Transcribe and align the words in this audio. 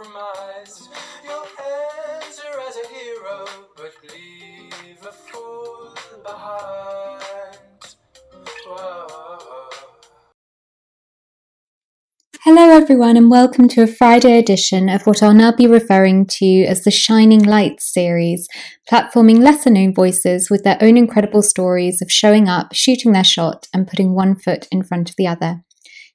compromise. 0.00 0.88
Your 1.24 1.44
answer 2.22 2.60
as 2.68 2.76
a 2.76 2.88
hero, 2.88 3.46
but 3.76 3.92
leave 4.10 4.98
a 5.02 5.12
fool 5.12 5.94
behind. 6.22 7.96
Whoa. 8.66 9.06
Hello, 12.44 12.70
everyone, 12.70 13.16
and 13.18 13.30
welcome 13.30 13.68
to 13.68 13.82
a 13.82 13.86
Friday 13.86 14.38
edition 14.38 14.88
of 14.88 15.06
what 15.06 15.22
I'll 15.22 15.34
now 15.34 15.52
be 15.52 15.66
referring 15.66 16.26
to 16.38 16.64
as 16.64 16.84
the 16.84 16.90
Shining 16.90 17.42
Lights 17.42 17.92
series, 17.92 18.48
platforming 18.90 19.40
lesser 19.40 19.70
known 19.70 19.94
voices 19.94 20.48
with 20.50 20.64
their 20.64 20.78
own 20.80 20.96
incredible 20.96 21.42
stories 21.42 22.00
of 22.00 22.10
showing 22.10 22.48
up, 22.48 22.72
shooting 22.72 23.12
their 23.12 23.24
shot, 23.24 23.68
and 23.74 23.86
putting 23.86 24.14
one 24.14 24.34
foot 24.36 24.66
in 24.72 24.82
front 24.82 25.10
of 25.10 25.16
the 25.16 25.26
other. 25.26 25.62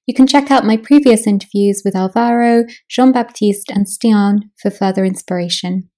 You 0.05 0.13
can 0.13 0.27
check 0.27 0.51
out 0.51 0.65
my 0.65 0.77
previous 0.77 1.25
interviews 1.25 1.81
with 1.83 1.95
Alvaro, 1.95 2.65
Jean 2.87 3.11
Baptiste, 3.11 3.71
and 3.71 3.87
Stian 3.87 4.51
for 4.61 4.69
further 4.69 5.03
inspiration. 5.03 5.89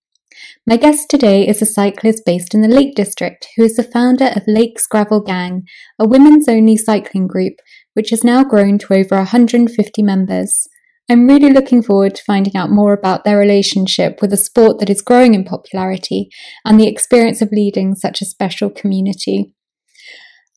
My 0.66 0.78
guest 0.78 1.10
today 1.10 1.46
is 1.46 1.62
a 1.62 1.66
cyclist 1.66 2.24
based 2.26 2.54
in 2.54 2.62
the 2.62 2.68
Lake 2.70 2.96
District 2.96 3.48
who 3.58 3.64
is 3.64 3.76
the 3.76 3.84
founder 3.84 4.32
of 4.36 4.44
Lakes 4.48 4.88
Gravel 4.88 5.20
Gang, 5.20 5.64
a 6.00 6.08
women's 6.08 6.48
only 6.48 6.78
cycling 6.78 7.28
group 7.28 7.56
which 7.96 8.12
has 8.12 8.24
now 8.24 8.44
grown 8.44 8.78
to 8.78 8.94
over 8.94 9.16
150 9.16 10.04
members. 10.04 10.68
I'm 11.10 11.28
really 11.28 11.52
looking 11.52 11.82
forward 11.82 12.16
to 12.16 12.24
finding 12.24 12.56
out 12.56 12.70
more 12.70 12.94
about 12.94 13.24
their 13.24 13.38
relationship 13.38 14.22
with 14.22 14.32
a 14.32 14.38
sport 14.38 14.80
that 14.80 14.90
is 14.90 15.02
growing 15.02 15.34
in 15.34 15.44
popularity 15.44 16.30
and 16.64 16.80
the 16.80 16.88
experience 16.88 17.42
of 17.42 17.52
leading 17.52 17.96
such 17.96 18.22
a 18.22 18.26
special 18.26 18.70
community. 18.70 19.56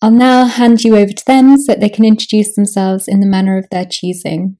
I'll 0.03 0.11
now 0.11 0.47
hand 0.47 0.83
you 0.83 0.97
over 0.97 1.13
to 1.13 1.25
them 1.27 1.59
so 1.59 1.73
that 1.73 1.81
they 1.81 1.91
can 1.91 2.07
introduce 2.07 2.55
themselves 2.55 3.07
in 3.07 3.21
the 3.21 3.27
manner 3.27 3.59
of 3.59 3.69
their 3.71 3.85
choosing. 3.85 4.57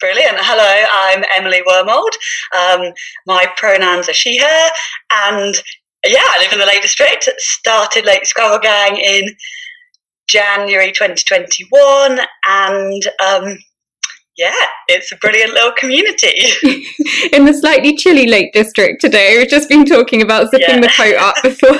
Brilliant. 0.00 0.36
Hello, 0.38 0.86
I'm 0.92 1.24
Emily 1.34 1.62
Wormald. 1.66 2.10
Um, 2.58 2.92
my 3.26 3.46
pronouns 3.56 4.08
are 4.08 4.12
she, 4.12 4.36
her, 4.36 4.70
and 5.28 5.54
yeah, 6.04 6.18
I 6.20 6.38
live 6.42 6.52
in 6.52 6.58
the 6.58 6.66
Lake 6.66 6.82
District. 6.82 7.28
Started 7.38 8.04
Lake 8.04 8.24
Gravel 8.34 8.58
Gang 8.58 8.96
in 8.96 9.36
January 10.28 10.92
2021, 10.92 12.18
and 12.48 13.02
um, 13.24 13.56
yeah, 14.38 14.54
it's 14.88 15.12
a 15.12 15.16
brilliant 15.16 15.52
little 15.52 15.72
community. 15.72 16.32
In 17.32 17.44
the 17.44 17.52
slightly 17.52 17.96
chilly 17.96 18.26
Lake 18.26 18.52
District 18.52 18.98
today, 19.00 19.36
we've 19.36 19.48
just 19.48 19.68
been 19.68 19.84
talking 19.84 20.22
about 20.22 20.50
zipping 20.50 20.76
yeah. 20.76 20.80
the 20.80 20.88
coat 20.88 21.16
up 21.16 21.34
before 21.42 21.78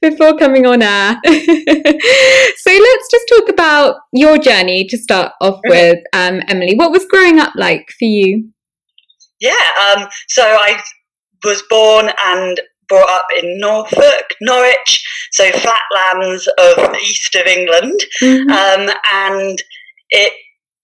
before 0.10 0.38
coming 0.38 0.64
on 0.66 0.80
air. 0.80 1.20
so 1.24 2.70
let's 2.70 3.10
just 3.10 3.28
talk 3.28 3.50
about 3.50 3.96
your 4.14 4.38
journey 4.38 4.86
to 4.88 4.96
start 4.96 5.32
off 5.42 5.60
with, 5.66 5.98
um, 6.14 6.40
Emily. 6.48 6.74
What 6.74 6.90
was 6.90 7.04
growing 7.04 7.38
up 7.38 7.52
like 7.54 7.88
for 7.98 8.06
you? 8.06 8.50
Yeah, 9.40 9.68
um, 9.94 10.08
so 10.28 10.42
I 10.42 10.80
was 11.44 11.62
born 11.68 12.10
and 12.24 12.60
brought 12.88 13.10
up 13.10 13.26
in 13.42 13.58
Norfolk, 13.58 14.34
Norwich, 14.40 15.06
so 15.32 15.50
flatlands 15.50 16.48
of 16.58 16.94
east 17.02 17.34
of 17.34 17.46
England, 17.46 18.00
mm-hmm. 18.22 18.50
um, 18.50 18.94
and 19.12 19.62
it 20.10 20.32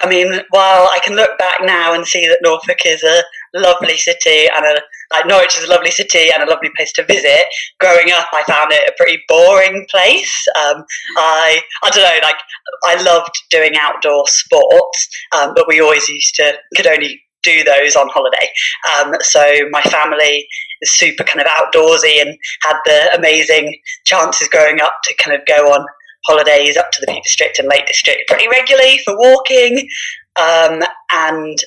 I 0.01 0.09
mean, 0.09 0.41
while 0.51 0.89
I 0.93 1.01
can 1.05 1.17
look 1.17 1.37
back 1.39 1.57
now 1.61 1.93
and 1.93 2.07
see 2.07 2.27
that 2.29 2.39
Norfolk 2.43 2.79
is 2.87 3.03
a 3.03 3.23
lovely 3.55 3.97
city 3.97 4.47
and 4.55 4.65
a, 4.65 4.81
like 5.13 5.27
Norwich 5.27 5.57
is 5.57 5.65
a 5.65 5.71
lovely 5.71 5.91
city 5.91 6.31
and 6.33 6.43
a 6.43 6.51
lovely 6.51 6.71
place 6.77 6.93
to 6.93 7.05
visit, 7.05 7.47
growing 7.81 8.13
up 8.13 8.27
I 8.33 8.43
found 8.45 8.73
it 8.73 8.89
a 8.89 8.95
pretty 8.97 9.21
boring 9.27 9.87
place. 9.91 10.47
Um, 10.57 10.85
I 11.17 11.61
I 11.83 11.91
don't 11.91 12.05
know, 12.05 12.21
like 12.23 12.37
I 12.85 13.03
loved 13.03 13.37
doing 13.51 13.73
outdoor 13.77 14.27
sports, 14.29 15.09
um, 15.37 15.53
but 15.55 15.67
we 15.67 15.81
always 15.81 16.09
used 16.09 16.35
to 16.37 16.55
could 16.77 16.87
only 16.87 17.21
do 17.43 17.65
those 17.65 17.97
on 17.97 18.09
holiday. 18.09 18.49
Um, 18.97 19.15
so 19.21 19.69
my 19.71 19.83
family 19.83 20.47
is 20.81 20.95
super 20.95 21.25
kind 21.25 21.41
of 21.41 21.47
outdoorsy 21.47 22.21
and 22.21 22.37
had 22.63 22.77
the 22.85 23.17
amazing 23.17 23.79
chances 24.05 24.49
growing 24.49 24.81
up 24.81 24.93
to 25.05 25.15
kind 25.23 25.37
of 25.37 25.47
go 25.47 25.73
on 25.73 25.87
holidays 26.29 26.77
up 26.77 26.91
to 26.93 27.01
the 27.01 27.13
Peak 27.13 27.25
District 27.25 27.59
and 27.59 27.69
Lake 27.69 27.87
District 27.87 28.29
pretty 28.29 28.47
regularly 28.49 28.99
for 29.05 29.19
walking. 29.19 29.89
Um, 30.37 30.83
and 31.11 31.59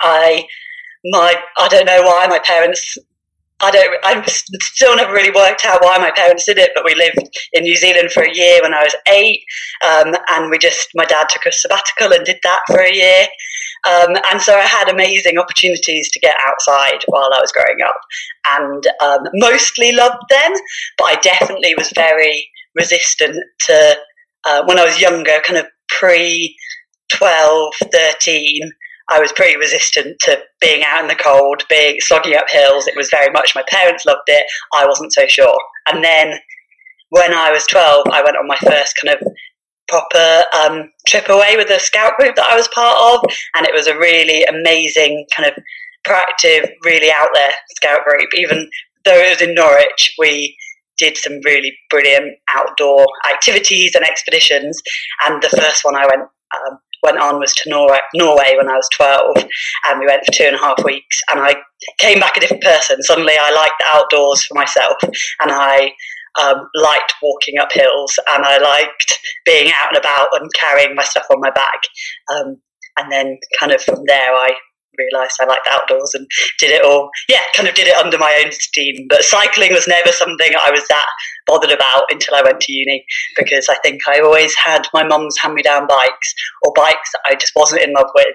I, 0.00 0.46
my, 1.04 1.34
I 1.58 1.68
don't 1.68 1.86
know 1.86 2.02
why 2.02 2.26
my 2.28 2.38
parents. 2.38 2.96
I 3.60 3.70
don't. 3.70 3.96
I'm 4.04 4.24
still 4.26 4.96
never 4.96 5.12
really 5.12 5.30
worked 5.30 5.64
out 5.64 5.82
why 5.82 5.96
my 5.98 6.10
parents 6.10 6.44
did 6.44 6.58
it, 6.58 6.72
but 6.74 6.84
we 6.84 6.94
lived 6.96 7.30
in 7.52 7.62
New 7.62 7.76
Zealand 7.76 8.10
for 8.10 8.24
a 8.24 8.34
year 8.34 8.60
when 8.60 8.74
I 8.74 8.82
was 8.82 8.96
eight, 9.08 9.42
um, 9.86 10.14
and 10.30 10.50
we 10.50 10.58
just 10.58 10.88
my 10.94 11.04
dad 11.04 11.28
took 11.28 11.46
a 11.46 11.52
sabbatical 11.52 12.12
and 12.12 12.24
did 12.24 12.38
that 12.42 12.60
for 12.66 12.80
a 12.80 12.92
year, 12.92 13.26
um, 13.88 14.16
and 14.30 14.40
so 14.40 14.54
I 14.54 14.62
had 14.62 14.88
amazing 14.88 15.38
opportunities 15.38 16.10
to 16.10 16.20
get 16.20 16.36
outside 16.46 17.04
while 17.06 17.30
I 17.32 17.40
was 17.40 17.52
growing 17.52 17.80
up, 17.86 18.00
and 18.58 18.86
um, 19.00 19.20
mostly 19.34 19.92
loved 19.92 20.24
them, 20.28 20.52
but 20.98 21.04
I 21.04 21.14
definitely 21.22 21.74
was 21.76 21.92
very 21.94 22.50
resistant 22.74 23.36
to 23.66 23.96
uh, 24.44 24.62
when 24.66 24.78
I 24.78 24.84
was 24.84 25.00
younger, 25.00 25.40
kind 25.44 25.58
of 25.58 25.66
pre 25.88 26.56
12, 27.12 27.74
13. 27.92 28.70
I 29.10 29.20
was 29.20 29.32
pretty 29.32 29.56
resistant 29.56 30.16
to 30.20 30.40
being 30.60 30.82
out 30.86 31.02
in 31.02 31.08
the 31.08 31.14
cold, 31.14 31.62
being 31.68 31.96
slogging 32.00 32.36
up 32.36 32.48
hills. 32.48 32.86
It 32.86 32.96
was 32.96 33.10
very 33.10 33.30
much 33.30 33.54
my 33.54 33.64
parents 33.68 34.06
loved 34.06 34.28
it. 34.28 34.46
I 34.72 34.86
wasn't 34.86 35.12
so 35.12 35.26
sure. 35.26 35.58
And 35.88 36.02
then 36.02 36.38
when 37.10 37.32
I 37.32 37.52
was 37.52 37.66
12, 37.66 38.06
I 38.10 38.22
went 38.22 38.36
on 38.36 38.46
my 38.46 38.56
first 38.56 38.98
kind 39.02 39.16
of 39.16 39.26
proper 39.88 40.42
um, 40.58 40.90
trip 41.06 41.28
away 41.28 41.56
with 41.56 41.68
a 41.70 41.78
scout 41.78 42.16
group 42.16 42.34
that 42.36 42.50
I 42.50 42.56
was 42.56 42.68
part 42.68 42.96
of, 43.14 43.30
and 43.54 43.66
it 43.66 43.74
was 43.74 43.86
a 43.86 43.98
really 43.98 44.42
amazing 44.44 45.26
kind 45.36 45.50
of 45.50 45.62
proactive, 46.06 46.70
really 46.84 47.10
out 47.10 47.28
there 47.34 47.52
scout 47.76 48.04
group. 48.04 48.30
Even 48.34 48.68
though 49.04 49.18
it 49.18 49.30
was 49.30 49.42
in 49.42 49.54
Norwich, 49.54 50.14
we 50.18 50.56
did 50.98 51.16
some 51.16 51.40
really 51.44 51.76
brilliant 51.90 52.36
outdoor 52.54 53.06
activities 53.30 53.94
and 53.94 54.04
expeditions. 54.04 54.80
And 55.26 55.42
the 55.42 55.48
first 55.48 55.84
one 55.84 55.96
I 55.96 56.06
went 56.06 56.22
um, 56.22 56.78
went 57.04 57.18
on 57.18 57.38
was 57.38 57.52
to 57.52 57.68
Norway, 57.68 57.98
Norway 58.14 58.54
when 58.56 58.68
I 58.68 58.76
was 58.76 58.88
12, 58.94 59.36
and 59.86 60.00
we 60.00 60.06
went 60.06 60.24
for 60.24 60.32
two 60.32 60.44
and 60.44 60.56
a 60.56 60.58
half 60.58 60.82
weeks. 60.84 61.20
And 61.30 61.38
I 61.38 61.54
came 61.98 62.18
back 62.18 62.36
a 62.36 62.40
different 62.40 62.62
person. 62.62 63.02
Suddenly, 63.02 63.34
I 63.38 63.52
liked 63.52 63.74
the 63.78 63.86
outdoors 63.94 64.44
for 64.46 64.54
myself, 64.54 64.96
and 65.02 65.50
I 65.52 65.92
um, 66.40 66.66
liked 66.74 67.14
walking 67.22 67.58
up 67.58 67.72
hills, 67.72 68.18
and 68.28 68.44
I 68.44 68.58
liked 68.58 69.18
being 69.44 69.70
out 69.70 69.90
and 69.90 69.98
about 69.98 70.28
and 70.32 70.50
carrying 70.54 70.94
my 70.96 71.04
stuff 71.04 71.26
on 71.30 71.40
my 71.40 71.50
back. 71.50 71.80
Um, 72.34 72.56
and 72.96 73.12
then, 73.12 73.38
kind 73.60 73.72
of 73.72 73.82
from 73.82 74.02
there, 74.06 74.32
I 74.32 74.54
realised 74.98 75.38
I 75.40 75.46
liked 75.46 75.68
outdoors 75.70 76.12
and 76.14 76.26
did 76.58 76.70
it 76.70 76.84
all. 76.84 77.10
Yeah, 77.28 77.40
kind 77.54 77.68
of 77.68 77.74
did 77.74 77.88
it 77.88 77.96
under 77.96 78.18
my 78.18 78.42
own 78.44 78.52
steam. 78.52 79.06
But 79.08 79.24
cycling 79.24 79.72
was 79.72 79.88
never 79.88 80.12
something 80.12 80.52
I 80.58 80.70
was 80.70 80.86
that 80.88 81.06
bothered 81.46 81.72
about 81.72 82.04
until 82.10 82.34
I 82.34 82.42
went 82.42 82.60
to 82.60 82.72
uni 82.72 83.04
because 83.36 83.68
I 83.68 83.76
think 83.82 84.00
I 84.08 84.20
always 84.20 84.54
had 84.56 84.86
my 84.92 85.04
mum's 85.04 85.38
hand 85.38 85.54
me 85.54 85.62
down 85.62 85.86
bikes 85.86 86.34
or 86.62 86.72
bikes 86.74 87.10
that 87.12 87.22
I 87.26 87.34
just 87.34 87.52
wasn't 87.56 87.82
in 87.82 87.92
love 87.92 88.10
with. 88.14 88.34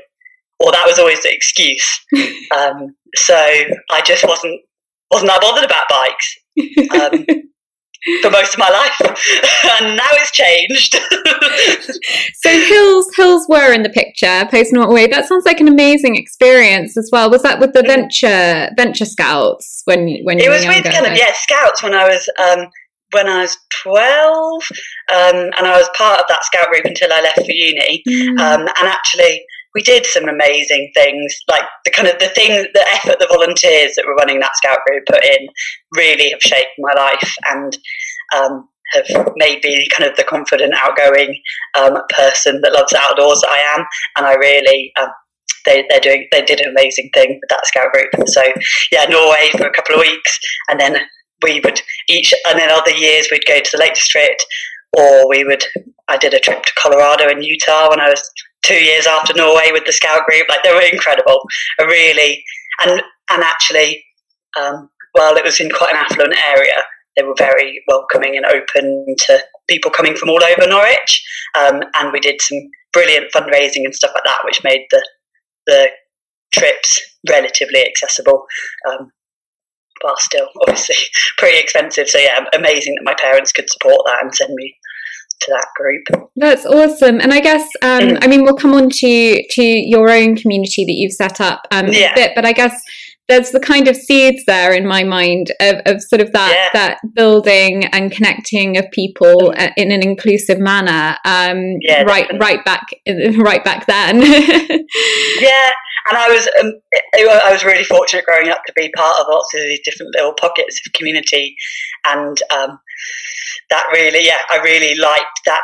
Or 0.59 0.71
that 0.71 0.85
was 0.85 0.99
always 0.99 1.23
the 1.23 1.33
excuse. 1.33 2.05
um, 2.57 2.95
so 3.15 3.35
I 3.35 4.01
just 4.03 4.27
wasn't 4.27 4.61
wasn't 5.11 5.31
that 5.31 5.41
bothered 5.41 5.65
about 5.65 5.89
bikes. 5.89 6.37
Um, 7.01 7.25
for 8.21 8.29
most 8.29 8.53
of 8.53 8.59
my 8.59 8.69
life, 8.69 8.99
and 9.81 9.97
now 9.97 10.09
it's 10.13 10.31
changed. 10.31 10.95
so 12.35 12.49
hills, 12.49 13.07
hills 13.15 13.45
were 13.49 13.73
in 13.73 13.83
the 13.83 13.89
picture 13.89 14.47
post 14.49 14.73
Norway. 14.73 15.07
That 15.07 15.27
sounds 15.27 15.45
like 15.45 15.59
an 15.59 15.67
amazing 15.67 16.15
experience 16.15 16.97
as 16.97 17.09
well. 17.11 17.29
Was 17.29 17.43
that 17.43 17.59
with 17.59 17.73
the 17.73 17.83
venture 17.83 18.69
venture 18.77 19.05
scouts 19.05 19.81
when 19.85 20.19
when 20.23 20.39
you 20.39 20.45
it 20.45 20.49
was 20.49 20.65
with 20.65 20.83
kind 20.83 21.05
of 21.05 21.17
yeah 21.17 21.33
scouts 21.33 21.83
when 21.83 21.93
I 21.93 22.07
was 22.07 22.29
um, 22.39 22.69
when 23.11 23.27
I 23.27 23.41
was 23.41 23.57
12, 23.81 24.63
um, 25.11 25.35
and 25.57 25.67
I 25.67 25.77
was 25.77 25.89
part 25.97 26.19
of 26.19 26.25
that 26.29 26.43
scout 26.45 26.67
group 26.67 26.85
until 26.85 27.11
I 27.11 27.21
left 27.21 27.37
for 27.45 27.51
uni. 27.51 28.03
Mm. 28.07 28.39
Um, 28.39 28.61
and 28.61 28.87
actually, 28.87 29.43
we 29.75 29.81
did 29.81 30.05
some 30.05 30.27
amazing 30.27 30.91
things, 30.93 31.35
like 31.49 31.63
the 31.85 31.91
kind 31.91 32.07
of 32.07 32.19
the 32.19 32.29
thing, 32.29 32.65
the 32.73 32.85
effort 32.93 33.19
the 33.19 33.27
volunteers 33.29 33.93
that 33.95 34.05
were 34.07 34.15
running 34.15 34.39
that 34.39 34.55
scout 34.55 34.79
group 34.87 35.03
put 35.07 35.23
in 35.23 35.47
really 35.95 36.31
have 36.31 36.41
shaped 36.41 36.71
my 36.79 36.93
life 36.93 37.35
and 37.51 37.77
um, 38.35 38.67
have 38.93 39.33
made 39.35 39.63
me 39.63 39.87
kind 39.89 40.09
of 40.09 40.15
the 40.17 40.23
confident, 40.23 40.73
outgoing 40.75 41.39
um, 41.77 41.97
person 42.09 42.61
that 42.61 42.73
loves 42.73 42.93
outdoors 42.93 43.41
that 43.41 43.51
I 43.51 43.79
am. 43.79 43.85
And 44.17 44.25
I 44.25 44.33
really 44.35 44.91
um, 44.99 45.09
they, 45.65 45.85
they're 45.89 45.99
doing 45.99 46.27
they 46.31 46.41
did 46.41 46.61
an 46.61 46.69
amazing 46.69 47.09
thing 47.13 47.29
with 47.29 47.49
that 47.49 47.67
scout 47.67 47.91
group 47.91 48.07
so 48.29 48.41
yeah 48.93 49.03
norway 49.09 49.49
for 49.51 49.67
a 49.67 49.73
couple 49.73 49.93
of 49.93 49.99
weeks 49.99 50.39
and 50.69 50.79
then 50.79 50.95
we 51.43 51.59
would 51.61 51.81
each, 52.07 52.33
and 52.47 52.59
then 52.59 52.69
other 52.71 52.91
years 52.91 53.27
we'd 53.31 53.45
go 53.45 53.59
to 53.59 53.69
the 53.71 53.77
Lake 53.77 53.93
District, 53.93 54.45
or 54.97 55.29
we 55.29 55.43
would. 55.43 55.63
I 56.07 56.17
did 56.17 56.33
a 56.33 56.39
trip 56.39 56.63
to 56.63 56.73
Colorado 56.77 57.29
and 57.29 57.43
Utah 57.43 57.89
when 57.89 57.99
I 57.99 58.09
was 58.09 58.29
two 58.63 58.75
years 58.75 59.07
after 59.07 59.33
Norway 59.35 59.71
with 59.71 59.85
the 59.85 59.91
Scout 59.91 60.25
group. 60.25 60.47
Like 60.49 60.63
they 60.63 60.73
were 60.73 60.81
incredible, 60.81 61.41
really, 61.79 62.43
and 62.83 63.01
and 63.31 63.43
actually, 63.43 64.03
um, 64.59 64.89
while 65.13 65.35
it 65.35 65.43
was 65.43 65.59
in 65.59 65.69
quite 65.69 65.93
an 65.93 65.97
affluent 65.97 66.35
area, 66.47 66.83
they 67.15 67.23
were 67.23 67.35
very 67.37 67.83
welcoming 67.87 68.37
and 68.37 68.45
open 68.45 69.05
to 69.27 69.39
people 69.69 69.91
coming 69.91 70.15
from 70.15 70.29
all 70.29 70.43
over 70.43 70.67
Norwich. 70.67 71.23
Um, 71.57 71.81
and 71.95 72.11
we 72.11 72.19
did 72.19 72.41
some 72.41 72.59
brilliant 72.93 73.31
fundraising 73.33 73.85
and 73.85 73.93
stuff 73.95 74.11
like 74.13 74.23
that, 74.23 74.41
which 74.45 74.63
made 74.63 74.85
the 74.91 75.07
the 75.67 75.89
trips 76.53 76.99
relatively 77.29 77.85
accessible. 77.85 78.45
Um, 78.89 79.11
but 80.01 80.19
still 80.19 80.47
obviously 80.61 80.95
pretty 81.37 81.59
expensive. 81.59 82.09
So 82.09 82.19
yeah, 82.19 82.45
amazing 82.53 82.95
that 82.95 83.03
my 83.03 83.15
parents 83.15 83.51
could 83.51 83.69
support 83.69 84.01
that 84.05 84.23
and 84.23 84.33
send 84.33 84.53
me 84.53 84.75
to 85.41 85.51
that 85.51 85.67
group. 85.75 86.29
That's 86.35 86.65
awesome. 86.65 87.21
And 87.21 87.33
I 87.33 87.39
guess 87.39 87.63
um, 87.81 88.01
mm. 88.01 88.17
I 88.21 88.27
mean 88.27 88.43
we'll 88.43 88.55
come 88.55 88.73
on 88.73 88.89
to 88.89 89.43
to 89.49 89.63
your 89.63 90.09
own 90.09 90.35
community 90.35 90.85
that 90.85 90.93
you've 90.93 91.13
set 91.13 91.39
up 91.41 91.67
um, 91.71 91.87
yeah. 91.87 92.11
a 92.11 92.15
bit, 92.15 92.31
but 92.35 92.45
I 92.45 92.53
guess 92.53 92.81
there's 93.29 93.51
the 93.51 93.59
kind 93.59 93.87
of 93.87 93.95
seeds 93.95 94.43
there 94.47 94.73
in 94.73 94.87
my 94.87 95.03
mind 95.03 95.51
of, 95.61 95.75
of 95.85 96.01
sort 96.01 96.19
of 96.19 96.31
that 96.33 96.51
yeah. 96.51 96.69
that 96.73 96.99
building 97.13 97.85
and 97.85 98.11
connecting 98.11 98.77
of 98.77 98.89
people 98.91 99.53
mm. 99.55 99.71
in 99.77 99.91
an 99.91 100.01
inclusive 100.01 100.59
manner. 100.59 101.15
Um, 101.23 101.77
yeah, 101.81 102.01
right, 102.01 102.27
definitely. 102.27 102.39
right 102.39 102.65
back, 102.65 102.87
right 103.37 103.63
back 103.63 103.85
then. 103.85 104.21
yeah, 105.39 105.71
and 106.09 106.17
I 106.17 106.29
was 106.29 106.49
um, 106.59 106.73
I 107.15 107.51
was 107.51 107.63
really 107.63 107.83
fortunate 107.83 108.25
growing 108.25 108.49
up 108.49 108.63
to 108.65 108.73
be 108.75 108.91
part 108.95 109.19
of 109.19 109.27
lots 109.29 109.53
of 109.53 109.61
these 109.61 109.81
different 109.83 110.13
little 110.15 110.33
pockets 110.33 110.81
of 110.85 110.93
community, 110.93 111.55
and 112.07 112.37
um, 112.53 112.79
that 113.69 113.85
really, 113.91 114.25
yeah, 114.25 114.39
I 114.49 114.57
really 114.57 114.95
liked 114.95 115.41
that 115.45 115.63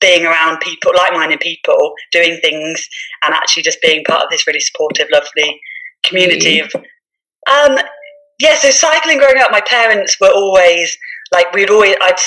being 0.00 0.26
around 0.26 0.60
people, 0.60 0.92
like-minded 0.94 1.40
people, 1.40 1.94
doing 2.12 2.38
things, 2.42 2.86
and 3.24 3.34
actually 3.34 3.62
just 3.62 3.80
being 3.80 4.04
part 4.04 4.24
of 4.24 4.30
this 4.30 4.46
really 4.46 4.60
supportive, 4.60 5.08
lovely 5.10 5.60
community 6.04 6.60
mm. 6.60 6.64
of. 6.64 6.74
Um, 7.48 7.78
yeah, 8.38 8.56
so 8.56 8.70
cycling 8.70 9.18
growing 9.18 9.38
up, 9.38 9.50
my 9.50 9.62
parents 9.62 10.18
were 10.20 10.32
always 10.32 10.96
like 11.32 11.52
we'd 11.52 11.70
always 11.70 11.96
I'd 12.02 12.18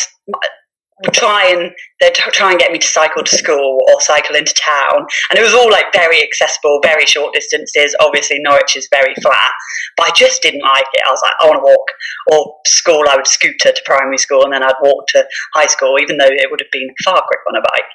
try 1.13 1.45
and 1.47 1.71
they'd 1.99 2.13
try 2.13 2.51
and 2.51 2.59
get 2.59 2.71
me 2.71 2.79
to 2.79 2.87
cycle 2.87 3.23
to 3.23 3.35
school 3.35 3.79
or 3.87 4.01
cycle 4.01 4.35
into 4.35 4.53
town, 4.53 5.05
and 5.29 5.39
it 5.39 5.41
was 5.41 5.53
all 5.53 5.69
like 5.69 5.91
very 5.93 6.21
accessible, 6.21 6.79
very 6.83 7.05
short 7.05 7.33
distances. 7.33 7.95
Obviously, 7.99 8.39
Norwich 8.39 8.75
is 8.75 8.87
very 8.91 9.13
flat, 9.21 9.51
but 9.97 10.07
I 10.07 10.11
just 10.15 10.41
didn't 10.41 10.61
like 10.61 10.85
it. 10.93 11.03
I 11.07 11.11
was 11.11 11.21
like, 11.23 11.33
I 11.41 11.47
want 11.47 11.57
to 11.57 11.63
walk. 11.63 11.87
Or 12.31 12.55
school, 12.67 13.05
I 13.09 13.15
would 13.15 13.27
scooter 13.27 13.71
to 13.71 13.81
primary 13.85 14.17
school, 14.17 14.43
and 14.43 14.53
then 14.53 14.63
I'd 14.63 14.75
walk 14.81 15.07
to 15.09 15.25
high 15.53 15.67
school, 15.67 15.97
even 15.99 16.17
though 16.17 16.27
it 16.27 16.49
would 16.51 16.61
have 16.61 16.71
been 16.71 16.89
far 17.03 17.21
quicker 17.21 17.43
on 17.47 17.55
a 17.55 17.61
bike. 17.61 17.89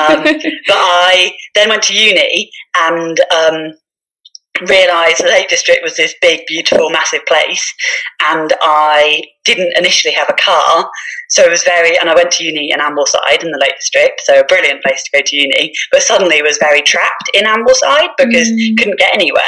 Um, 0.00 0.24
but 0.66 0.76
I 0.76 1.32
then 1.54 1.68
went 1.68 1.82
to 1.84 1.94
uni 1.94 2.50
and. 2.76 3.20
Um, 3.34 3.74
realised 4.68 5.18
the 5.18 5.26
Lake 5.26 5.48
District 5.48 5.80
was 5.82 5.96
this 5.96 6.14
big, 6.20 6.46
beautiful, 6.46 6.90
massive 6.90 7.24
place, 7.26 7.74
and 8.22 8.52
I 8.60 9.22
didn't 9.44 9.76
initially 9.76 10.14
have 10.14 10.28
a 10.28 10.42
car, 10.42 10.90
so 11.30 11.42
it 11.42 11.50
was 11.50 11.64
very. 11.64 11.98
And 11.98 12.08
I 12.08 12.14
went 12.14 12.30
to 12.32 12.44
uni 12.44 12.70
in 12.70 12.78
Ambleside 12.78 13.42
in 13.42 13.50
the 13.50 13.58
Lake 13.58 13.76
District, 13.76 14.20
so 14.24 14.40
a 14.40 14.44
brilliant 14.44 14.82
place 14.82 15.02
to 15.02 15.18
go 15.18 15.22
to 15.24 15.36
uni. 15.36 15.72
But 15.90 16.02
suddenly 16.02 16.40
was 16.42 16.58
very 16.58 16.82
trapped 16.82 17.30
in 17.34 17.44
Ambleside 17.44 18.10
because 18.16 18.48
mm. 18.48 18.76
couldn't 18.78 18.98
get 18.98 19.14
anywhere 19.14 19.42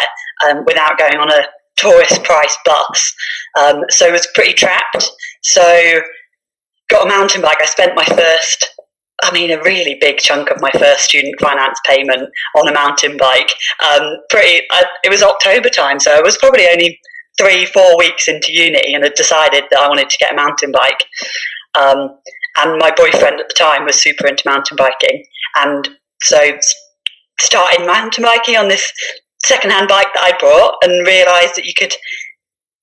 um, 0.48 0.64
without 0.66 0.98
going 0.98 1.16
on 1.16 1.30
a 1.30 1.46
tourist 1.76 2.22
price 2.24 2.56
bus. 2.64 3.14
Um, 3.58 3.84
so 3.90 4.06
it 4.06 4.12
was 4.12 4.26
pretty 4.34 4.54
trapped. 4.54 5.10
So 5.42 6.00
got 6.88 7.06
a 7.06 7.08
mountain 7.08 7.42
bike. 7.42 7.60
I 7.60 7.66
spent 7.66 7.94
my 7.94 8.04
first 8.04 8.75
I 9.22 9.32
mean, 9.32 9.50
a 9.50 9.62
really 9.62 9.96
big 10.00 10.18
chunk 10.18 10.50
of 10.50 10.60
my 10.60 10.70
first 10.72 11.04
student 11.04 11.40
finance 11.40 11.78
payment 11.86 12.28
on 12.54 12.68
a 12.68 12.72
mountain 12.72 13.16
bike. 13.16 13.50
Um, 13.82 14.16
pretty, 14.28 14.66
I, 14.70 14.84
it 15.04 15.10
was 15.10 15.22
October 15.22 15.68
time, 15.68 15.98
so 16.00 16.12
I 16.12 16.20
was 16.20 16.36
probably 16.36 16.66
only 16.68 17.00
three, 17.38 17.64
four 17.66 17.96
weeks 17.98 18.28
into 18.28 18.52
uni 18.52 18.94
and 18.94 19.04
had 19.04 19.14
decided 19.14 19.64
that 19.70 19.78
I 19.78 19.88
wanted 19.88 20.10
to 20.10 20.18
get 20.18 20.32
a 20.32 20.36
mountain 20.36 20.72
bike. 20.72 21.04
Um, 21.78 22.18
and 22.58 22.78
my 22.78 22.90
boyfriend 22.96 23.40
at 23.40 23.48
the 23.48 23.54
time 23.56 23.84
was 23.84 23.96
super 23.96 24.26
into 24.26 24.42
mountain 24.46 24.76
biking, 24.76 25.24
and 25.56 25.88
so 26.22 26.38
started 27.38 27.86
mountain 27.86 28.24
biking 28.24 28.56
on 28.56 28.68
this 28.68 28.90
second-hand 29.44 29.88
bike 29.88 30.08
that 30.14 30.24
I 30.24 30.38
brought, 30.38 30.76
and 30.82 31.06
realised 31.06 31.54
that 31.56 31.66
you 31.66 31.74
could 31.78 31.94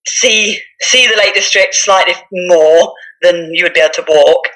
see 0.08 0.60
see 0.82 1.08
the 1.08 1.16
Lake 1.18 1.34
District 1.34 1.74
slightly 1.74 2.14
more 2.32 2.94
than 3.22 3.54
you 3.54 3.64
would 3.64 3.74
be 3.74 3.80
able 3.80 3.94
to 3.96 4.06
walk 4.08 4.48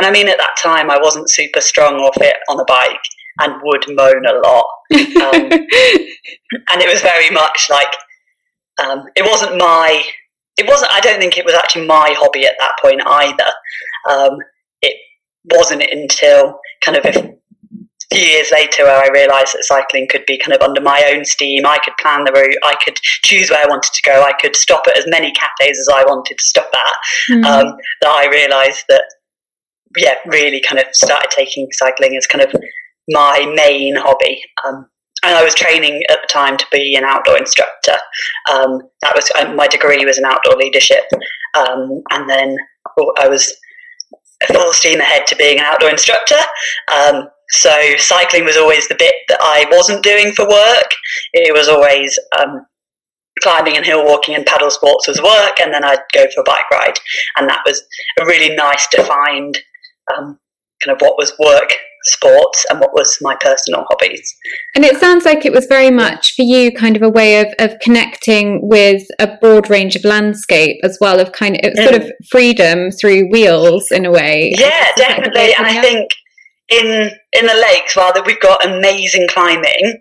and 0.00 0.06
I 0.06 0.10
mean, 0.10 0.28
at 0.28 0.38
that 0.38 0.56
time, 0.56 0.90
I 0.90 0.98
wasn't 0.98 1.28
super 1.28 1.60
strong 1.60 2.00
or 2.00 2.10
fit 2.14 2.36
on 2.48 2.58
a 2.58 2.64
bike 2.64 3.04
and 3.40 3.60
would 3.62 3.84
moan 3.88 4.24
a 4.24 4.32
lot. 4.32 4.66
Um, 4.94 5.50
and 5.52 6.80
it 6.80 6.90
was 6.90 7.02
very 7.02 7.28
much 7.28 7.66
like, 7.68 7.92
um, 8.82 9.04
it 9.14 9.26
wasn't 9.26 9.58
my, 9.58 10.02
it 10.56 10.66
wasn't, 10.66 10.90
I 10.90 11.00
don't 11.00 11.20
think 11.20 11.36
it 11.36 11.44
was 11.44 11.52
actually 11.52 11.86
my 11.86 12.14
hobby 12.16 12.46
at 12.46 12.54
that 12.58 12.78
point 12.80 13.02
either. 13.04 13.52
Um, 14.08 14.38
it 14.80 14.96
wasn't 15.52 15.82
until 15.82 16.58
kind 16.82 16.96
of 16.96 17.04
a 17.04 17.34
few 18.10 18.26
years 18.26 18.50
later 18.50 18.84
where 18.84 19.04
I 19.04 19.08
realised 19.12 19.52
that 19.52 19.64
cycling 19.64 20.08
could 20.08 20.24
be 20.24 20.38
kind 20.38 20.56
of 20.56 20.62
under 20.62 20.80
my 20.80 21.12
own 21.14 21.26
steam. 21.26 21.66
I 21.66 21.76
could 21.84 21.98
plan 21.98 22.24
the 22.24 22.32
route, 22.32 22.56
I 22.64 22.74
could 22.82 22.96
choose 22.96 23.50
where 23.50 23.62
I 23.62 23.68
wanted 23.68 23.92
to 23.92 24.02
go, 24.02 24.22
I 24.22 24.32
could 24.32 24.56
stop 24.56 24.86
at 24.86 24.96
as 24.96 25.04
many 25.08 25.30
cafes 25.32 25.78
as 25.78 25.88
I 25.92 26.04
wanted 26.04 26.38
to 26.38 26.44
stop 26.44 26.70
at. 26.72 27.36
Um, 27.44 27.76
that 28.00 28.08
I 28.08 28.28
realised 28.30 28.84
that 28.88 29.04
yeah, 29.96 30.14
really 30.26 30.60
kind 30.60 30.80
of 30.80 30.86
started 30.94 31.30
taking 31.30 31.68
cycling 31.72 32.16
as 32.16 32.26
kind 32.26 32.44
of 32.44 32.54
my 33.08 33.52
main 33.54 33.96
hobby. 33.96 34.40
Um, 34.66 34.86
and 35.22 35.34
I 35.34 35.44
was 35.44 35.54
training 35.54 36.02
at 36.08 36.18
the 36.22 36.28
time 36.28 36.56
to 36.56 36.66
be 36.72 36.96
an 36.96 37.04
outdoor 37.04 37.36
instructor. 37.36 37.96
Um, 38.50 38.80
that 39.02 39.12
was 39.14 39.30
uh, 39.38 39.52
my 39.54 39.66
degree 39.66 40.04
was 40.04 40.18
in 40.18 40.24
outdoor 40.24 40.56
leadership, 40.56 41.04
um, 41.56 42.02
and 42.10 42.28
then 42.28 42.56
I 43.18 43.28
was 43.28 43.54
full 44.46 44.72
steam 44.72 45.00
ahead 45.00 45.26
to 45.26 45.36
being 45.36 45.58
an 45.58 45.66
outdoor 45.66 45.90
instructor. 45.90 46.38
Um, 46.94 47.28
so 47.50 47.76
cycling 47.98 48.44
was 48.44 48.56
always 48.56 48.88
the 48.88 48.96
bit 48.98 49.14
that 49.28 49.38
I 49.42 49.66
wasn't 49.70 50.04
doing 50.04 50.32
for 50.32 50.48
work. 50.48 50.90
It 51.34 51.52
was 51.52 51.68
always 51.68 52.18
um, 52.38 52.64
climbing 53.42 53.76
and 53.76 53.84
hill 53.84 54.04
walking 54.04 54.34
and 54.34 54.46
paddle 54.46 54.70
sports 54.70 55.08
was 55.08 55.20
work, 55.20 55.60
and 55.60 55.74
then 55.74 55.84
I'd 55.84 56.00
go 56.14 56.26
for 56.34 56.40
a 56.40 56.44
bike 56.44 56.70
ride, 56.70 56.98
and 57.36 57.48
that 57.48 57.62
was 57.66 57.82
a 58.18 58.24
really 58.24 58.54
nice 58.54 58.86
defined 58.88 59.58
um, 60.16 60.38
kind 60.82 60.94
of 60.94 61.00
what 61.00 61.16
was 61.16 61.32
work 61.38 61.72
sports 62.04 62.64
and 62.70 62.80
what 62.80 62.94
was 62.94 63.18
my 63.20 63.36
personal 63.40 63.84
hobbies. 63.90 64.34
And 64.74 64.84
it 64.84 64.98
sounds 64.98 65.24
like 65.24 65.44
it 65.44 65.52
was 65.52 65.66
very 65.66 65.90
much 65.90 66.34
for 66.34 66.42
you 66.42 66.72
kind 66.72 66.96
of 66.96 67.02
a 67.02 67.08
way 67.08 67.40
of, 67.40 67.48
of 67.58 67.78
connecting 67.80 68.60
with 68.62 69.02
a 69.18 69.36
broad 69.38 69.68
range 69.68 69.96
of 69.96 70.04
landscape 70.04 70.78
as 70.82 70.96
well 71.00 71.20
of 71.20 71.32
kind 71.32 71.56
of 71.62 71.72
mm. 71.72 71.84
sort 71.84 72.00
of 72.00 72.10
freedom 72.30 72.90
through 72.90 73.30
wheels 73.30 73.90
in 73.90 74.06
a 74.06 74.10
way. 74.10 74.54
Yeah, 74.56 74.88
definitely. 74.96 75.54
And 75.54 75.66
I 75.66 75.80
think 75.82 76.10
in 76.70 77.10
in 77.32 77.46
the 77.46 77.66
lakes, 77.68 77.96
rather 77.96 78.22
we've 78.22 78.40
got 78.40 78.64
amazing 78.64 79.26
climbing, 79.28 79.98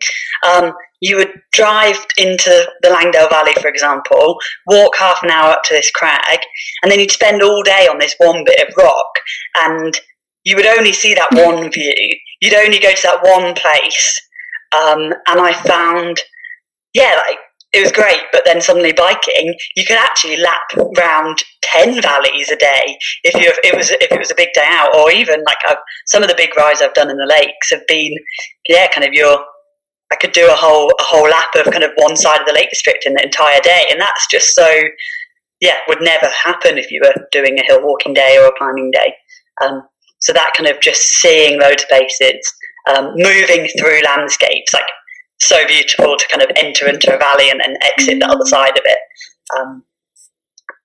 um, 0.47 0.71
you 1.01 1.15
would 1.15 1.31
drive 1.53 1.97
into 2.17 2.69
the 2.81 2.89
Langdale 2.89 3.29
Valley, 3.29 3.53
for 3.61 3.67
example, 3.67 4.37
walk 4.67 4.95
half 4.97 5.23
an 5.23 5.29
hour 5.29 5.51
up 5.51 5.63
to 5.63 5.73
this 5.73 5.91
crag, 5.91 6.39
and 6.83 6.91
then 6.91 6.99
you'd 6.99 7.11
spend 7.11 7.41
all 7.41 7.63
day 7.63 7.87
on 7.89 7.99
this 7.99 8.15
one 8.17 8.43
bit 8.45 8.67
of 8.67 8.73
rock, 8.77 9.19
and 9.61 9.99
you 10.43 10.55
would 10.55 10.65
only 10.65 10.93
see 10.93 11.13
that 11.13 11.29
one 11.31 11.71
view. 11.71 11.93
You'd 12.41 12.53
only 12.53 12.79
go 12.79 12.91
to 12.93 13.01
that 13.03 13.23
one 13.23 13.53
place. 13.55 14.19
Um, 14.71 15.13
and 15.27 15.39
I 15.41 15.53
found, 15.53 16.19
yeah, 16.93 17.17
like 17.27 17.39
it 17.73 17.81
was 17.81 17.91
great. 17.91 18.21
But 18.31 18.43
then 18.45 18.61
suddenly 18.61 18.93
biking, 18.93 19.53
you 19.75 19.85
could 19.85 19.97
actually 19.97 20.37
lap 20.37 20.61
round 20.97 21.43
ten 21.61 22.01
valleys 22.01 22.51
a 22.51 22.55
day 22.55 22.97
if 23.23 23.35
you 23.35 23.51
it 23.63 23.75
was 23.75 23.91
if 23.91 24.11
it 24.11 24.19
was 24.19 24.31
a 24.31 24.35
big 24.35 24.53
day 24.53 24.65
out, 24.67 24.95
or 24.95 25.11
even 25.11 25.43
like 25.43 25.57
I've, 25.67 25.77
some 26.07 26.23
of 26.23 26.29
the 26.29 26.35
big 26.35 26.55
rides 26.57 26.81
I've 26.81 26.93
done 26.93 27.09
in 27.09 27.17
the 27.17 27.25
lakes 27.39 27.71
have 27.71 27.85
been 27.87 28.13
yeah, 28.67 28.87
kind 28.87 29.05
of 29.05 29.13
your 29.13 29.39
I 30.11 30.15
could 30.15 30.31
do 30.31 30.47
a 30.49 30.55
whole 30.55 30.89
a 30.99 31.03
whole 31.03 31.29
lap 31.29 31.53
of 31.55 31.71
kind 31.71 31.83
of 31.83 31.91
one 31.95 32.15
side 32.15 32.39
of 32.39 32.47
the 32.47 32.53
Lake 32.53 32.69
District 32.69 33.05
in 33.05 33.13
the 33.13 33.23
entire 33.23 33.59
day, 33.61 33.85
and 33.91 33.99
that's 33.99 34.27
just 34.27 34.55
so 34.55 34.67
yeah 35.59 35.75
would 35.87 36.01
never 36.01 36.27
happen 36.27 36.77
if 36.77 36.91
you 36.91 37.01
were 37.03 37.27
doing 37.31 37.59
a 37.59 37.63
hill 37.63 37.81
walking 37.83 38.13
day 38.13 38.37
or 38.39 38.47
a 38.47 38.57
climbing 38.57 38.91
day. 38.91 39.13
Um, 39.61 39.83
so 40.19 40.33
that 40.33 40.53
kind 40.55 40.69
of 40.69 40.81
just 40.81 41.01
seeing 41.01 41.59
loads 41.59 41.83
of 41.83 41.89
places, 41.89 42.53
um, 42.89 43.13
moving 43.15 43.67
through 43.77 44.01
landscapes, 44.03 44.73
like 44.73 44.89
so 45.39 45.55
beautiful 45.67 46.17
to 46.17 46.27
kind 46.27 46.41
of 46.41 46.51
enter 46.57 46.87
into 46.87 47.13
a 47.13 47.17
valley 47.17 47.49
and 47.49 47.59
then 47.59 47.75
exit 47.81 48.19
the 48.19 48.27
other 48.27 48.45
side 48.45 48.77
of 48.77 48.83
it. 48.83 48.99
Um, 49.57 49.83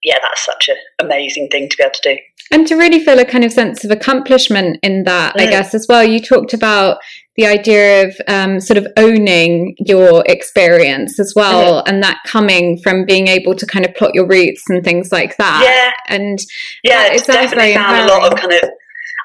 yeah, 0.02 0.18
that's 0.22 0.44
such 0.44 0.68
an 0.68 0.76
amazing 1.00 1.48
thing 1.48 1.68
to 1.68 1.76
be 1.76 1.82
able 1.82 1.94
to 1.94 2.14
do. 2.14 2.20
And 2.50 2.66
to 2.68 2.76
really 2.76 3.02
feel 3.02 3.18
a 3.18 3.24
kind 3.24 3.42
of 3.42 3.52
sense 3.52 3.84
of 3.84 3.90
accomplishment 3.90 4.78
in 4.82 5.04
that, 5.04 5.34
mm. 5.34 5.40
I 5.40 5.46
guess, 5.46 5.74
as 5.74 5.86
well. 5.88 6.04
You 6.04 6.20
talked 6.20 6.52
about 6.54 6.98
the 7.36 7.46
idea 7.46 8.06
of 8.06 8.14
um, 8.28 8.60
sort 8.60 8.78
of 8.78 8.86
owning 8.96 9.74
your 9.78 10.24
experience 10.26 11.18
as 11.18 11.32
well, 11.34 11.80
mm-hmm. 11.80 11.88
and 11.88 12.02
that 12.02 12.20
coming 12.26 12.78
from 12.78 13.04
being 13.04 13.26
able 13.28 13.54
to 13.54 13.66
kind 13.66 13.84
of 13.84 13.94
plot 13.94 14.14
your 14.14 14.26
routes 14.26 14.62
and 14.68 14.84
things 14.84 15.10
like 15.10 15.36
that. 15.36 15.62
Yeah. 15.64 16.14
And 16.14 16.38
yeah, 16.84 17.06
it's 17.12 17.26
definitely 17.26 17.74
found 17.74 18.08
a 18.08 18.12
lot 18.12 18.32
of 18.32 18.38
kind 18.38 18.52
of, 18.52 18.70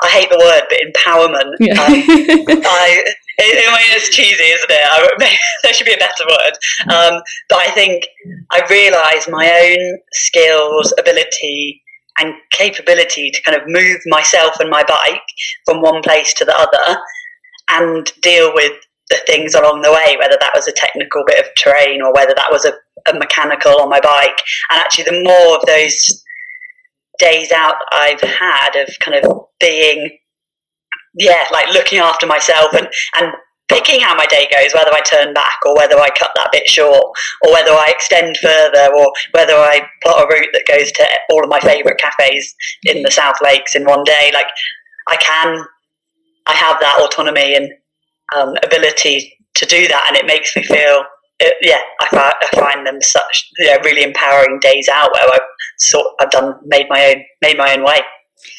I 0.02 0.10
hate 0.10 0.30
the 0.30 0.38
word, 0.38 0.64
but 0.70 0.80
empowerment. 0.80 1.56
Yeah. 1.60 1.74
Um, 1.74 2.64
I, 2.66 3.04
I 3.42 3.78
mean, 3.78 3.96
it's 3.96 4.10
cheesy, 4.10 4.44
isn't 4.44 4.72
it? 4.72 4.88
I, 4.92 5.38
there 5.64 5.74
should 5.74 5.86
be 5.86 5.94
a 5.94 5.98
better 5.98 6.26
word. 6.28 6.54
Um, 6.92 7.22
but 7.48 7.60
I 7.60 7.72
think 7.72 8.08
I 8.52 8.66
realise 8.70 9.30
my 9.30 9.78
own 9.78 10.00
skills, 10.14 10.94
ability, 10.98 11.84
and 12.18 12.34
capability 12.52 13.30
to 13.32 13.42
kind 13.44 13.56
of 13.56 13.64
move 13.68 14.00
myself 14.08 14.60
and 14.60 14.70
my 14.70 14.84
bike 14.84 15.22
from 15.66 15.82
one 15.82 16.02
place 16.02 16.34
to 16.34 16.44
the 16.44 16.58
other 16.58 17.00
and 17.70 18.12
deal 18.22 18.54
with 18.54 18.74
the 19.10 19.18
things 19.26 19.56
along 19.56 19.82
the 19.82 19.92
way, 19.92 20.18
whether 20.20 20.38
that 20.40 20.52
was 20.56 20.68
a 20.68 20.74
technical 20.74 21.24
bit 21.26 21.40
of 21.40 21.52
terrain 21.58 22.02
or 22.02 22.14
whether 22.14 22.34
that 22.36 22.52
was 22.52 22.66
a, 22.66 22.74
a 23.10 23.18
mechanical 23.18 23.82
on 23.82 23.90
my 23.90 24.00
bike. 24.00 24.38
And 24.70 24.80
actually, 24.80 25.06
the 25.06 25.24
more 25.24 25.58
of 25.58 25.66
those 25.66 26.24
days 27.18 27.52
out 27.52 27.76
I've 27.92 28.22
had 28.22 28.76
of 28.76 28.90
kind 29.00 29.24
of 29.24 29.46
being, 29.60 30.18
yeah, 31.16 31.46
like 31.52 31.74
looking 31.74 32.00
after 32.00 32.28
myself 32.28 32.74
and, 32.74 32.88
and 33.20 33.34
picking 33.68 34.02
how 34.02 34.16
my 34.16 34.26
day 34.26 34.48
goes, 34.52 34.74
whether 34.74 34.94
I 34.94 35.02
turn 35.02 35.34
back 35.34 35.58
or 35.66 35.76
whether 35.76 35.98
I 35.98 36.10
cut 36.10 36.32
that 36.36 36.52
bit 36.52 36.68
short 36.68 37.16
or 37.44 37.54
whether 37.54 37.72
I 37.72 37.86
extend 37.90 38.38
further 38.38 38.90
or 38.96 39.12
whether 39.32 39.54
I 39.54 39.82
plot 40.04 40.24
a 40.24 40.28
route 40.28 40.50
that 40.54 40.68
goes 40.68 40.92
to 40.94 41.06
all 41.30 41.44
of 41.44 41.50
my 41.50 41.60
favourite 41.60 42.00
cafes 42.00 42.56
in 42.86 43.04
the 43.04 43.12
South 43.12 43.36
Lakes 43.44 43.76
in 43.76 43.86
one 43.86 44.04
day. 44.04 44.32
Like 44.34 44.48
I 45.08 45.16
can, 45.18 45.66
I 46.50 46.54
have 46.54 46.80
that 46.80 47.00
autonomy 47.00 47.56
and 47.56 47.70
um, 48.36 48.56
ability 48.64 49.32
to 49.56 49.66
do 49.66 49.88
that, 49.88 50.06
and 50.08 50.18
it 50.18 50.26
makes 50.26 50.56
me 50.56 50.64
feel. 50.64 51.04
It, 51.42 51.54
yeah, 51.62 51.80
I, 52.02 52.10
find, 52.10 52.34
I 52.42 52.60
find 52.60 52.86
them 52.86 53.02
such 53.02 53.50
you 53.60 53.68
know, 53.68 53.78
really 53.86 54.04
empowering 54.04 54.60
days 54.60 54.90
out 54.92 55.10
where 55.14 55.24
I've 55.34 55.40
sort 55.78 56.08
I've 56.20 56.32
done 56.32 56.56
made 56.66 56.88
my 56.90 57.14
own 57.16 57.24
made 57.42 57.58
my 57.58 57.74
own 57.74 57.84
way. 57.84 58.02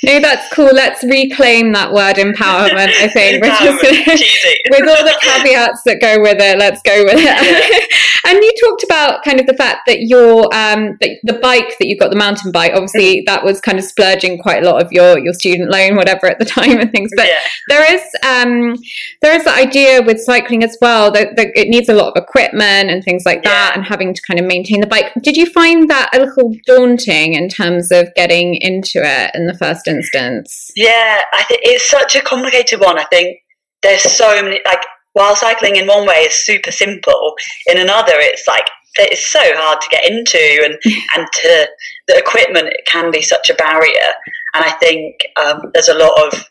No, 0.02 0.18
that's 0.18 0.52
cool. 0.54 0.70
Let's 0.72 1.02
reclaim 1.04 1.72
that 1.72 1.92
word 1.92 2.16
empowerment, 2.16 2.88
I 2.88 3.08
think. 3.08 3.44
empowerment, 3.44 4.06
with 4.70 4.88
all 4.88 5.04
the 5.04 5.16
caveats 5.20 5.82
that 5.84 6.00
go 6.00 6.20
with 6.20 6.38
it, 6.40 6.58
let's 6.58 6.80
go 6.82 7.04
with 7.04 7.16
it. 7.18 8.00
and 8.26 8.38
you 8.38 8.52
talked 8.64 8.84
about 8.84 9.22
kind 9.24 9.40
of 9.40 9.46
the 9.46 9.54
fact 9.54 9.80
that 9.86 10.02
your 10.02 10.44
um 10.54 10.96
the, 11.00 11.18
the 11.24 11.34
bike 11.34 11.76
that 11.78 11.86
you 11.86 11.98
got, 11.98 12.10
the 12.10 12.16
mountain 12.16 12.50
bike, 12.50 12.72
obviously 12.74 13.18
mm-hmm. 13.18 13.24
that 13.26 13.44
was 13.44 13.60
kind 13.60 13.78
of 13.78 13.84
splurging 13.84 14.38
quite 14.38 14.62
a 14.62 14.66
lot 14.70 14.82
of 14.82 14.90
your 14.90 15.18
your 15.18 15.34
student 15.34 15.70
loan, 15.70 15.96
whatever 15.96 16.26
at 16.26 16.38
the 16.38 16.44
time 16.44 16.78
and 16.78 16.90
things. 16.90 17.10
But 17.14 17.26
yeah. 17.26 17.40
there 17.68 17.94
is 17.94 18.02
um 18.26 18.76
there 19.20 19.36
is 19.36 19.44
the 19.44 19.52
idea 19.52 20.02
with 20.02 20.20
cycling 20.20 20.64
as 20.64 20.78
well 20.80 21.10
that, 21.12 21.36
that 21.36 21.48
it 21.54 21.68
needs 21.68 21.88
a 21.88 21.94
lot 21.94 22.16
of 22.16 22.22
equipment 22.22 22.90
and 22.90 23.04
things 23.04 23.24
like 23.26 23.42
that 23.42 23.72
yeah. 23.72 23.78
and 23.78 23.86
having 23.86 24.14
to 24.14 24.22
kind 24.22 24.40
of 24.40 24.46
maintain 24.46 24.80
the 24.80 24.86
bike. 24.86 25.12
Did 25.22 25.36
you 25.36 25.46
find 25.46 25.90
that 25.90 26.10
a 26.14 26.20
little 26.20 26.54
daunting 26.66 27.34
in 27.34 27.48
terms 27.48 27.92
of 27.92 28.12
getting 28.14 28.54
into 28.54 29.00
it 29.02 29.30
in 29.34 29.46
the 29.46 29.54
first 29.54 29.69
instance? 29.86 30.70
Yeah, 30.76 31.22
I 31.32 31.44
think 31.44 31.60
it's 31.64 31.88
such 31.88 32.16
a 32.16 32.20
complicated 32.20 32.80
one. 32.80 32.98
I 32.98 33.04
think 33.04 33.38
there's 33.82 34.02
so 34.02 34.42
many 34.42 34.60
like 34.64 34.82
while 35.12 35.34
cycling 35.34 35.76
in 35.76 35.86
one 35.86 36.06
way 36.06 36.22
is 36.22 36.34
super 36.34 36.70
simple, 36.70 37.34
in 37.66 37.78
another 37.78 38.12
it's 38.14 38.46
like 38.46 38.68
it's 38.96 39.26
so 39.26 39.40
hard 39.42 39.80
to 39.80 39.88
get 39.90 40.04
into 40.04 40.38
and 40.64 40.74
and 41.16 41.26
to 41.32 41.68
the 42.08 42.16
equipment 42.16 42.74
can 42.86 43.10
be 43.10 43.22
such 43.22 43.50
a 43.50 43.54
barrier. 43.54 44.12
And 44.54 44.64
I 44.64 44.72
think 44.72 45.20
um, 45.36 45.70
there's 45.72 45.88
a 45.88 45.94
lot 45.94 46.26
of 46.26 46.44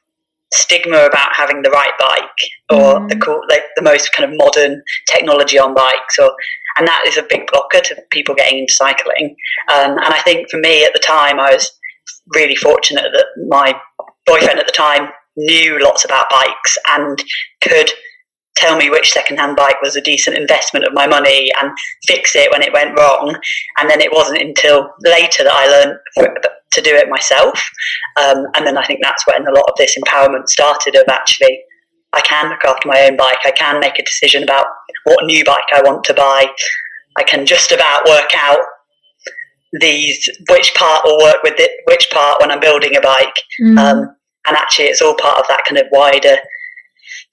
stigma 0.53 1.05
about 1.05 1.35
having 1.35 1.61
the 1.61 1.69
right 1.69 1.91
bike 1.99 2.49
or 2.71 2.99
mm. 2.99 3.09
the 3.09 3.17
cool, 3.17 3.41
like 3.49 3.63
the 3.75 3.83
most 3.83 4.11
kind 4.13 4.29
of 4.29 4.37
modern 4.37 4.81
technology 5.07 5.59
on 5.59 5.75
bikes, 5.75 6.17
or 6.17 6.33
and 6.77 6.87
that 6.87 7.03
is 7.07 7.17
a 7.17 7.25
big 7.29 7.47
blocker 7.51 7.81
to 7.81 8.01
people 8.09 8.35
getting 8.35 8.59
into 8.59 8.73
cycling. 8.73 9.35
Um, 9.73 9.91
and 9.91 10.13
I 10.13 10.21
think 10.23 10.49
for 10.49 10.57
me 10.57 10.85
at 10.85 10.93
the 10.93 10.99
time, 10.99 11.39
I 11.39 11.53
was 11.53 11.71
really 12.35 12.55
fortunate 12.55 13.11
that 13.13 13.25
my 13.47 13.73
boyfriend 14.25 14.59
at 14.59 14.67
the 14.67 14.73
time 14.73 15.09
knew 15.35 15.79
lots 15.81 16.05
about 16.05 16.29
bikes 16.29 16.77
and 16.89 17.23
could 17.61 17.89
tell 18.55 18.77
me 18.77 18.89
which 18.89 19.11
second-hand 19.11 19.55
bike 19.55 19.81
was 19.81 19.95
a 19.95 20.01
decent 20.01 20.37
investment 20.37 20.85
of 20.85 20.93
my 20.93 21.07
money 21.07 21.49
and 21.61 21.71
fix 22.05 22.35
it 22.35 22.51
when 22.51 22.61
it 22.61 22.73
went 22.73 22.97
wrong. 22.97 23.35
And 23.77 23.89
then 23.89 24.01
it 24.01 24.11
wasn't 24.11 24.41
until 24.41 24.89
later 25.01 25.43
that 25.43 25.53
I 25.53 25.67
learned 25.67 26.39
to 26.71 26.81
do 26.81 26.93
it 26.93 27.09
myself. 27.09 27.59
Um, 28.17 28.45
and 28.55 28.67
then 28.67 28.77
I 28.77 28.85
think 28.85 28.99
that's 29.01 29.25
when 29.25 29.47
a 29.47 29.51
lot 29.51 29.69
of 29.69 29.75
this 29.77 29.97
empowerment 29.97 30.49
started 30.49 30.95
of 30.95 31.05
actually, 31.07 31.61
I 32.11 32.21
can 32.21 32.49
look 32.49 32.65
after 32.65 32.87
my 32.87 33.01
own 33.03 33.15
bike. 33.15 33.39
I 33.45 33.51
can 33.51 33.79
make 33.79 33.97
a 33.97 34.03
decision 34.03 34.43
about 34.43 34.67
what 35.05 35.25
new 35.25 35.43
bike 35.45 35.71
I 35.73 35.81
want 35.81 36.03
to 36.05 36.13
buy. 36.13 36.47
I 37.15 37.23
can 37.23 37.45
just 37.45 37.71
about 37.71 38.07
work 38.07 38.31
out 38.35 38.59
these 39.73 40.29
which 40.49 40.73
part 40.75 41.01
will 41.05 41.19
work 41.19 41.43
with 41.43 41.55
it, 41.57 41.71
which 41.85 42.07
part 42.11 42.41
when 42.41 42.51
I'm 42.51 42.59
building 42.59 42.95
a 42.95 43.01
bike. 43.01 43.43
Mm. 43.61 43.77
Um, 43.77 44.15
and 44.47 44.57
actually, 44.57 44.85
it's 44.85 45.01
all 45.01 45.15
part 45.15 45.39
of 45.39 45.45
that 45.47 45.63
kind 45.67 45.79
of 45.79 45.87
wider 45.91 46.37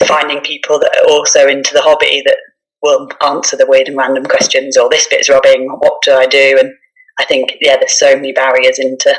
finding 0.07 0.41
people 0.41 0.79
that 0.79 0.95
are 0.99 1.11
also 1.11 1.47
into 1.47 1.73
the 1.73 1.81
hobby 1.81 2.23
that 2.27 2.37
will 2.83 3.09
answer 3.25 3.57
the 3.57 3.67
weird 3.67 3.89
and 3.89 3.97
random 3.97 4.25
questions. 4.25 4.77
Or 4.77 4.89
this 4.91 5.09
bit's 5.09 5.29
rubbing. 5.29 5.69
What 5.69 6.03
do 6.03 6.13
I 6.13 6.27
do? 6.27 6.59
And 6.61 6.73
I 7.19 7.25
think 7.25 7.53
yeah, 7.61 7.77
there's 7.77 7.99
so 7.99 8.15
many 8.15 8.33
barriers 8.33 8.79
into 8.79 9.15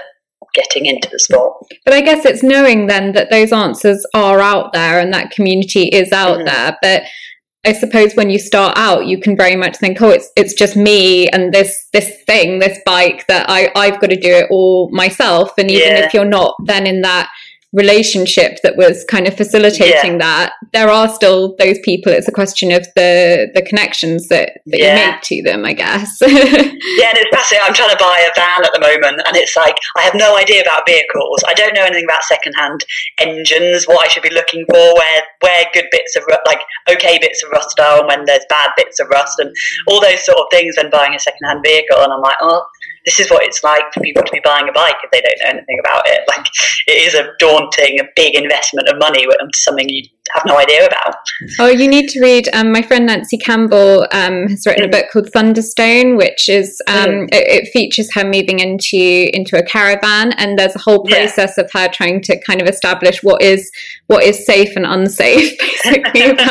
getting 0.54 0.86
into 0.86 1.10
the 1.12 1.20
sport. 1.20 1.64
But 1.86 1.94
I 1.94 2.02
guess 2.02 2.26
it's 2.26 2.44
knowing 2.44 2.88
then 2.88 3.14
that 3.14 3.30
those 3.30 3.52
answers 3.52 4.06
are 4.14 4.40
out 4.40 4.74
there 4.74 5.00
and 5.00 5.14
that 5.14 5.32
community 5.32 5.84
is 5.84 6.12
out 6.12 6.38
mm-hmm. 6.38 6.46
there. 6.46 6.78
But 6.82 7.04
I 7.66 7.74
suppose 7.74 8.14
when 8.14 8.30
you 8.30 8.40
start 8.40 8.78
out, 8.78 9.08
you 9.08 9.20
can 9.20 9.36
very 9.36 9.56
much 9.56 9.78
think, 9.78 10.02
oh, 10.02 10.10
it's 10.10 10.30
it's 10.36 10.54
just 10.54 10.76
me 10.76 11.28
and 11.30 11.54
this 11.54 11.88
this 11.92 12.24
thing, 12.26 12.60
this 12.60 12.80
bike 12.86 13.26
that 13.28 13.50
I 13.50 13.72
I've 13.76 14.00
got 14.00 14.10
to 14.10 14.20
do 14.20 14.30
it 14.30 14.48
all 14.50 14.90
myself. 14.92 15.52
And 15.58 15.70
even 15.70 15.98
yeah. 15.98 16.06
if 16.06 16.14
you're 16.14 16.26
not 16.26 16.56
then 16.66 16.88
in 16.88 17.02
that 17.02 17.30
relationship 17.78 18.58
that 18.64 18.76
was 18.76 19.06
kind 19.06 19.28
of 19.28 19.38
facilitating 19.38 20.14
yeah. 20.14 20.18
that 20.18 20.54
there 20.74 20.90
are 20.90 21.08
still 21.08 21.56
those 21.60 21.78
people 21.86 22.12
it's 22.12 22.28
a 22.28 22.32
question 22.32 22.72
of 22.72 22.88
the 22.96 23.50
the 23.54 23.62
connections 23.62 24.28
that, 24.30 24.60
that 24.66 24.80
yeah. 24.80 25.06
you 25.06 25.12
make 25.12 25.22
to 25.22 25.44
them 25.44 25.64
i 25.64 25.74
guess 25.74 26.18
yeah 26.22 26.28
and 26.34 27.18
it's 27.22 27.30
fascinating 27.38 27.64
i'm 27.68 27.74
trying 27.74 27.92
to 27.94 28.02
buy 28.02 28.18
a 28.26 28.34
van 28.34 28.66
at 28.66 28.74
the 28.74 28.82
moment 28.82 29.22
and 29.28 29.38
it's 29.38 29.56
like 29.56 29.78
i 29.96 30.02
have 30.02 30.16
no 30.16 30.36
idea 30.36 30.62
about 30.62 30.82
vehicles 30.88 31.44
i 31.48 31.54
don't 31.54 31.76
know 31.76 31.84
anything 31.84 32.06
about 32.06 32.24
secondhand 32.24 32.84
engines 33.20 33.86
what 33.86 34.04
i 34.04 34.08
should 34.08 34.24
be 34.24 34.34
looking 34.34 34.66
for 34.66 34.94
where 34.98 35.22
where 35.42 35.66
good 35.74 35.86
bits 35.92 36.16
of 36.16 36.24
like 36.48 36.62
okay 36.90 37.20
bits 37.22 37.44
of 37.44 37.52
rust 37.52 37.80
are 37.80 38.00
and 38.00 38.08
when 38.08 38.26
there's 38.26 38.46
bad 38.50 38.72
bits 38.76 39.00
of 39.00 39.08
rust 39.10 39.38
and 39.38 39.54
all 39.88 40.02
those 40.02 40.26
sort 40.26 40.40
of 40.40 40.46
things 40.50 40.76
when 40.78 40.90
buying 40.90 41.14
a 41.14 41.20
secondhand 41.20 41.62
vehicle 41.64 42.02
and 42.02 42.12
i'm 42.12 42.22
like 42.22 42.38
oh 42.42 42.66
this 43.08 43.22
is 43.22 43.32
what 43.32 43.42
it's 43.44 43.64
like 43.64 43.86
for 43.94 44.02
people 44.02 44.22
to 44.22 44.32
be 44.34 44.42
buying 44.44 44.68
a 44.68 44.72
bike 44.74 44.98
if 45.02 45.10
they 45.12 45.22
don't 45.22 45.40
know 45.40 45.58
anything 45.58 45.80
about 45.80 46.04
it. 46.06 46.28
Like 46.28 46.46
it 46.88 47.08
is 47.08 47.16
a 47.16 47.32
daunting, 47.40 48.02
a 48.02 48.04
big 48.18 48.36
investment 48.36 48.90
of 48.90 49.00
money 49.00 49.26
into 49.40 49.58
something 49.58 49.88
you 49.88 50.04
have 50.34 50.44
no 50.46 50.58
idea 50.58 50.86
about. 50.86 51.16
Oh, 51.60 51.68
you 51.68 51.88
need 51.88 52.10
to 52.10 52.22
read. 52.22 52.50
Um, 52.54 52.72
my 52.72 52.82
friend 52.82 53.06
Nancy 53.06 53.38
Campbell 53.38 54.08
um, 54.12 54.48
has 54.48 54.66
written 54.66 54.84
mm. 54.84 54.88
a 54.88 54.92
book 54.92 55.06
called 55.12 55.32
Thunderstone, 55.32 56.18
which 56.18 56.50
is 56.50 56.82
um, 56.88 57.06
mm. 57.06 57.30
it, 57.32 57.66
it, 57.66 57.72
features 57.72 58.14
her 58.14 58.24
moving 58.24 58.60
into 58.60 59.30
into 59.34 59.58
a 59.58 59.64
caravan, 59.64 60.34
and 60.34 60.58
there's 60.58 60.76
a 60.76 60.80
whole 60.80 61.04
process 61.04 61.56
yeah. 61.58 61.64
of 61.64 61.72
her 61.72 61.88
trying 61.90 62.22
to 62.22 62.40
kind 62.42 62.62
of 62.62 62.68
establish 62.68 63.24
what 63.24 63.42
is 63.42 63.72
what 64.08 64.24
is 64.24 64.46
safe 64.46 64.76
and 64.76 64.86
unsafe, 64.86 65.58
basically. 65.84 66.38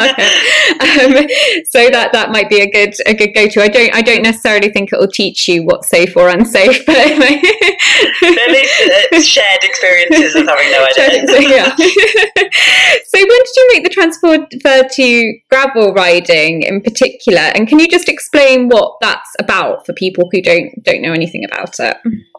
Um, 0.76 1.28
so 1.71 1.90
that 1.90 2.11
that 2.12 2.30
might 2.30 2.49
be 2.49 2.61
a 2.61 2.71
good 2.71 2.95
a 3.06 3.14
good 3.14 3.33
go 3.35 3.49
to. 3.49 3.62
I 3.62 3.68
don't 3.68 3.95
I 3.95 4.02
don't 4.02 4.23
necessarily 4.23 4.68
think 4.71 4.92
it 4.92 4.99
will 4.99 5.09
teach 5.09 5.49
you 5.49 5.64
what's 5.64 5.88
safe 5.88 6.16
or 6.16 6.28
unsafe, 6.28 6.85
but 6.87 6.97
at 6.97 7.18
least 7.18 8.75
it's 9.12 9.26
shared 9.26 9.62
experiences 9.62 10.35
of 10.35 10.47
having 10.47 10.71
no 10.71 10.85
idea. 10.85 11.25
yeah. 11.49 11.75
so 11.76 13.18
when 13.18 13.40
did 13.45 13.56
you 13.56 13.65
make 13.73 13.85
the 13.85 13.90
transfer 13.90 14.88
to 14.88 15.38
gravel 15.50 15.92
riding 15.92 16.62
in 16.62 16.80
particular, 16.80 17.40
and 17.40 17.68
can 17.68 17.78
you 17.78 17.88
just 17.88 18.08
explain 18.08 18.68
what 18.68 18.96
that's 19.00 19.30
about 19.38 19.87
for 19.87 19.92
people 19.92 20.28
who 20.32 20.42
don't 20.42 20.82
don't 20.82 21.02
know 21.02 21.12
anything 21.12 21.44
about 21.44 21.78
it? 21.78 21.96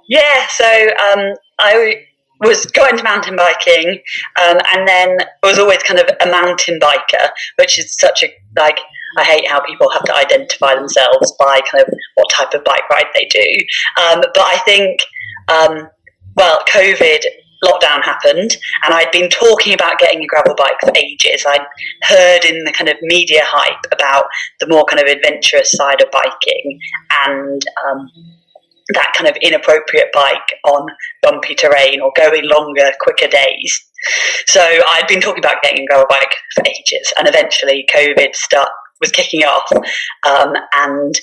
Yeah, 0.10 0.48
so 0.48 0.66
um, 0.66 1.34
I 1.60 2.04
was 2.42 2.66
going 2.68 2.98
to 2.98 3.04
mountain 3.04 3.36
biking, 3.36 4.00
um, 4.42 4.58
and 4.74 4.88
then 4.88 5.18
I 5.44 5.48
was 5.48 5.60
always 5.60 5.84
kind 5.84 6.00
of 6.00 6.10
a 6.22 6.32
mountain 6.32 6.80
biker, 6.80 7.30
which 7.58 7.80
is 7.80 7.96
such 7.96 8.24
a 8.24 8.34
like. 8.58 8.80
I 9.18 9.24
hate 9.24 9.48
how 9.48 9.62
people 9.62 9.90
have 9.90 10.04
to 10.04 10.16
identify 10.16 10.76
themselves 10.76 11.34
by 11.40 11.62
kind 11.72 11.82
of 11.82 11.94
what 12.16 12.30
type 12.30 12.54
of 12.54 12.64
bike 12.64 12.88
ride 12.92 13.08
they 13.16 13.26
do. 13.26 13.48
Um, 14.04 14.22
but 14.22 14.44
I 14.44 14.58
think, 14.64 15.00
um, 15.48 15.90
well, 16.36 16.60
COVID 16.70 17.24
lockdown 17.64 18.04
happened 18.04 18.56
and 18.84 18.94
I'd 18.94 19.12
been 19.12 19.30
talking 19.30 19.74
about 19.74 20.00
getting 20.00 20.24
a 20.24 20.28
gravel 20.28 20.56
bike 20.56 20.78
for 20.82 20.92
ages. 20.96 21.46
I'd 21.48 21.66
heard 22.04 22.46
in 22.46 22.64
the 22.64 22.72
kind 22.72 22.90
of 22.90 22.98
media 23.02 23.42
hype 23.44 23.86
about 23.92 24.26
the 24.60 24.68
more 24.68 24.86
kind 24.86 25.02
of 25.02 25.08
adventurous 25.08 25.72
side 25.72 26.02
of 26.02 26.12
biking 26.12 26.80
and 27.26 27.62
um, 27.86 28.10
that 28.94 29.14
kind 29.16 29.30
of 29.30 29.36
inappropriate 29.42 30.10
bike 30.14 30.54
on 30.66 30.88
bumpy 31.22 31.56
terrain 31.56 32.02
or 32.02 32.12
going 32.16 32.48
longer, 32.48 32.92
quicker 33.02 33.28
days. 33.28 33.86
So 34.48 34.62
I'd 34.62 35.08
been 35.08 35.20
talking 35.20 35.44
about 35.44 35.62
getting 35.62 35.84
a 35.84 35.86
gravel 35.88 36.06
bike 36.10 36.34
for 36.56 36.64
ages, 36.68 37.14
and 37.18 37.28
eventually 37.28 37.88
COVID 37.94 38.36
start 38.36 38.70
was 39.02 39.12
kicking 39.12 39.42
off, 39.44 39.70
um, 40.26 40.54
and 40.74 41.16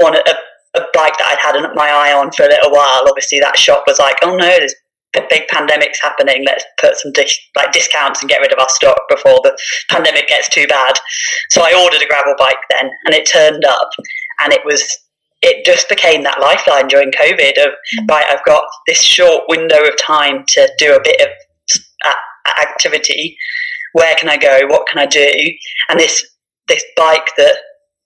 one 0.00 0.14
a, 0.14 0.34
a 0.76 0.80
bike 0.94 1.18
that 1.18 1.26
I'd 1.26 1.38
had 1.38 1.74
my 1.74 1.88
eye 1.88 2.12
on 2.12 2.30
for 2.32 2.44
a 2.44 2.48
little 2.48 2.70
while. 2.70 3.04
Obviously, 3.08 3.40
that 3.40 3.58
shop 3.58 3.84
was 3.86 3.98
like, 3.98 4.16
"Oh 4.22 4.36
no, 4.36 4.46
there's 4.46 4.74
a 5.16 5.22
big 5.30 5.48
pandemic's 5.48 6.00
happening. 6.00 6.44
Let's 6.46 6.64
put 6.78 6.96
some 6.96 7.12
dis- 7.12 7.38
like 7.56 7.72
discounts 7.72 8.20
and 8.20 8.28
get 8.28 8.40
rid 8.40 8.52
of 8.52 8.58
our 8.58 8.68
stock 8.68 9.00
before 9.08 9.40
the 9.42 9.56
pandemic 9.88 10.28
gets 10.28 10.48
too 10.48 10.66
bad." 10.66 10.98
So 11.50 11.62
I 11.62 11.74
ordered 11.82 12.02
a 12.02 12.06
gravel 12.06 12.34
bike 12.38 12.58
then, 12.70 12.90
and 13.06 13.14
it 13.14 13.26
turned 13.26 13.64
up, 13.64 13.90
and 14.40 14.52
it 14.52 14.64
was 14.64 14.84
it 15.42 15.64
just 15.64 15.88
became 15.88 16.24
that 16.24 16.40
lifeline 16.40 16.88
during 16.88 17.12
COVID 17.12 17.64
of 17.64 17.72
right, 18.08 18.26
I've 18.28 18.44
got 18.44 18.64
this 18.86 19.02
short 19.02 19.44
window 19.48 19.82
of 19.84 19.96
time 20.00 20.44
to 20.48 20.70
do 20.78 20.94
a 20.96 21.02
bit 21.02 21.20
of 21.20 21.28
uh, 22.04 22.60
activity. 22.60 23.36
Where 23.92 24.14
can 24.16 24.28
I 24.28 24.36
go? 24.36 24.66
What 24.66 24.88
can 24.88 24.98
I 24.98 25.06
do? 25.06 25.32
And 25.88 25.98
this 25.98 26.26
this 26.66 26.84
bike 26.96 27.30
that 27.36 27.56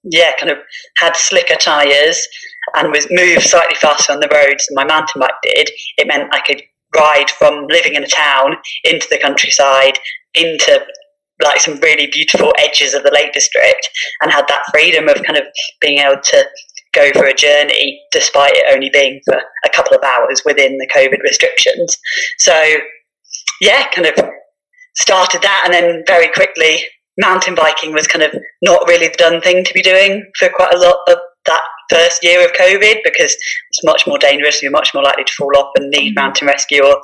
yeah, 0.04 0.32
kind 0.38 0.50
of 0.50 0.59
had 0.99 1.16
slicker 1.16 1.54
tires 1.56 2.26
and 2.75 2.92
was 2.92 3.06
moved 3.11 3.42
slightly 3.42 3.76
faster 3.76 4.12
on 4.12 4.21
the 4.21 4.28
roads 4.32 4.66
than 4.66 4.75
my 4.75 4.85
mountain 4.85 5.21
bike 5.21 5.30
did. 5.42 5.71
It 5.97 6.06
meant 6.06 6.35
I 6.35 6.40
could 6.40 6.62
ride 6.94 7.30
from 7.30 7.66
living 7.68 7.94
in 7.94 8.04
a 8.04 8.08
town 8.08 8.56
into 8.84 9.06
the 9.11 9.18
countryside 9.18 9.99
into 10.34 10.84
like 11.42 11.61
some 11.61 11.80
really 11.80 12.06
beautiful 12.06 12.52
edges 12.58 12.94
of 12.94 13.02
the 13.02 13.12
Lake 13.12 13.32
District 13.32 13.88
and 14.20 14.30
had 14.30 14.46
that 14.49 14.64
freedom 14.70 15.08
of 15.08 15.22
kind 15.25 15.38
of 15.38 15.44
being 15.80 15.99
able 15.99 16.20
to 16.22 16.44
go 16.94 17.11
for 17.12 17.25
a 17.25 17.34
journey 17.34 18.00
despite 18.12 18.52
it 18.54 18.72
only 18.72 18.90
being 18.90 19.20
for 19.25 19.40
a 19.64 19.68
couple 19.70 19.96
of 19.96 20.04
hours 20.04 20.42
within 20.44 20.76
the 20.78 20.88
COVID 20.94 21.22
restrictions. 21.22 21.99
So, 22.38 22.54
yeah, 23.61 23.87
kind 23.94 24.06
of 24.06 24.14
started 24.94 25.42
that 25.42 25.62
and 25.64 25.75
then 25.75 26.04
very 26.06 26.28
quickly 26.32 26.84
mountain 27.18 27.54
biking 27.54 27.92
was 27.92 28.06
kind 28.06 28.22
of 28.22 28.32
not 28.62 28.87
really 28.87 29.08
the 29.08 29.14
done 29.16 29.40
thing 29.40 29.64
to 29.64 29.75
be 29.75 29.82
doing 29.82 30.25
for 30.38 30.49
quite 30.49 30.75
a 30.75 30.78
lot 30.78 30.99
of 31.08 31.16
that 31.46 31.62
first 31.91 32.23
year 32.23 32.45
of 32.45 32.53
COVID 32.53 32.99
because 33.05 33.33
it's 33.33 33.85
much 33.85 34.07
more 34.07 34.19
dangerous. 34.19 34.62
You're 34.62 34.73
much 34.73 34.95
more 34.95 35.03
likely 35.03 35.25
to 35.25 35.33
fall 35.33 35.57
off 35.57 35.71
and 35.77 35.91
need 35.91 36.11
mm-hmm. 36.11 36.25
mountain 36.25 36.47
rescue 36.47 36.85
or 36.85 37.01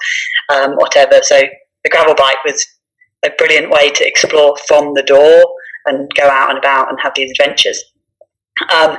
um, 0.53 0.73
whatever. 0.77 1.21
So 1.23 1.41
the 1.85 1.91
gravel 1.91 2.15
bike 2.15 2.43
was 2.45 2.65
a 3.25 3.31
brilliant 3.37 3.71
way 3.71 3.91
to 3.91 4.07
explore 4.07 4.57
from 4.67 4.95
the 4.95 5.03
door 5.03 5.45
and 5.87 6.11
go 6.15 6.25
out 6.25 6.51
and 6.51 6.59
about 6.59 6.89
and 6.91 6.99
have 7.01 7.13
these 7.17 7.31
adventures. 7.31 7.83
Um, 8.75 8.99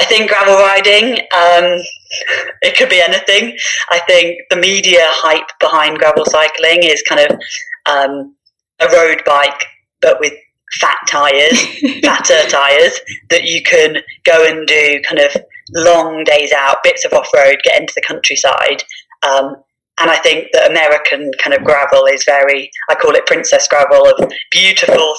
I 0.00 0.04
think 0.04 0.30
gravel 0.30 0.54
riding, 0.54 1.12
um, 1.12 1.82
it 2.62 2.76
could 2.76 2.88
be 2.88 3.00
anything. 3.00 3.56
I 3.90 4.00
think 4.00 4.38
the 4.50 4.56
media 4.56 5.00
hype 5.02 5.48
behind 5.60 5.98
gravel 5.98 6.24
cycling 6.24 6.82
is 6.82 7.02
kind 7.02 7.30
of 7.30 7.38
um, 7.86 8.34
a 8.80 8.88
road 8.88 9.22
bike, 9.24 9.66
but 10.00 10.18
with 10.20 10.32
fat 10.80 10.98
tires, 11.08 11.58
fatter 12.02 12.48
tires 12.48 13.00
that 13.30 13.44
you 13.44 13.62
can 13.62 13.96
go 14.24 14.46
and 14.46 14.66
do 14.66 15.00
kind 15.06 15.20
of 15.20 15.36
long 15.74 16.24
days 16.24 16.52
out, 16.52 16.82
bits 16.82 17.04
of 17.04 17.12
off 17.12 17.28
road, 17.34 17.56
get 17.64 17.80
into 17.80 17.92
the 17.94 18.02
countryside. 18.02 18.82
Um, 19.22 19.56
and 20.00 20.10
I 20.10 20.18
think 20.18 20.48
that 20.52 20.70
American 20.70 21.30
kind 21.38 21.54
of 21.54 21.64
gravel 21.64 22.06
is 22.06 22.24
very, 22.24 22.70
I 22.90 22.94
call 22.94 23.14
it 23.14 23.26
princess 23.26 23.68
gravel, 23.68 24.08
of 24.08 24.32
beautiful, 24.50 25.14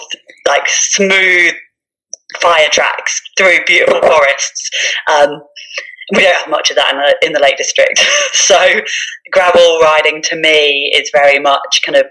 like 0.47 0.67
smooth 0.67 1.53
fire 2.41 2.67
tracks 2.71 3.21
through 3.37 3.59
beautiful 3.65 4.01
forests. 4.01 4.69
Um, 5.11 5.41
we 6.15 6.21
don't 6.23 6.35
have 6.35 6.49
much 6.49 6.69
of 6.69 6.75
that 6.75 6.93
in 6.93 6.99
the, 6.99 7.27
in 7.27 7.33
the 7.33 7.39
Lake 7.39 7.57
District. 7.57 7.97
so 8.33 8.57
gravel 9.33 9.79
riding 9.81 10.21
to 10.21 10.35
me 10.35 10.91
is 10.95 11.09
very 11.11 11.39
much 11.39 11.81
kind 11.85 11.97
of 11.97 12.05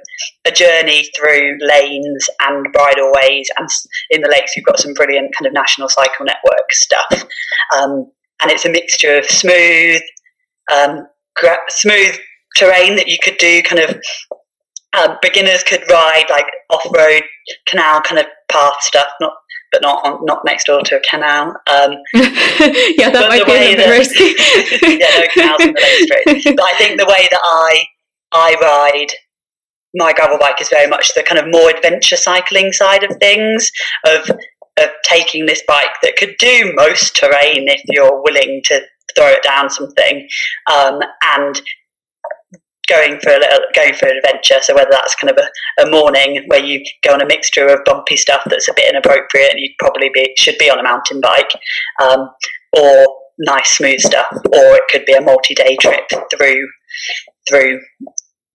a 0.45 0.51
journey 0.51 1.05
through 1.17 1.57
lanes 1.61 2.29
and 2.41 2.67
bridleways. 2.73 3.47
And 3.57 3.69
in 4.11 4.21
the 4.21 4.29
lakes, 4.29 4.57
you've 4.57 4.67
got 4.67 4.81
some 4.81 4.93
brilliant 4.93 5.35
kind 5.37 5.47
of 5.47 5.53
National 5.53 5.89
Cycle 5.89 6.27
Network 6.27 6.71
stuff. 6.73 7.25
Um, 7.77 8.11
and 8.43 8.51
it's 8.51 8.65
a 8.65 8.71
mixture 8.71 9.17
of 9.17 9.25
smooth, 9.25 10.03
um, 10.73 11.07
gra- 11.37 11.57
smooth 11.69 12.19
terrain 12.57 12.97
that 12.97 13.09
you 13.09 13.17
could 13.23 13.39
do 13.39 13.63
kind 13.63 13.81
of 13.81 14.01
um, 14.99 15.17
beginners 15.23 15.63
could 15.63 15.83
ride 15.89 16.27
like 16.29 16.47
off-road 16.71 17.23
canal 17.67 18.01
kind 18.03 18.19
of 18.19 18.27
path 18.51 18.75
stuff, 18.81 19.09
not 19.21 19.33
but 19.73 19.83
not 19.83 20.05
on, 20.05 20.25
not 20.25 20.45
next 20.45 20.65
door 20.67 20.83
to 20.83 20.97
a 20.97 21.01
canal. 21.01 21.49
Um, 21.67 21.97
yeah, 22.15 23.11
that 23.11 23.27
might 23.29 23.47
be 23.47 23.53
a 23.53 23.77
bit 23.77 23.89
risky. 23.89 24.35
yeah, 24.99 25.09
no 25.19 25.27
canals 25.33 25.63
in 25.63 25.75
the 25.75 25.81
Lake 25.81 26.07
District. 26.07 26.57
But 26.57 26.65
I 26.65 26.75
think 26.79 27.01
the 27.01 27.07
way 27.07 27.29
that 27.31 27.41
I 27.43 27.87
I 28.33 28.55
ride 28.61 29.13
my 29.95 30.13
gravel 30.13 30.39
bike 30.39 30.61
is 30.61 30.69
very 30.69 30.87
much 30.87 31.15
the 31.15 31.23
kind 31.23 31.39
of 31.39 31.51
more 31.51 31.71
adventure 31.71 32.17
cycling 32.17 32.73
side 32.73 33.05
of 33.05 33.17
things 33.19 33.71
of 34.07 34.31
of 34.79 34.89
taking 35.05 35.47
this 35.47 35.63
bike 35.67 35.95
that 36.03 36.17
could 36.17 36.35
do 36.39 36.73
most 36.75 37.15
terrain 37.15 37.69
if 37.69 37.83
you're 37.89 38.23
willing 38.23 38.63
to 38.65 38.81
throw 39.15 39.27
it 39.27 39.43
down 39.43 39.69
something 39.69 40.27
um, 40.73 41.01
and 41.37 41.61
going 42.89 43.19
for 43.21 43.31
a 43.31 43.39
little, 43.39 43.61
going 43.75 43.95
for 43.95 44.07
an 44.07 44.17
adventure. 44.17 44.61
So 44.63 44.75
whether 44.75 44.91
that's 44.91 45.15
kind 45.15 45.31
of 45.31 45.39
a, 45.39 45.83
a, 45.83 45.91
morning 45.91 46.45
where 46.49 46.63
you 46.63 46.83
go 47.03 47.15
on 47.15 47.23
a 47.23 47.27
mixture 47.27 47.67
of 47.67 47.85
bumpy 47.85 48.17
stuff 48.17 48.43
that's 48.47 48.69
a 48.69 48.75
bit 48.75 48.89
inappropriate 48.93 49.53
and 49.53 49.61
you 49.61 49.71
probably 49.79 50.11
be 50.13 50.33
should 50.37 50.59
be 50.59 50.71
on 50.71 50.79
a 50.79 50.83
mountain 50.83 51.21
bike, 51.21 51.51
um, 52.03 52.29
or 52.73 53.07
nice 53.39 53.77
smooth 53.77 54.01
stuff, 54.01 54.27
or 54.33 54.77
it 54.77 54.85
could 54.91 55.05
be 55.05 55.13
a 55.13 55.21
multi-day 55.21 55.77
trip 55.81 56.09
through 56.37 56.69
through 57.49 57.81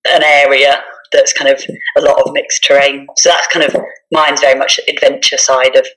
an 0.10 0.24
area 0.24 0.82
that's 1.12 1.34
kind 1.34 1.52
of 1.52 1.64
a 1.98 2.02
lot 2.02 2.22
of 2.22 2.34
mixed 2.34 2.64
terrain. 2.64 3.08
So 3.18 3.30
that's 3.30 3.48
kind 3.48 3.66
of 3.66 3.76
mine's 4.12 4.42
very 4.42 4.58
much 4.58 4.80
adventure 4.90 5.38
side 5.38 5.76
of 5.76 5.88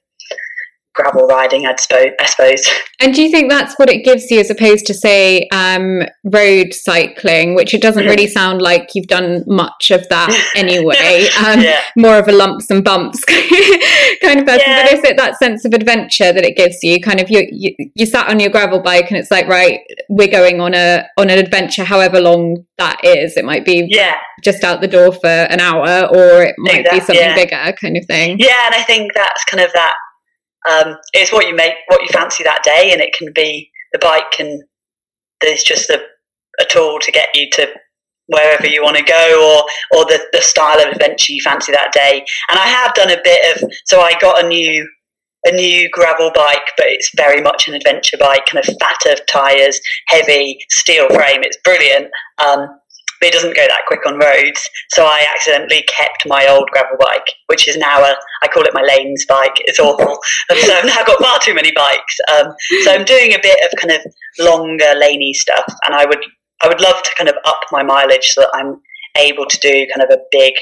gravel 0.95 1.27
riding, 1.27 1.67
I'd 1.67 1.81
suppose, 1.81 2.13
I 2.21 2.27
suppose. 2.27 2.69
And 3.03 3.15
do 3.15 3.23
you 3.23 3.31
think 3.31 3.51
that's 3.51 3.79
what 3.79 3.89
it 3.89 4.05
gives 4.05 4.31
you 4.31 4.41
as 4.41 4.51
opposed 4.51 4.85
to, 4.85 4.93
say, 4.93 5.49
um, 5.55 6.03
road 6.23 6.75
cycling, 6.75 7.55
which 7.55 7.73
it 7.73 7.81
doesn't 7.81 8.05
really 8.05 8.27
sound 8.41 8.61
like 8.61 8.91
you've 8.95 9.07
done 9.07 9.43
much 9.47 9.91
of 9.91 10.07
that 10.11 10.29
anyway? 10.55 11.27
Um, 11.43 11.63
yeah. 11.63 11.81
More 11.97 12.19
of 12.19 12.29
a 12.29 12.33
lumps 12.33 12.71
and 12.71 12.85
bumps 12.85 13.25
kind 13.25 14.41
of 14.41 14.45
person. 14.45 14.65
Yeah. 14.67 14.83
But 14.83 14.93
is 14.93 15.05
it 15.05 15.17
that 15.17 15.39
sense 15.39 15.65
of 15.65 15.73
adventure 15.73 16.31
that 16.31 16.45
it 16.45 16.59
gives 16.59 16.77
you? 16.83 17.01
Kind 17.01 17.21
of 17.21 17.31
you, 17.31 17.49
you, 17.51 17.75
you 17.95 18.05
sat 18.05 18.29
on 18.29 18.39
your 18.39 18.51
gravel 18.51 18.83
bike 18.83 19.11
and 19.11 19.19
it's 19.19 19.31
like, 19.31 19.47
right, 19.47 19.81
we're 20.11 20.29
going 20.29 20.61
on 20.61 20.75
a 20.75 21.07
on 21.17 21.31
an 21.31 21.39
adventure, 21.39 21.85
however 21.85 22.21
long 22.21 22.67
that 22.77 23.03
is. 23.03 23.39
It 23.39 23.47
might 23.47 23.65
be 23.65 23.87
yeah. 23.89 24.17
just 24.45 24.63
out 24.63 24.83
the 24.83 24.89
door 24.89 25.11
for 25.11 25.27
an 25.27 25.59
hour, 25.59 26.07
or 26.15 26.43
it 26.43 26.55
might 26.59 26.85
be 26.91 26.99
something 26.99 27.17
yeah. 27.17 27.35
bigger, 27.35 27.75
kind 27.81 27.97
of 27.97 28.05
thing. 28.05 28.37
Yeah, 28.39 28.67
and 28.67 28.75
I 28.75 28.83
think 28.83 29.13
that's 29.15 29.45
kind 29.45 29.63
of 29.63 29.73
that 29.73 29.95
um, 30.69 30.97
it's 31.13 31.33
what 31.33 31.47
you 31.47 31.55
make, 31.55 31.75
what 31.89 32.03
you 32.03 32.09
fancy 32.09 32.45
that 32.45 32.63
day, 32.63 32.93
and 32.93 33.01
it 33.01 33.15
can 33.15 33.33
be 33.33 33.71
the 33.93 33.99
bike, 33.99 34.39
and 34.39 34.63
there's 35.41 35.63
just 35.63 35.91
a, 35.91 36.01
a 36.61 36.65
tool 36.65 36.99
to 37.01 37.13
get 37.13 37.29
you 37.35 37.49
to 37.53 37.69
wherever 38.27 38.67
you 38.67 38.83
want 38.83 38.97
to 38.97 39.03
go, 39.03 39.65
or 39.93 39.99
or 39.99 40.05
the 40.07 40.21
the 40.33 40.43
style 40.43 40.81
of 40.81 40.93
adventure 40.93 41.33
you 41.33 41.43
fancy 41.43 41.73
that 41.73 41.93
day. 41.93 42.25
And 42.49 42.59
I 42.59 42.67
have 42.67 42.95
done 42.95 43.11
a 43.11 43.21
bit 43.23 43.63
of, 43.63 43.71
so 43.87 44.01
I 44.01 44.13
got 44.21 44.45
a 44.45 44.49
new 44.49 44.89
a 45.45 45.53
new 45.53 45.89
gravel 45.91 46.31
bike, 46.35 46.73
but 46.77 46.87
it's 46.87 47.11
very 47.17 47.41
much 47.41 47.67
an 47.67 47.75
adventure 47.75 48.19
bike, 48.19 48.47
kind 48.47 48.67
of 48.67 48.77
fatter 48.79 49.23
tires, 49.27 49.81
heavy 50.09 50.59
steel 50.71 51.09
frame. 51.09 51.43
It's 51.43 51.57
brilliant. 51.65 52.09
Um, 52.45 52.80
but 53.21 53.29
it 53.29 53.33
doesn't 53.33 53.57
go 53.57 53.67
that 53.67 53.83
quick 53.87 54.07
on 54.07 54.19
roads. 54.19 54.69
So 54.91 55.05
I 55.05 55.25
accidentally 55.35 55.83
kept 55.83 56.27
my 56.27 56.47
old 56.47 56.69
gravel 56.71 56.97
bike, 56.99 57.35
which 57.47 57.69
is 57.69 57.77
now 57.77 58.01
a, 58.03 58.15
I 58.43 58.49
call 58.49 58.65
it 58.65 58.75
my 58.75 58.83
lanes 58.83 59.27
bike. 59.27 59.57
It's 59.61 59.79
awful. 59.79 60.19
And 60.49 60.59
so 60.67 60.73
I've 60.73 60.87
now 60.87 61.05
got 61.05 61.23
far 61.23 61.39
too 61.41 61.55
many 61.55 61.73
bikes. 61.73 62.17
Um, 62.33 62.55
so 62.85 62.93
I'm 62.93 63.05
doing 63.05 63.33
a 63.35 63.39
bit 63.43 63.59
of 63.65 63.79
kind 63.79 63.93
of 63.93 64.13
longer 64.39 64.95
laney 64.99 65.35
stuff, 65.35 65.65
and 65.85 65.95
I 65.95 66.07
would, 66.07 66.25
I 66.63 66.69
would 66.69 66.81
love 66.81 67.03
to 67.03 67.11
kind 67.17 67.29
of 67.29 67.37
up 67.45 67.61
my 67.71 67.83
mileage 67.83 68.29
so 68.29 68.43
that 68.43 68.51
I'm 68.55 68.81
able 69.17 69.47
to 69.47 69.59
do 69.59 69.87
kind 69.95 70.09
of 70.09 70.11
a 70.11 70.23
big 70.31 70.55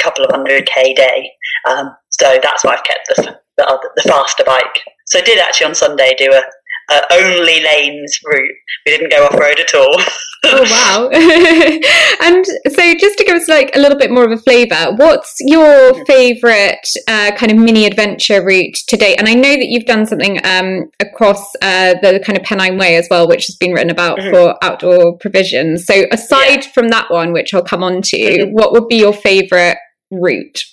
couple 0.00 0.24
of 0.24 0.30
hundred 0.30 0.66
k 0.66 0.94
day. 0.94 1.30
Um, 1.68 1.94
so 2.10 2.38
that's 2.42 2.64
why 2.64 2.74
I've 2.74 2.84
kept 2.84 3.08
the 3.08 3.38
the, 3.58 3.66
other, 3.66 3.90
the 3.96 4.02
faster 4.02 4.44
bike. 4.44 4.80
So 5.06 5.18
I 5.18 5.22
did 5.22 5.38
actually 5.38 5.66
on 5.66 5.74
Sunday 5.74 6.14
do 6.16 6.32
a 6.32 6.42
uh, 6.88 7.00
only 7.12 7.60
lanes 7.60 8.18
route. 8.24 8.50
We 8.86 8.92
didn't 8.92 9.10
go 9.10 9.26
off 9.26 9.34
road 9.34 9.60
at 9.60 9.74
all. 9.74 9.96
oh 10.44 10.62
wow! 10.62 11.08
and 12.22 12.44
so, 12.46 12.94
just 12.94 13.18
to 13.18 13.24
give 13.24 13.36
us 13.36 13.48
like 13.48 13.74
a 13.74 13.78
little 13.78 13.98
bit 13.98 14.10
more 14.10 14.24
of 14.24 14.32
a 14.32 14.36
flavour, 14.36 14.94
what's 14.96 15.34
your 15.40 16.04
favourite 16.04 16.86
uh, 17.08 17.32
kind 17.36 17.52
of 17.52 17.58
mini 17.58 17.86
adventure 17.86 18.44
route 18.44 18.76
to 18.88 18.96
date? 18.96 19.16
And 19.18 19.28
I 19.28 19.34
know 19.34 19.54
that 19.54 19.68
you've 19.68 19.86
done 19.86 20.06
something 20.06 20.44
um, 20.44 20.90
across 21.00 21.54
uh, 21.62 21.94
the 22.02 22.20
kind 22.24 22.38
of 22.38 22.44
Pennine 22.44 22.78
Way 22.78 22.96
as 22.96 23.06
well, 23.10 23.28
which 23.28 23.46
has 23.46 23.56
been 23.56 23.72
written 23.72 23.90
about 23.90 24.18
mm-hmm. 24.18 24.34
for 24.34 24.56
outdoor 24.62 25.16
provisions. 25.18 25.86
So, 25.86 26.04
aside 26.10 26.64
yeah. 26.64 26.72
from 26.72 26.88
that 26.88 27.10
one, 27.10 27.32
which 27.32 27.54
I'll 27.54 27.62
come 27.62 27.82
on 27.82 28.02
to, 28.02 28.16
mm-hmm. 28.16 28.52
what 28.52 28.72
would 28.72 28.88
be 28.88 28.96
your 28.96 29.12
favourite 29.12 29.76
route? 30.10 30.64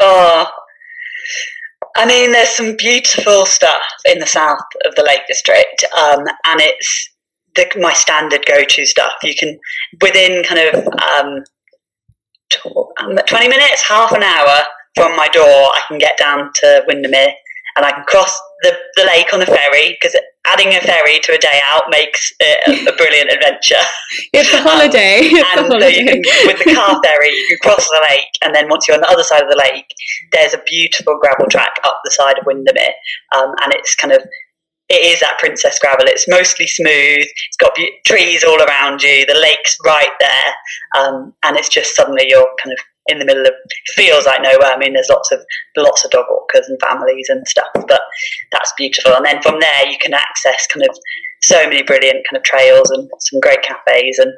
Oh, 0.00 0.46
I 1.98 2.06
mean, 2.06 2.30
there's 2.30 2.50
some 2.50 2.76
beautiful 2.76 3.44
stuff 3.44 3.82
in 4.04 4.20
the 4.20 4.26
south 4.26 4.60
of 4.86 4.94
the 4.94 5.02
Lake 5.02 5.26
District, 5.26 5.84
um, 6.00 6.20
and 6.46 6.60
it's 6.60 7.10
the, 7.56 7.68
my 7.80 7.92
standard 7.92 8.46
go-to 8.46 8.86
stuff. 8.86 9.14
You 9.24 9.34
can 9.34 9.58
within 10.00 10.44
kind 10.44 10.60
of 10.60 10.86
um, 10.86 11.44
um 13.00 13.18
20 13.26 13.48
minutes, 13.48 13.82
half 13.82 14.12
an 14.12 14.22
hour 14.22 14.58
from 14.94 15.16
my 15.16 15.26
door, 15.28 15.44
I 15.44 15.80
can 15.88 15.98
get 15.98 16.16
down 16.16 16.50
to 16.56 16.84
Windermere 16.86 17.32
and 17.74 17.84
I 17.84 17.90
can 17.90 18.04
cross 18.04 18.40
the, 18.62 18.76
the 18.96 19.04
lake 19.04 19.32
on 19.32 19.40
the 19.40 19.46
ferry 19.46 19.96
because 20.00 20.16
adding 20.46 20.68
a 20.74 20.80
ferry 20.80 21.18
to 21.20 21.34
a 21.34 21.38
day 21.38 21.60
out 21.66 21.84
makes 21.90 22.32
it 22.40 22.58
a, 22.66 22.92
a 22.92 22.96
brilliant 22.96 23.30
adventure. 23.30 23.82
It's 24.32 24.52
a 24.52 24.60
holiday. 24.62 25.20
It's 25.22 25.58
and 25.58 25.66
a 25.66 25.68
holiday. 25.68 26.04
Can, 26.04 26.22
with 26.46 26.58
the 26.64 26.74
car 26.74 27.00
ferry, 27.04 27.30
you 27.30 27.46
can 27.48 27.58
cross 27.62 27.88
the 27.88 28.06
lake, 28.10 28.32
and 28.42 28.54
then 28.54 28.68
once 28.68 28.88
you're 28.88 28.96
on 28.96 29.00
the 29.00 29.10
other 29.10 29.22
side 29.22 29.42
of 29.42 29.50
the 29.50 29.56
lake, 29.56 29.86
there's 30.32 30.54
a 30.54 30.62
beautiful 30.66 31.18
gravel 31.20 31.46
track 31.50 31.74
up 31.84 32.00
the 32.04 32.10
side 32.10 32.38
of 32.38 32.46
Windermere, 32.46 32.94
um, 33.36 33.54
and 33.62 33.72
it's 33.74 33.94
kind 33.94 34.12
of 34.12 34.22
it 34.88 35.04
is 35.04 35.20
that 35.20 35.38
princess 35.38 35.78
gravel. 35.78 36.06
It's 36.06 36.26
mostly 36.28 36.66
smooth. 36.66 37.20
It's 37.20 37.56
got 37.60 37.74
be- 37.74 37.92
trees 38.06 38.42
all 38.42 38.60
around 38.60 39.02
you. 39.02 39.26
The 39.26 39.38
lake's 39.38 39.76
right 39.84 40.12
there, 40.18 41.02
um, 41.04 41.34
and 41.44 41.56
it's 41.56 41.68
just 41.68 41.94
suddenly 41.94 42.26
you're 42.28 42.48
kind 42.62 42.72
of 42.72 42.78
in 43.08 43.18
the 43.18 43.24
middle 43.24 43.46
of 43.46 43.52
feels 43.94 44.26
like 44.26 44.42
nowhere. 44.42 44.72
I 44.72 44.78
mean, 44.78 44.92
there's 44.92 45.08
lots 45.10 45.32
of 45.32 45.40
lots 45.76 46.04
of 46.04 46.10
dog 46.10 46.26
walkers 46.30 46.68
and 46.68 46.78
families 46.80 47.28
and 47.28 47.46
stuff, 47.48 47.68
but 47.74 48.02
that's 48.52 48.72
beautiful. 48.76 49.14
And 49.14 49.24
then 49.24 49.42
from 49.42 49.60
there, 49.60 49.88
you 49.88 49.98
can 49.98 50.14
access 50.14 50.66
kind 50.66 50.86
of 50.88 50.96
so 51.42 51.68
many 51.68 51.82
brilliant 51.82 52.26
kind 52.28 52.36
of 52.36 52.42
trails 52.42 52.90
and 52.90 53.08
some 53.20 53.40
great 53.40 53.62
cafes 53.62 54.18
and 54.18 54.32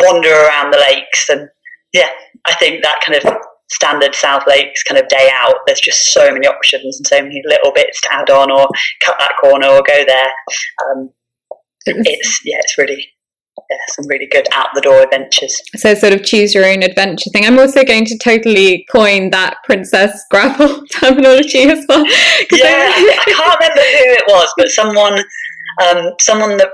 wander 0.00 0.32
around 0.32 0.72
the 0.72 0.78
lakes. 0.78 1.28
And 1.28 1.48
yeah, 1.92 2.08
I 2.46 2.54
think 2.54 2.82
that 2.82 3.00
kind 3.04 3.22
of 3.22 3.36
standard 3.70 4.14
South 4.14 4.44
Lakes 4.46 4.82
kind 4.84 5.00
of 5.00 5.08
day 5.08 5.30
out. 5.34 5.56
There's 5.66 5.80
just 5.80 6.12
so 6.12 6.32
many 6.32 6.46
options 6.46 6.98
and 6.98 7.06
so 7.06 7.22
many 7.22 7.42
little 7.46 7.72
bits 7.72 8.00
to 8.02 8.12
add 8.12 8.30
on 8.30 8.50
or 8.50 8.68
cut 9.04 9.16
that 9.18 9.32
corner 9.40 9.66
or 9.66 9.82
go 9.86 10.04
there. 10.06 10.30
Um, 10.86 11.10
it's 11.86 12.40
yeah, 12.44 12.58
it's 12.58 12.78
really 12.78 13.08
yeah, 13.70 13.76
some 13.90 14.06
really 14.08 14.26
good 14.30 14.46
out 14.52 14.68
the 14.74 14.80
door 14.80 15.02
adventures. 15.02 15.60
So 15.76 15.94
sort 15.94 16.12
of 16.12 16.24
choose 16.24 16.54
your 16.54 16.64
own 16.64 16.82
adventure 16.82 17.30
thing. 17.30 17.44
I'm 17.44 17.58
also 17.58 17.84
going 17.84 18.04
to 18.06 18.18
totally 18.18 18.86
coin 18.90 19.30
that 19.30 19.58
princess 19.64 20.24
gravel 20.30 20.84
terminology 20.90 21.64
as 21.64 21.84
well. 21.88 22.04
Yeah, 22.04 22.92
I, 22.94 23.18
I 23.20 23.32
can't 23.32 23.60
remember 23.60 23.80
who 23.80 24.12
it 24.14 24.24
was, 24.28 24.52
but 24.56 24.68
someone, 24.68 25.18
um, 25.82 26.14
someone 26.20 26.56
that 26.58 26.70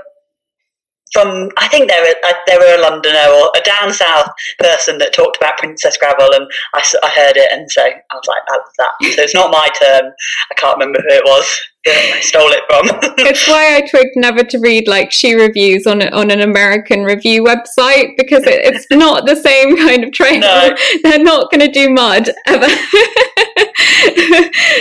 from 1.13 1.49
I 1.57 1.67
think 1.67 1.89
they 1.89 1.99
were 2.01 2.15
uh, 2.27 2.33
they 2.47 2.57
were 2.57 2.75
a 2.75 2.81
Londoner 2.81 3.29
or 3.29 3.51
a 3.55 3.61
down 3.61 3.93
south 3.93 4.29
person 4.59 4.97
that 4.97 5.13
talked 5.13 5.37
about 5.37 5.57
Princess 5.57 5.95
Gravel, 5.97 6.33
and 6.33 6.49
I, 6.73 6.83
I 7.03 7.09
heard 7.09 7.37
it, 7.37 7.51
and 7.51 7.71
so 7.71 7.83
I 7.83 8.15
was 8.15 8.27
like, 8.27 8.41
I 8.49 8.57
love 8.57 8.65
that. 8.79 9.15
So 9.15 9.21
it's 9.21 9.35
not 9.35 9.51
my 9.51 9.69
term. 9.79 10.11
I 10.51 10.55
can't 10.55 10.77
remember 10.77 10.99
who 10.99 11.15
it 11.15 11.23
was. 11.23 11.61
I 11.85 12.19
stole 12.21 12.51
it 12.51 12.63
from. 12.69 13.13
it's 13.17 13.47
why 13.47 13.75
I 13.75 13.87
tried 13.87 14.11
never 14.15 14.43
to 14.43 14.59
read 14.59 14.87
like 14.87 15.11
shoe 15.11 15.37
reviews 15.37 15.85
on 15.85 16.01
on 16.01 16.31
an 16.31 16.41
American 16.41 17.03
review 17.03 17.43
website 17.43 18.15
because 18.17 18.43
it, 18.43 18.65
it's 18.65 18.87
not 18.89 19.25
the 19.25 19.35
same 19.35 19.75
kind 19.77 20.03
of 20.03 20.13
trail. 20.13 20.39
No. 20.39 20.75
They're 21.03 21.23
not 21.23 21.51
going 21.51 21.61
to 21.61 21.71
do 21.71 21.89
mud 21.89 22.29
ever. 22.45 22.67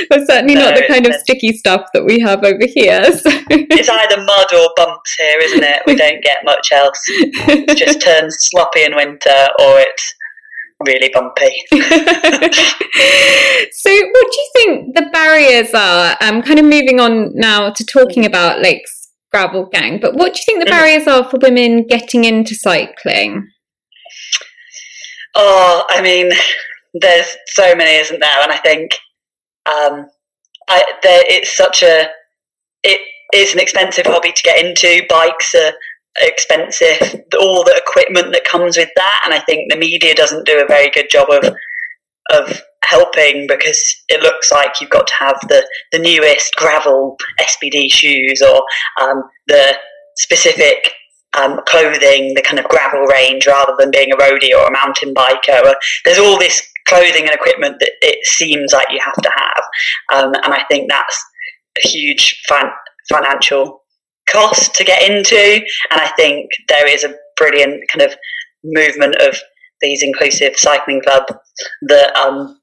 but 0.08 0.26
certainly 0.26 0.54
no, 0.54 0.70
not 0.70 0.76
the 0.76 0.84
kind 0.88 1.06
of 1.06 1.14
sticky 1.14 1.56
stuff 1.56 1.88
that 1.92 2.04
we 2.04 2.20
have 2.20 2.44
over 2.44 2.66
here. 2.66 3.04
So. 3.04 3.30
It's 3.50 3.88
either 3.88 4.22
mud 4.22 4.54
or 4.54 4.70
bumps 4.76 5.14
here, 5.18 5.38
isn't 5.40 5.64
it? 5.64 5.82
We 5.86 5.96
don't 5.96 6.22
get 6.22 6.44
much 6.44 6.70
else. 6.72 7.02
It 7.08 7.76
just 7.76 8.00
turns 8.00 8.36
sloppy 8.40 8.84
in 8.84 8.94
winter 8.94 9.48
or 9.58 9.80
it's 9.80 10.14
really 10.86 11.10
bumpy. 11.12 11.52
so, 13.72 13.90
what 13.90 14.26
do 14.30 14.38
you 14.38 14.50
think 14.54 14.94
the 14.94 15.08
barriers 15.12 15.72
are? 15.74 16.16
I'm 16.20 16.36
um, 16.36 16.42
kind 16.42 16.58
of 16.58 16.64
moving 16.64 17.00
on 17.00 17.34
now 17.34 17.70
to 17.70 17.84
talking 17.84 18.24
about 18.24 18.60
Lakes 18.60 19.10
Gravel 19.30 19.66
Gang, 19.66 19.98
but 20.00 20.14
what 20.14 20.34
do 20.34 20.40
you 20.40 20.44
think 20.44 20.60
the 20.60 20.70
mm. 20.70 20.78
barriers 20.78 21.06
are 21.06 21.28
for 21.28 21.38
women 21.42 21.86
getting 21.86 22.24
into 22.24 22.54
cycling? 22.54 23.48
Oh, 25.34 25.84
I 25.88 26.02
mean, 26.02 26.30
there's 26.94 27.36
so 27.46 27.74
many, 27.74 27.96
isn't 27.96 28.20
there? 28.20 28.42
And 28.42 28.52
I 28.52 28.58
think 28.58 28.92
um, 29.66 30.06
I, 30.68 30.84
there, 31.02 31.22
it's 31.26 31.56
such 31.56 31.82
a 31.82 32.08
it 32.82 33.00
is 33.32 33.54
an 33.54 33.60
expensive 33.60 34.06
hobby 34.06 34.32
to 34.32 34.42
get 34.42 34.64
into. 34.64 35.06
Bikes 35.08 35.54
are 35.54 35.72
expensive, 36.18 37.22
all 37.40 37.64
the 37.64 37.76
equipment 37.76 38.32
that 38.32 38.44
comes 38.44 38.76
with 38.76 38.90
that, 38.96 39.22
and 39.24 39.34
I 39.34 39.40
think 39.40 39.70
the 39.70 39.78
media 39.78 40.14
doesn't 40.14 40.46
do 40.46 40.60
a 40.60 40.66
very 40.66 40.90
good 40.90 41.08
job 41.10 41.28
of 41.30 41.54
of 42.30 42.62
helping 42.84 43.46
because 43.46 43.94
it 44.08 44.22
looks 44.22 44.52
like 44.52 44.80
you've 44.80 44.90
got 44.90 45.06
to 45.06 45.14
have 45.18 45.38
the, 45.48 45.66
the 45.92 45.98
newest 45.98 46.54
gravel 46.56 47.16
SPD 47.40 47.90
shoes 47.90 48.42
or 48.42 48.62
um, 49.00 49.22
the 49.46 49.76
specific 50.16 50.90
um, 51.38 51.60
clothing, 51.66 52.34
the 52.34 52.42
kind 52.42 52.58
of 52.58 52.66
gravel 52.66 53.00
range, 53.06 53.46
rather 53.46 53.74
than 53.78 53.90
being 53.90 54.12
a 54.12 54.16
roadie 54.16 54.54
or 54.54 54.66
a 54.66 54.72
mountain 54.72 55.14
biker. 55.14 55.74
There's 56.04 56.18
all 56.18 56.38
this 56.38 56.62
clothing 56.86 57.22
and 57.22 57.30
equipment 57.30 57.76
that 57.80 57.92
it 58.02 58.26
seems 58.26 58.72
like 58.72 58.88
you 58.90 59.00
have 59.02 59.14
to 59.14 59.30
have, 59.30 60.24
um, 60.24 60.34
and 60.44 60.52
I 60.52 60.64
think 60.70 60.90
that's 60.90 61.24
a 61.82 61.88
huge 61.88 62.42
fan- 62.46 62.72
financial 63.08 63.81
cost 64.32 64.74
to 64.74 64.84
get 64.84 65.08
into. 65.08 65.64
And 65.90 66.00
I 66.00 66.10
think 66.16 66.50
there 66.68 66.88
is 66.88 67.04
a 67.04 67.14
brilliant 67.36 67.82
kind 67.90 68.10
of 68.10 68.16
movement 68.64 69.16
of 69.16 69.36
these 69.80 70.02
inclusive 70.02 70.56
cycling 70.56 71.02
club 71.02 71.24
that 71.82 72.14
um, 72.16 72.60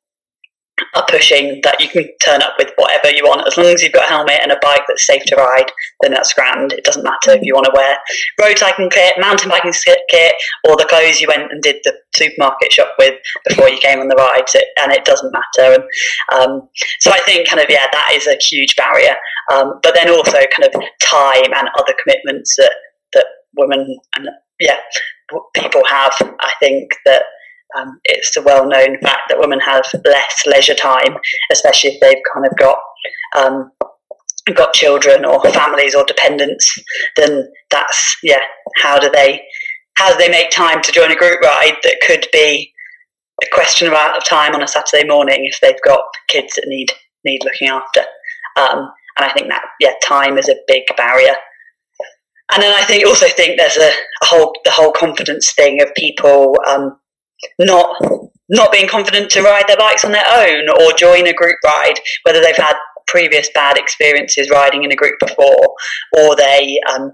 are 0.96 1.06
pushing 1.08 1.60
that 1.64 1.80
you 1.80 1.88
can 1.88 2.08
turn 2.24 2.42
up 2.42 2.54
with 2.58 2.72
whatever 2.76 3.16
you 3.16 3.24
want. 3.24 3.48
As 3.48 3.58
long 3.58 3.68
as 3.68 3.82
you've 3.82 3.94
got 3.94 4.06
a 4.06 4.10
helmet 4.10 4.40
and 4.42 4.52
a 4.52 4.60
bike 4.62 4.84
that's 4.88 5.06
safe 5.06 5.24
to 5.26 5.36
ride 5.36 5.72
then 6.02 6.12
that's 6.12 6.34
grand. 6.34 6.74
It 6.74 6.84
doesn't 6.84 7.04
matter 7.04 7.32
if 7.32 7.42
you 7.44 7.54
want 7.54 7.66
to 7.66 7.74
wear 7.76 7.98
road 8.42 8.58
cycling 8.58 8.90
kit 8.90 9.16
mountain 9.20 9.50
biking 9.50 9.74
kit 10.10 10.36
or 10.68 10.76
the 10.78 10.86
clothes 10.86 11.20
you 11.20 11.28
went 11.28 11.52
and 11.52 11.62
did 11.62 11.78
the 11.84 11.94
supermarket 12.16 12.72
shop 12.72 12.94
with 12.98 13.16
before 13.48 13.70
you 13.70 13.78
came 13.78 14.00
on 14.00 14.08
the 14.08 14.16
rides 14.16 14.56
and 14.82 14.92
it 14.92 15.06
doesn't 15.06 15.34
matter. 15.34 15.74
And 15.74 15.84
um, 16.42 16.70
so 17.00 17.12
I 17.12 17.20
think 17.20 17.48
kind 17.48 17.62
of 17.62 17.68
yeah 17.70 17.88
that 17.92 18.12
is 18.14 18.28
a 18.28 18.38
huge 18.42 18.76
barrier. 18.76 19.16
Um, 19.52 19.80
but 19.84 19.96
then 19.96 20.10
also 20.10 20.38
kind 20.38 20.64
of 20.64 20.82
time 21.02 21.54
and 21.56 21.70
other 21.78 21.94
commitments 22.02 22.56
that 22.58 22.74
that 23.14 23.26
women 23.56 23.98
and 24.16 24.28
yeah 24.60 24.78
people 25.54 25.84
have 25.88 26.14
I 26.22 26.52
think 26.60 26.92
that 27.06 27.24
um, 27.78 28.00
it's 28.06 28.36
a 28.36 28.42
well 28.42 28.68
known 28.68 29.00
fact 29.02 29.22
that 29.30 29.40
women 29.40 29.60
have 29.60 29.84
less 30.06 30.44
leisure 30.46 30.76
time, 30.76 31.18
especially 31.52 31.92
if 31.92 32.00
they've 32.02 32.24
kind 32.34 32.46
of 32.46 32.58
got 32.58 32.78
um, 33.38 33.72
got 34.56 34.74
children 34.74 35.26
or 35.26 35.42
families 35.52 35.94
or 35.94 36.04
dependents. 36.06 36.72
Then 37.16 37.52
that's 37.70 38.18
yeah. 38.24 38.42
How 38.78 39.00
do 39.00 39.10
they 39.10 39.42
how 39.96 40.12
do 40.12 40.18
they 40.18 40.30
make 40.30 40.50
time 40.50 40.82
to 40.82 40.92
join 40.92 41.12
a 41.12 41.16
group 41.16 41.42
ride 41.42 41.76
that 41.84 42.02
could 42.06 42.28
be 42.32 42.72
a 43.44 43.48
question 43.54 43.88
amount 43.88 44.18
of 44.18 44.26
time 44.26 44.56
on 44.56 44.64
a 44.64 44.68
Saturday 44.68 45.08
morning 45.08 45.46
if 45.46 45.60
they've 45.62 45.82
got 45.86 46.02
kids 46.28 46.56
that 46.56 46.66
need 46.68 46.92
need 47.24 47.44
looking 47.44 47.68
after? 47.68 48.02
Um, 48.56 48.92
and 49.18 49.26
I 49.26 49.32
think 49.32 49.50
that 49.50 49.64
yeah, 49.80 49.94
time 50.04 50.38
is 50.38 50.50
a 50.50 50.56
big 50.68 50.84
barrier. 50.98 51.36
And 52.52 52.64
then 52.64 52.74
I 52.74 52.84
think 52.84 53.06
also 53.06 53.28
think 53.28 53.60
there's 53.60 53.78
a, 53.78 53.92
a 54.24 54.26
whole 54.26 54.54
the 54.66 54.72
whole 54.72 54.92
confidence 54.92 55.54
thing 55.54 55.84
of 55.84 55.94
people 55.96 56.58
um, 56.68 56.98
not 57.60 57.96
not 58.50 58.72
being 58.72 58.88
confident 58.88 59.30
to 59.30 59.44
ride 59.44 59.68
their 59.68 59.78
bikes 59.78 60.04
on 60.04 60.12
their 60.12 60.26
own 60.28 60.70
or 60.70 60.92
join 60.94 61.28
a 61.28 61.34
group 61.34 61.58
ride, 61.64 62.00
whether 62.24 62.42
they've 62.42 62.56
had 62.56 62.76
previous 63.06 63.50
bad 63.54 63.78
experiences 63.78 64.50
riding 64.50 64.84
in 64.84 64.92
a 64.92 64.96
group 64.96 65.16
before, 65.20 65.76
or 66.18 66.36
they 66.36 66.80
um, 66.92 67.12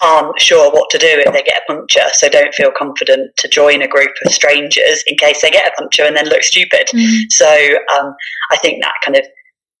aren't 0.00 0.40
sure 0.40 0.70
what 0.72 0.90
to 0.90 0.98
do 0.98 1.06
if 1.08 1.32
they 1.32 1.42
get 1.42 1.62
a 1.62 1.72
puncture, 1.72 2.08
so 2.12 2.28
don't 2.28 2.54
feel 2.54 2.72
confident 2.76 3.36
to 3.36 3.48
join 3.48 3.82
a 3.82 3.88
group 3.88 4.10
of 4.24 4.32
strangers 4.32 5.02
in 5.06 5.16
case 5.16 5.42
they 5.42 5.50
get 5.50 5.72
a 5.72 5.76
puncture 5.76 6.02
and 6.02 6.16
then 6.16 6.28
look 6.28 6.42
stupid. 6.42 6.88
Mm. 6.94 7.30
So 7.30 7.48
um, 7.96 8.14
I 8.50 8.56
think 8.56 8.82
that 8.82 8.94
kind 9.04 9.16
of 9.16 9.24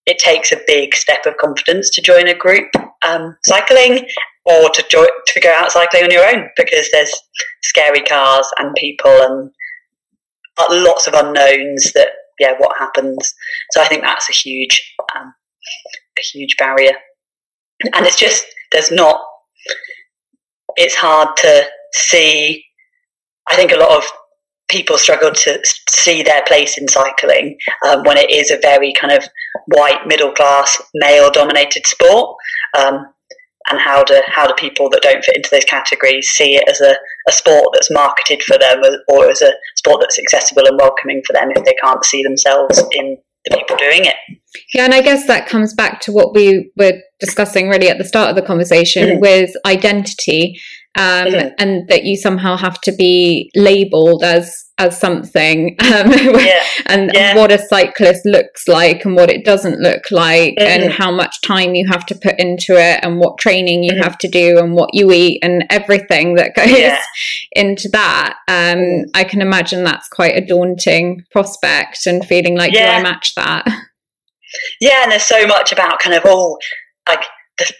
it 0.06 0.18
takes 0.18 0.52
a 0.52 0.60
big 0.66 0.94
step 0.94 1.24
of 1.26 1.36
confidence 1.38 1.88
to 1.90 2.02
join 2.02 2.28
a 2.28 2.34
group 2.34 2.68
um, 3.06 3.36
cycling 3.44 4.06
or 4.44 4.68
to 4.70 4.84
jo- 4.90 5.06
to 5.26 5.40
go 5.40 5.50
out 5.50 5.72
cycling 5.72 6.04
on 6.04 6.10
your 6.10 6.26
own 6.26 6.48
because 6.56 6.88
there's 6.92 7.12
scary 7.62 8.02
cars 8.02 8.46
and 8.58 8.74
people 8.74 9.10
and 9.10 9.50
lots 10.70 11.06
of 11.06 11.14
unknowns 11.14 11.92
that 11.92 12.08
yeah 12.38 12.54
what 12.58 12.76
happens. 12.78 13.34
So 13.72 13.82
i 13.82 13.86
think 13.86 14.02
that's 14.02 14.28
a 14.28 14.32
huge 14.32 14.94
um, 15.14 15.34
a 16.18 16.22
huge 16.22 16.56
barrier. 16.56 16.92
And 17.92 18.06
it's 18.06 18.18
just 18.18 18.46
there's 18.72 18.90
not 18.90 19.20
it's 20.76 20.94
hard 20.94 21.36
to 21.38 21.64
see. 21.92 22.64
I 23.48 23.56
think 23.56 23.72
a 23.72 23.76
lot 23.76 23.96
of 23.96 24.04
people 24.68 24.96
struggle 24.98 25.30
to 25.30 25.60
see 25.88 26.22
their 26.22 26.42
place 26.46 26.78
in 26.78 26.88
cycling 26.88 27.56
um, 27.86 28.02
when 28.04 28.16
it 28.16 28.30
is 28.30 28.50
a 28.50 28.58
very 28.60 28.92
kind 28.92 29.12
of 29.12 29.24
white 29.66 30.06
middle 30.06 30.32
class 30.32 30.80
male 30.94 31.30
dominated 31.30 31.86
sport. 31.86 32.36
Um, 32.78 33.06
and 33.70 33.80
how 33.80 34.04
do 34.04 34.20
how 34.26 34.46
do 34.46 34.54
people 34.54 34.88
that 34.90 35.02
don't 35.02 35.24
fit 35.24 35.36
into 35.36 35.50
those 35.50 35.64
categories 35.64 36.28
see 36.28 36.56
it 36.56 36.68
as 36.68 36.80
a, 36.80 36.96
a 37.28 37.32
sport 37.32 37.68
that's 37.72 37.90
marketed 37.90 38.42
for 38.42 38.58
them 38.58 38.82
or 39.08 39.30
as 39.30 39.42
a 39.42 39.52
sport 39.76 40.00
that's 40.00 40.18
accessible 40.18 40.66
and 40.66 40.78
welcoming 40.78 41.22
for 41.26 41.32
them 41.32 41.50
if 41.54 41.64
they 41.64 41.74
can't 41.82 42.04
see 42.04 42.22
themselves 42.22 42.82
in 42.92 43.16
the 43.44 43.56
people 43.56 43.76
doing 43.76 44.04
it 44.04 44.14
yeah 44.74 44.84
and 44.84 44.94
i 44.94 45.00
guess 45.00 45.26
that 45.26 45.48
comes 45.48 45.74
back 45.74 46.00
to 46.00 46.12
what 46.12 46.34
we 46.34 46.70
were 46.76 46.94
discussing 47.20 47.68
really 47.68 47.88
at 47.88 47.98
the 47.98 48.04
start 48.04 48.30
of 48.30 48.36
the 48.36 48.42
conversation 48.42 49.18
mm. 49.18 49.20
with 49.20 49.50
identity 49.66 50.58
um, 50.96 51.26
mm. 51.26 51.52
and 51.58 51.88
that 51.88 52.04
you 52.04 52.16
somehow 52.16 52.56
have 52.56 52.80
to 52.82 52.92
be 52.92 53.50
labeled 53.54 54.22
as 54.22 54.63
as 54.78 54.98
something 54.98 55.76
um, 55.80 56.10
yeah. 56.12 56.62
and, 56.86 57.10
yeah. 57.14 57.36
what 57.36 57.52
a 57.52 57.58
cyclist 57.58 58.26
looks 58.26 58.66
like 58.66 59.04
and 59.04 59.14
what 59.14 59.30
it 59.30 59.44
doesn't 59.44 59.78
look 59.78 60.10
like 60.10 60.54
mm-hmm. 60.56 60.82
and 60.82 60.92
how 60.92 61.12
much 61.12 61.40
time 61.42 61.76
you 61.76 61.86
have 61.86 62.04
to 62.04 62.14
put 62.14 62.38
into 62.40 62.72
it 62.72 62.98
and 63.02 63.20
what 63.20 63.38
training 63.38 63.84
you 63.84 63.92
mm-hmm. 63.92 64.02
have 64.02 64.18
to 64.18 64.28
do 64.28 64.58
and 64.58 64.74
what 64.74 64.90
you 64.92 65.12
eat 65.12 65.38
and 65.42 65.64
everything 65.70 66.34
that 66.34 66.56
goes 66.56 66.70
yeah. 66.70 67.00
into 67.52 67.88
that 67.90 68.36
um, 68.48 68.78
mm. 68.78 69.04
i 69.14 69.22
can 69.22 69.40
imagine 69.40 69.84
that's 69.84 70.08
quite 70.08 70.36
a 70.36 70.44
daunting 70.44 71.22
prospect 71.30 72.06
and 72.06 72.26
feeling 72.26 72.56
like 72.56 72.72
do 72.72 72.80
i 72.80 73.00
match 73.00 73.34
that 73.36 73.64
yeah 74.80 75.02
and 75.04 75.12
there's 75.12 75.22
so 75.22 75.46
much 75.46 75.72
about 75.72 76.00
kind 76.00 76.16
of 76.16 76.24
all 76.24 76.58
like 77.08 77.20
the, 77.20 77.26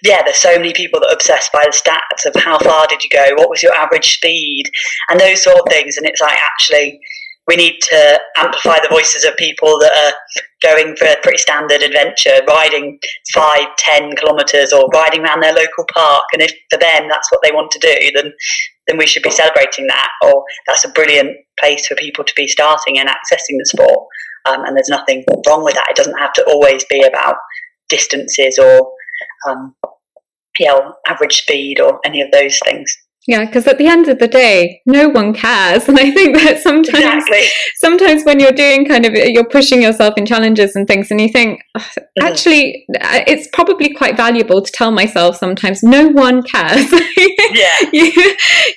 yeah, 0.02 0.22
there's 0.22 0.36
so 0.36 0.56
many 0.56 0.72
people 0.72 1.00
that 1.00 1.10
are 1.10 1.14
obsessed 1.14 1.52
by 1.52 1.64
the 1.64 1.72
stats 1.72 2.26
of 2.26 2.40
how 2.40 2.58
far 2.58 2.86
did 2.86 3.02
you 3.02 3.10
go, 3.10 3.34
what 3.36 3.50
was 3.50 3.62
your 3.62 3.74
average 3.74 4.14
speed, 4.14 4.70
and 5.08 5.18
those 5.18 5.42
sort 5.42 5.58
of 5.58 5.64
things. 5.68 5.96
And 5.96 6.06
it's 6.06 6.20
like 6.20 6.38
actually, 6.38 7.00
we 7.46 7.56
need 7.56 7.78
to 7.82 8.20
amplify 8.36 8.78
the 8.80 8.88
voices 8.88 9.24
of 9.24 9.36
people 9.36 9.78
that 9.80 9.92
are 9.92 10.40
going 10.62 10.96
for 10.96 11.06
a 11.06 11.16
pretty 11.22 11.38
standard 11.38 11.82
adventure, 11.82 12.40
riding 12.48 12.98
five, 13.34 13.66
ten 13.76 14.14
kilometres, 14.16 14.72
or 14.72 14.88
riding 14.94 15.22
around 15.22 15.42
their 15.42 15.52
local 15.52 15.84
park. 15.92 16.24
And 16.32 16.42
if 16.42 16.52
for 16.70 16.78
them 16.78 17.08
that's 17.08 17.30
what 17.30 17.40
they 17.42 17.52
want 17.52 17.70
to 17.72 17.78
do, 17.78 17.94
then 18.14 18.32
then 18.86 18.98
we 18.98 19.06
should 19.06 19.22
be 19.22 19.30
celebrating 19.30 19.86
that. 19.88 20.08
Or 20.22 20.44
that's 20.66 20.84
a 20.84 20.90
brilliant 20.90 21.36
place 21.58 21.86
for 21.86 21.96
people 21.96 22.24
to 22.24 22.34
be 22.36 22.48
starting 22.48 22.98
and 22.98 23.08
accessing 23.08 23.58
the 23.58 23.66
sport. 23.66 24.06
Um, 24.46 24.64
and 24.64 24.76
there's 24.76 24.88
nothing 24.88 25.24
wrong 25.46 25.64
with 25.64 25.74
that. 25.74 25.86
It 25.90 25.96
doesn't 25.96 26.18
have 26.18 26.34
to 26.34 26.44
always 26.44 26.84
be 26.84 27.02
about 27.02 27.36
distances 27.88 28.58
or 28.58 28.90
um, 29.48 29.74
PL 30.56 30.96
average 31.06 31.42
speed 31.42 31.80
or 31.80 32.00
any 32.04 32.20
of 32.20 32.30
those 32.30 32.58
things. 32.64 32.96
Yeah, 33.26 33.46
because 33.46 33.66
at 33.66 33.78
the 33.78 33.86
end 33.86 34.08
of 34.08 34.18
the 34.18 34.28
day, 34.28 34.82
no 34.84 35.08
one 35.08 35.32
cares, 35.32 35.88
and 35.88 35.98
I 35.98 36.10
think 36.10 36.36
that 36.36 36.60
sometimes, 36.62 37.24
exactly. 37.24 37.44
sometimes 37.76 38.24
when 38.24 38.38
you're 38.38 38.52
doing 38.52 38.86
kind 38.86 39.06
of, 39.06 39.14
you're 39.14 39.48
pushing 39.48 39.80
yourself 39.80 40.14
in 40.18 40.26
challenges 40.26 40.76
and 40.76 40.86
things, 40.86 41.10
and 41.10 41.20
you 41.20 41.28
think, 41.28 41.60
mm-hmm. 41.76 42.22
actually, 42.22 42.84
it's 42.88 43.48
probably 43.52 43.94
quite 43.94 44.16
valuable 44.16 44.60
to 44.60 44.70
tell 44.70 44.90
myself 44.90 45.36
sometimes, 45.36 45.82
no 45.82 46.08
one 46.08 46.42
cares. 46.42 46.92
yeah, 47.52 47.76
you, 47.92 48.12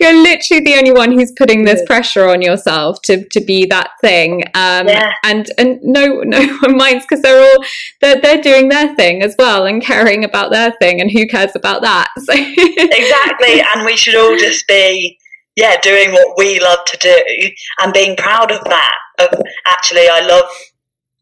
are 0.05 0.13
literally 0.13 0.63
the 0.63 0.75
only 0.77 0.91
one 0.91 1.11
who's 1.11 1.33
putting 1.33 1.65
this 1.65 1.83
pressure 1.85 2.27
on 2.27 2.41
yourself 2.41 3.01
to 3.03 3.27
to 3.29 3.41
be 3.41 3.65
that 3.65 3.91
thing, 3.99 4.43
um, 4.55 4.87
yeah. 4.87 5.11
and 5.25 5.51
and 5.57 5.79
no 5.83 6.21
no 6.21 6.57
one 6.61 6.77
minds 6.77 7.05
because 7.05 7.21
they're 7.21 7.41
all 7.41 7.63
they're 7.99 8.21
they're 8.21 8.41
doing 8.41 8.69
their 8.69 8.95
thing 8.95 9.21
as 9.21 9.35
well 9.37 9.65
and 9.65 9.81
caring 9.81 10.23
about 10.23 10.51
their 10.51 10.71
thing, 10.79 11.01
and 11.01 11.11
who 11.11 11.27
cares 11.27 11.51
about 11.53 11.81
that? 11.81 12.07
So. 12.19 12.33
exactly, 12.33 13.61
and 13.75 13.85
we 13.85 13.97
should 13.97 14.15
all 14.15 14.36
just 14.37 14.67
be 14.67 15.17
yeah 15.55 15.79
doing 15.81 16.11
what 16.11 16.37
we 16.37 16.59
love 16.59 16.79
to 16.85 16.97
do 16.97 17.49
and 17.79 17.93
being 17.93 18.15
proud 18.15 18.51
of 18.51 18.63
that 18.65 18.97
of 19.19 19.29
actually 19.65 20.07
i 20.07 20.21
love 20.21 20.45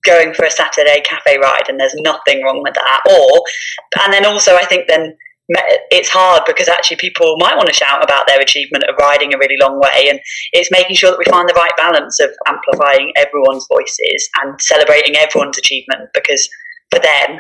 going 0.03 0.33
for 0.33 0.45
a 0.45 0.51
saturday 0.51 1.01
cafe 1.03 1.37
ride 1.37 1.63
and 1.67 1.79
there's 1.79 1.95
nothing 1.95 2.43
wrong 2.43 2.61
with 2.61 2.75
that. 2.75 3.01
Or 3.09 3.41
and 4.03 4.13
then 4.13 4.25
also 4.25 4.55
i 4.55 4.65
think 4.65 4.87
then 4.87 5.15
it's 5.91 6.09
hard 6.09 6.41
because 6.47 6.67
actually 6.67 6.97
people 6.97 7.35
might 7.37 7.55
want 7.55 7.67
to 7.67 7.73
shout 7.73 8.03
about 8.03 8.25
their 8.27 8.41
achievement 8.41 8.83
of 8.85 8.95
riding 8.99 9.33
a 9.33 9.37
really 9.37 9.57
long 9.61 9.79
way 9.79 10.09
and 10.09 10.19
it's 10.53 10.71
making 10.71 10.95
sure 10.95 11.11
that 11.11 11.19
we 11.19 11.25
find 11.29 11.47
the 11.47 11.53
right 11.53 11.71
balance 11.77 12.19
of 12.19 12.31
amplifying 12.47 13.11
everyone's 13.15 13.67
voices 13.67 14.27
and 14.41 14.59
celebrating 14.59 15.15
everyone's 15.15 15.57
achievement 15.57 16.09
because 16.15 16.49
for 16.89 16.99
them 16.99 17.39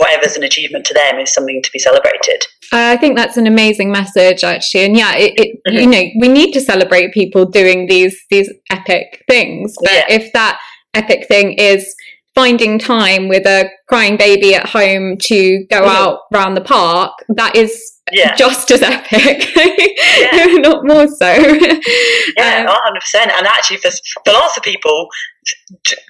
whatever's 0.00 0.36
an 0.36 0.42
achievement 0.42 0.84
to 0.86 0.94
them 0.94 1.18
is 1.18 1.32
something 1.32 1.62
to 1.62 1.70
be 1.72 1.78
celebrated. 1.78 2.44
I 2.72 2.96
think 2.96 3.16
that's 3.16 3.36
an 3.36 3.46
amazing 3.46 3.90
message, 3.90 4.44
actually, 4.44 4.84
and 4.84 4.96
yeah, 4.96 5.14
it, 5.16 5.34
it 5.36 5.60
mm-hmm. 5.68 5.78
you 5.78 5.86
know 5.86 6.02
we 6.20 6.28
need 6.28 6.52
to 6.52 6.60
celebrate 6.60 7.12
people 7.12 7.44
doing 7.44 7.86
these 7.86 8.18
these 8.30 8.52
epic 8.70 9.24
things, 9.28 9.74
but 9.82 9.92
yeah. 9.92 10.04
if 10.08 10.32
that 10.32 10.60
epic 10.94 11.26
thing 11.28 11.52
is 11.52 11.94
finding 12.34 12.78
time 12.78 13.28
with 13.28 13.44
a 13.46 13.68
crying 13.88 14.16
baby 14.16 14.54
at 14.54 14.68
home 14.68 15.16
to 15.18 15.66
go 15.68 15.82
mm-hmm. 15.82 15.88
out 15.88 16.20
round 16.32 16.56
the 16.56 16.60
park, 16.60 17.12
that 17.28 17.56
is 17.56 17.98
yeah. 18.12 18.34
just 18.34 18.70
as 18.70 18.82
epic, 18.82 19.54
yeah. 19.56 20.46
not 20.58 20.86
more 20.86 21.08
so. 21.08 21.32
yeah, 22.36 22.66
um, 22.68 22.92
100%. 22.94 23.14
And 23.14 23.46
actually, 23.46 23.78
for, 23.78 23.90
for 24.24 24.32
lots 24.32 24.56
of 24.56 24.62
people, 24.62 25.08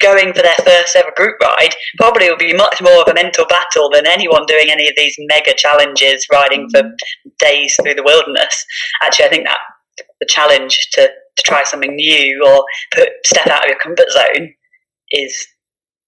going 0.01 0.33
for 0.33 0.43
their 0.43 0.55
first 0.65 0.97
ever 0.97 1.13
group 1.17 1.37
ride 1.41 1.75
probably 1.99 2.29
will 2.29 2.37
be 2.37 2.53
much 2.53 2.81
more 2.83 3.01
of 3.01 3.09
a 3.09 3.15
mental 3.15 3.47
battle 3.47 3.91
than 3.91 4.07
anyone 4.07 4.47
doing 4.47 4.71
any 4.71 4.89
of 4.89 4.95
these 4.97 5.15
mega 5.21 5.55
challenges, 5.55 6.27
riding 6.33 6.69
for 6.71 6.83
mm. 6.83 6.93
days 7.39 7.77
through 7.83 7.95
the 7.95 8.03
wilderness. 8.03 8.65
Actually, 9.03 9.27
I 9.27 9.29
think 9.29 9.45
that 9.47 9.59
the 10.21 10.27
challenge 10.27 10.89
to, 10.93 11.09
to 11.09 11.43
try 11.43 11.63
something 11.65 11.95
new 11.95 12.43
or 12.47 12.65
put 12.93 13.09
step 13.25 13.47
out 13.47 13.65
of 13.65 13.69
your 13.69 13.79
comfort 13.79 14.11
zone 14.11 14.55
is, 15.11 15.47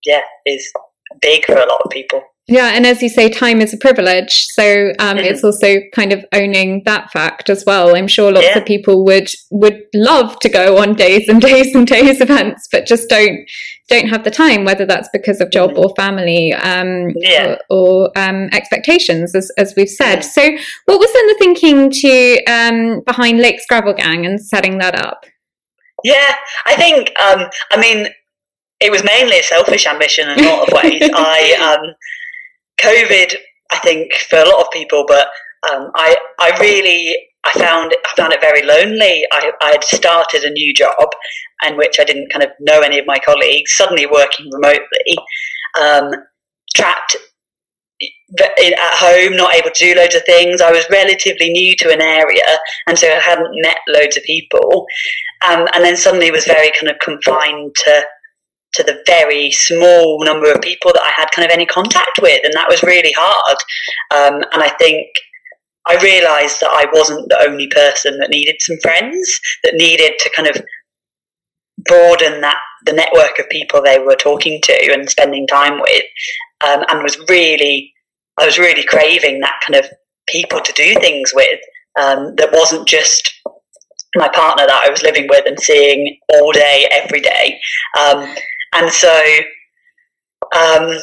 yeah, 0.04 0.22
is 0.46 0.72
big 1.20 1.44
for 1.44 1.56
a 1.56 1.66
lot 1.66 1.82
of 1.84 1.90
people. 1.90 2.22
Yeah, 2.52 2.72
and 2.74 2.84
as 2.84 3.00
you 3.00 3.08
say, 3.08 3.30
time 3.30 3.62
is 3.62 3.72
a 3.72 3.78
privilege. 3.78 4.44
So 4.48 4.90
um, 4.98 5.16
mm-hmm. 5.16 5.24
it's 5.24 5.42
also 5.42 5.80
kind 5.94 6.12
of 6.12 6.22
owning 6.34 6.82
that 6.84 7.10
fact 7.10 7.48
as 7.48 7.64
well. 7.64 7.96
I'm 7.96 8.06
sure 8.06 8.30
lots 8.30 8.44
yeah. 8.44 8.58
of 8.58 8.66
people 8.66 9.06
would 9.06 9.30
would 9.50 9.80
love 9.94 10.38
to 10.40 10.50
go 10.50 10.76
on 10.76 10.92
days 10.92 11.30
and 11.30 11.40
days 11.50 11.74
and 11.74 11.86
days 11.86 12.20
events, 12.20 12.68
but 12.70 12.84
just 12.84 13.08
don't 13.08 13.48
don't 13.88 14.06
have 14.06 14.22
the 14.24 14.30
time. 14.30 14.66
Whether 14.66 14.84
that's 14.84 15.08
because 15.14 15.40
of 15.40 15.50
job 15.50 15.70
mm-hmm. 15.70 15.78
or 15.78 15.94
family, 15.96 16.52
um, 16.52 17.14
yeah. 17.16 17.56
or, 17.70 18.10
or 18.10 18.18
um, 18.18 18.50
expectations, 18.52 19.34
as 19.34 19.50
as 19.56 19.72
we've 19.74 19.88
said. 19.88 20.18
Mm-hmm. 20.18 20.28
So, 20.28 20.42
what 20.84 20.98
was 20.98 21.10
then 21.14 21.26
the 21.28 21.36
thinking 21.38 21.90
to 21.90 22.44
um, 22.52 23.00
behind 23.06 23.40
Lakes 23.40 23.64
Gravel 23.66 23.94
Gang 23.94 24.26
and 24.26 24.38
setting 24.38 24.76
that 24.76 24.94
up? 24.94 25.24
Yeah, 26.04 26.34
I 26.66 26.76
think. 26.76 27.12
Um, 27.18 27.48
I 27.70 27.80
mean, 27.80 28.08
it 28.78 28.90
was 28.90 29.02
mainly 29.04 29.38
a 29.38 29.42
selfish 29.42 29.86
ambition 29.86 30.28
in 30.28 30.44
a 30.44 30.48
lot 30.50 30.68
of 30.68 30.82
ways. 30.82 31.00
I 31.14 31.78
um, 31.80 31.94
COVID, 32.82 33.36
I 33.70 33.78
think, 33.78 34.12
for 34.28 34.38
a 34.38 34.48
lot 34.48 34.60
of 34.60 34.70
people, 34.72 35.04
but 35.06 35.28
um, 35.70 35.90
I, 35.94 36.16
I 36.40 36.56
really, 36.60 37.16
I 37.44 37.52
found, 37.52 37.94
I 38.04 38.16
found 38.16 38.32
it 38.32 38.40
very 38.40 38.64
lonely. 38.66 39.24
I, 39.32 39.52
I 39.62 39.70
had 39.72 39.84
started 39.84 40.42
a 40.44 40.50
new 40.50 40.74
job 40.74 41.08
in 41.66 41.76
which 41.76 41.98
I 42.00 42.04
didn't 42.04 42.32
kind 42.32 42.44
of 42.44 42.50
know 42.60 42.80
any 42.80 42.98
of 42.98 43.06
my 43.06 43.18
colleagues, 43.24 43.76
suddenly 43.76 44.06
working 44.06 44.50
remotely, 44.52 45.16
um, 45.80 46.10
trapped 46.74 47.16
at 48.38 48.94
home, 48.94 49.36
not 49.36 49.54
able 49.54 49.70
to 49.70 49.84
do 49.84 49.94
loads 49.94 50.14
of 50.14 50.24
things. 50.24 50.60
I 50.60 50.72
was 50.72 50.88
relatively 50.90 51.50
new 51.50 51.76
to 51.76 51.92
an 51.92 52.00
area, 52.00 52.58
and 52.88 52.98
so 52.98 53.06
I 53.06 53.20
hadn't 53.20 53.50
met 53.62 53.78
loads 53.88 54.16
of 54.16 54.24
people. 54.24 54.86
Um, 55.48 55.68
and 55.74 55.84
then 55.84 55.96
suddenly 55.96 56.30
was 56.30 56.44
very 56.44 56.70
kind 56.72 56.90
of 56.90 56.98
confined 56.98 57.74
to 57.84 58.04
to 58.74 58.82
the 58.82 59.02
very 59.06 59.50
small 59.50 60.24
number 60.24 60.50
of 60.50 60.60
people 60.60 60.92
that 60.92 61.02
I 61.02 61.12
had 61.20 61.30
kind 61.34 61.46
of 61.46 61.52
any 61.52 61.66
contact 61.66 62.20
with, 62.20 62.40
and 62.44 62.54
that 62.54 62.68
was 62.68 62.82
really 62.82 63.12
hard. 63.16 63.56
Um, 64.10 64.42
and 64.52 64.62
I 64.62 64.70
think 64.78 65.08
I 65.86 65.96
realised 66.02 66.60
that 66.60 66.70
I 66.70 66.86
wasn't 66.92 67.28
the 67.28 67.42
only 67.42 67.68
person 67.68 68.18
that 68.18 68.30
needed 68.30 68.56
some 68.60 68.78
friends, 68.82 69.40
that 69.64 69.74
needed 69.74 70.12
to 70.18 70.30
kind 70.34 70.48
of 70.48 70.62
broaden 71.84 72.40
that 72.40 72.58
the 72.84 72.92
network 72.92 73.38
of 73.38 73.48
people 73.48 73.82
they 73.82 73.98
were 73.98 74.16
talking 74.16 74.60
to 74.62 74.92
and 74.92 75.08
spending 75.08 75.46
time 75.46 75.80
with, 75.80 76.04
um, 76.66 76.84
and 76.88 77.02
was 77.02 77.18
really 77.28 77.92
I 78.38 78.46
was 78.46 78.58
really 78.58 78.84
craving 78.84 79.40
that 79.40 79.60
kind 79.66 79.84
of 79.84 79.90
people 80.26 80.60
to 80.60 80.72
do 80.72 80.94
things 80.94 81.32
with 81.34 81.60
um, 82.00 82.34
that 82.36 82.52
wasn't 82.52 82.88
just 82.88 83.30
my 84.16 84.28
partner 84.28 84.66
that 84.66 84.82
I 84.84 84.90
was 84.90 85.02
living 85.02 85.26
with 85.28 85.46
and 85.46 85.58
seeing 85.58 86.18
all 86.30 86.52
day, 86.52 86.88
every 86.90 87.20
day. 87.20 87.60
Um, 87.98 88.34
and 88.74 88.90
so, 88.90 89.22
um, 90.56 90.98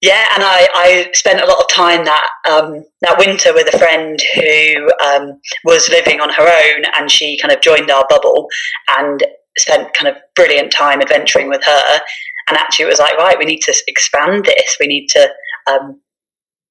yeah, 0.00 0.26
and 0.34 0.42
I, 0.44 0.68
I 0.74 1.10
spent 1.12 1.40
a 1.40 1.46
lot 1.46 1.60
of 1.60 1.68
time 1.68 2.04
that 2.04 2.28
um, 2.48 2.84
that 3.00 3.18
winter 3.18 3.54
with 3.54 3.72
a 3.72 3.78
friend 3.78 4.20
who 4.34 4.90
um, 5.04 5.40
was 5.64 5.88
living 5.88 6.20
on 6.20 6.30
her 6.30 6.42
own, 6.42 6.84
and 6.98 7.10
she 7.10 7.38
kind 7.40 7.52
of 7.52 7.60
joined 7.60 7.90
our 7.90 8.04
bubble. 8.08 8.48
And 8.88 9.22
spent 9.58 9.92
kind 9.94 10.14
of 10.14 10.20
brilliant 10.34 10.72
time 10.72 11.00
adventuring 11.00 11.48
with 11.48 11.62
her. 11.64 12.00
And 12.48 12.56
actually, 12.58 12.86
it 12.86 12.88
was 12.88 12.98
like, 12.98 13.16
right, 13.16 13.38
we 13.38 13.44
need 13.44 13.62
to 13.62 13.74
expand 13.86 14.44
this. 14.44 14.76
We 14.78 14.86
need 14.86 15.08
to. 15.10 15.28
Um, 15.66 16.00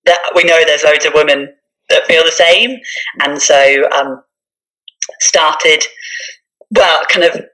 that 0.05 0.19
we 0.35 0.43
know 0.43 0.61
there's 0.65 0.83
loads 0.83 1.05
of 1.05 1.13
women 1.13 1.47
that 1.89 2.05
feel 2.05 2.23
the 2.23 2.31
same, 2.31 2.77
and 3.21 3.41
so 3.41 3.89
um, 3.91 4.21
started. 5.21 5.83
Well, 6.71 7.03
kind 7.05 7.23
of 7.23 7.45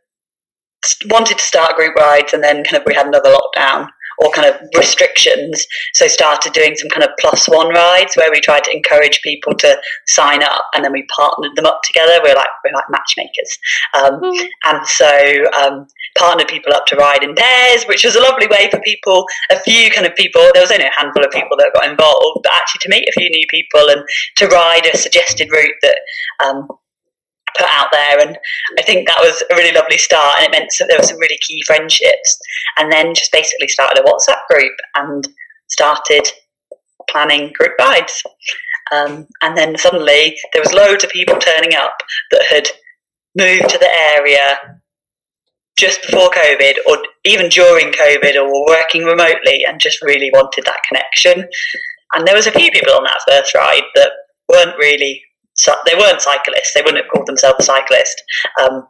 wanted 1.09 1.37
to 1.37 1.43
start 1.43 1.75
group 1.75 1.95
rides, 1.95 2.33
and 2.33 2.43
then 2.43 2.63
kind 2.63 2.77
of 2.77 2.83
we 2.85 2.93
had 2.93 3.07
another 3.07 3.33
lockdown, 3.33 3.89
or 4.19 4.31
kind 4.31 4.47
of 4.47 4.59
restrictions. 4.77 5.65
So 5.93 6.07
started 6.07 6.53
doing 6.53 6.75
some 6.75 6.89
kind 6.89 7.03
of 7.03 7.09
plus 7.19 7.47
one 7.47 7.69
rides 7.69 8.15
where 8.15 8.29
we 8.31 8.39
tried 8.39 8.63
to 8.65 8.75
encourage 8.75 9.21
people 9.21 9.55
to 9.55 9.77
sign 10.07 10.43
up, 10.43 10.65
and 10.73 10.83
then 10.83 10.91
we 10.91 11.05
partnered 11.15 11.55
them 11.55 11.65
up 11.65 11.81
together. 11.83 12.19
We're 12.23 12.35
like 12.35 12.49
we're 12.63 12.73
like 12.73 12.89
matchmakers, 12.89 13.57
um, 13.93 14.21
mm. 14.21 14.47
and 14.65 14.85
so 14.85 15.45
um, 15.59 15.87
partnered 16.17 16.47
people 16.47 16.73
up 16.73 16.85
to 16.87 16.95
ride 16.95 17.23
in 17.23 17.35
pairs, 17.35 17.85
which 17.85 18.03
was 18.03 18.15
a 18.15 18.21
lovely 18.21 18.47
way 18.47 18.69
for 18.69 18.79
people. 18.81 19.25
A 19.51 19.59
few 19.59 19.89
kind 19.89 20.05
of 20.05 20.15
people. 20.15 20.41
There 20.53 20.63
was 20.63 20.71
only 20.71 20.85
a 20.85 20.99
handful 20.99 21.23
of 21.23 21.31
people 21.31 21.57
that 21.57 21.71
got 21.73 21.89
involved, 21.89 22.41
but 22.43 22.53
actually 22.53 22.79
to 22.83 22.89
meet 22.89 23.07
a 23.07 23.19
few 23.19 23.29
new 23.29 23.45
people 23.49 23.89
and 23.89 24.03
to 24.37 24.47
ride 24.47 24.85
a 24.85 24.97
suggested 24.97 25.49
route 25.51 25.75
that. 25.81 25.99
Um, 26.45 26.67
put 27.57 27.67
out 27.69 27.87
there. 27.91 28.19
And 28.19 28.37
I 28.77 28.81
think 28.83 29.07
that 29.07 29.19
was 29.19 29.43
a 29.49 29.55
really 29.55 29.75
lovely 29.75 29.97
start. 29.97 30.37
And 30.37 30.47
it 30.47 30.51
meant 30.57 30.71
that 30.79 30.87
there 30.87 30.97
were 30.97 31.03
some 31.03 31.19
really 31.19 31.39
key 31.47 31.63
friendships. 31.65 32.39
And 32.77 32.91
then 32.91 33.13
just 33.15 33.31
basically 33.31 33.67
started 33.67 34.03
a 34.03 34.07
WhatsApp 34.07 34.41
group 34.49 34.73
and 34.95 35.27
started 35.67 36.27
planning 37.09 37.51
group 37.57 37.73
rides. 37.79 38.23
Um, 38.91 39.27
and 39.41 39.55
then 39.55 39.77
suddenly 39.77 40.35
there 40.53 40.61
was 40.61 40.73
loads 40.73 41.03
of 41.03 41.11
people 41.11 41.37
turning 41.37 41.75
up 41.75 41.95
that 42.31 42.43
had 42.49 42.69
moved 43.35 43.69
to 43.69 43.77
the 43.77 43.89
area 44.15 44.79
just 45.77 46.01
before 46.01 46.29
COVID 46.29 46.73
or 46.87 46.97
even 47.23 47.49
during 47.49 47.91
COVID 47.93 48.35
or 48.35 48.45
were 48.45 48.65
working 48.67 49.05
remotely 49.05 49.63
and 49.65 49.79
just 49.79 50.01
really 50.01 50.29
wanted 50.33 50.65
that 50.65 50.81
connection. 50.87 51.47
And 52.13 52.27
there 52.27 52.35
was 52.35 52.47
a 52.47 52.51
few 52.51 52.69
people 52.71 52.93
on 52.93 53.03
that 53.03 53.21
first 53.27 53.55
ride 53.55 53.83
that 53.95 54.11
weren't 54.49 54.77
really 54.77 55.21
so 55.59 55.75
they 55.85 55.95
weren't 55.95 56.21
cyclists. 56.21 56.73
They 56.73 56.81
wouldn't 56.81 57.03
have 57.03 57.11
called 57.11 57.27
themselves 57.27 57.59
a 57.59 57.63
cyclist. 57.63 58.23
Um, 58.61 58.87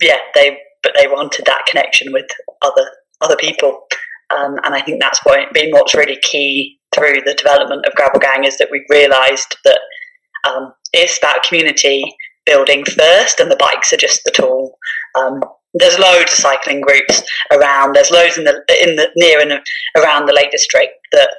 yeah, 0.00 0.18
they 0.34 0.58
but 0.82 0.92
they 0.96 1.06
wanted 1.06 1.44
that 1.46 1.64
connection 1.66 2.12
with 2.12 2.26
other 2.62 2.90
other 3.20 3.36
people, 3.36 3.86
um, 4.36 4.58
and 4.64 4.74
I 4.74 4.82
think 4.82 5.00
that's 5.00 5.20
what, 5.24 5.52
been 5.52 5.70
what's 5.70 5.94
really 5.94 6.18
key 6.22 6.80
through 6.94 7.22
the 7.24 7.34
development 7.34 7.86
of 7.86 7.94
Gravel 7.94 8.18
Gang 8.18 8.44
is 8.44 8.58
that 8.58 8.68
we 8.70 8.84
realised 8.90 9.56
that 9.64 9.78
um, 10.44 10.72
it's 10.92 11.18
about 11.18 11.44
community 11.44 12.02
building 12.44 12.84
first, 12.84 13.38
and 13.38 13.48
the 13.50 13.56
bikes 13.56 13.92
are 13.92 13.98
just 13.98 14.24
the 14.24 14.32
tool. 14.32 14.76
Um, 15.14 15.42
there's 15.74 15.98
loads 15.98 16.32
of 16.32 16.38
cycling 16.38 16.80
groups 16.80 17.22
around. 17.52 17.94
There's 17.94 18.10
loads 18.10 18.36
in 18.36 18.44
the 18.44 18.60
in 18.82 18.96
the 18.96 19.08
near 19.16 19.40
and 19.40 19.60
around 19.96 20.26
the 20.26 20.34
Lake 20.34 20.50
District 20.50 20.92
that 21.12 21.30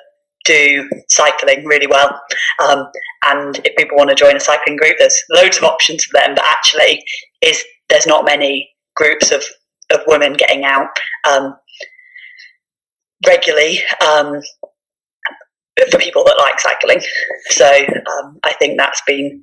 do 0.45 0.89
cycling 1.09 1.65
really 1.65 1.87
well. 1.87 2.19
Um, 2.61 2.87
and 3.27 3.59
if 3.65 3.75
people 3.77 3.97
want 3.97 4.09
to 4.09 4.15
join 4.15 4.35
a 4.35 4.39
cycling 4.39 4.77
group, 4.77 4.97
there's 4.99 5.17
loads 5.31 5.57
of 5.57 5.63
options 5.63 6.05
for 6.05 6.19
them. 6.19 6.35
But 6.35 6.45
actually, 6.45 7.03
is 7.41 7.63
there's 7.89 8.07
not 8.07 8.25
many 8.25 8.69
groups 8.95 9.31
of, 9.31 9.43
of 9.91 10.01
women 10.07 10.33
getting 10.33 10.63
out 10.63 10.87
um, 11.29 11.55
regularly 13.25 13.79
um, 14.01 14.41
for 15.89 15.97
people 15.97 16.23
that 16.25 16.35
like 16.39 16.59
cycling. 16.59 17.01
So 17.49 17.67
um, 17.67 18.39
I 18.43 18.53
think 18.53 18.77
that's 18.77 19.01
been 19.07 19.41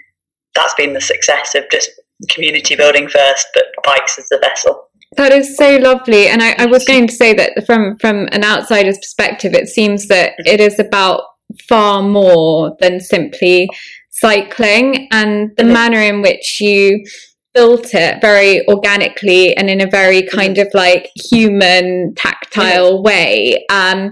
that's 0.54 0.74
been 0.74 0.94
the 0.94 1.00
success 1.00 1.54
of 1.54 1.64
just 1.70 1.90
community 2.28 2.74
building 2.74 3.08
first, 3.08 3.46
but 3.54 3.66
bikes 3.84 4.18
as 4.18 4.28
the 4.28 4.38
vessel. 4.38 4.89
That 5.16 5.32
is 5.32 5.56
so 5.56 5.76
lovely. 5.76 6.28
And 6.28 6.40
I, 6.40 6.54
I, 6.58 6.66
was 6.66 6.84
going 6.84 7.08
to 7.08 7.12
say 7.12 7.34
that 7.34 7.66
from, 7.66 7.96
from 7.98 8.28
an 8.30 8.44
outsider's 8.44 8.96
perspective, 8.98 9.54
it 9.54 9.68
seems 9.68 10.06
that 10.06 10.34
it 10.38 10.60
is 10.60 10.78
about 10.78 11.22
far 11.68 12.02
more 12.02 12.76
than 12.78 13.00
simply 13.00 13.68
cycling 14.10 15.08
and 15.10 15.50
the 15.56 15.64
manner 15.64 15.98
in 15.98 16.22
which 16.22 16.60
you 16.60 17.04
built 17.54 17.94
it 17.94 18.20
very 18.20 18.66
organically 18.68 19.56
and 19.56 19.68
in 19.68 19.80
a 19.80 19.90
very 19.90 20.22
mm-hmm. 20.22 20.36
kind 20.36 20.58
of 20.58 20.68
like 20.74 21.08
human 21.16 22.14
tactile 22.16 22.94
mm-hmm. 22.94 23.02
way 23.02 23.66
um 23.70 24.10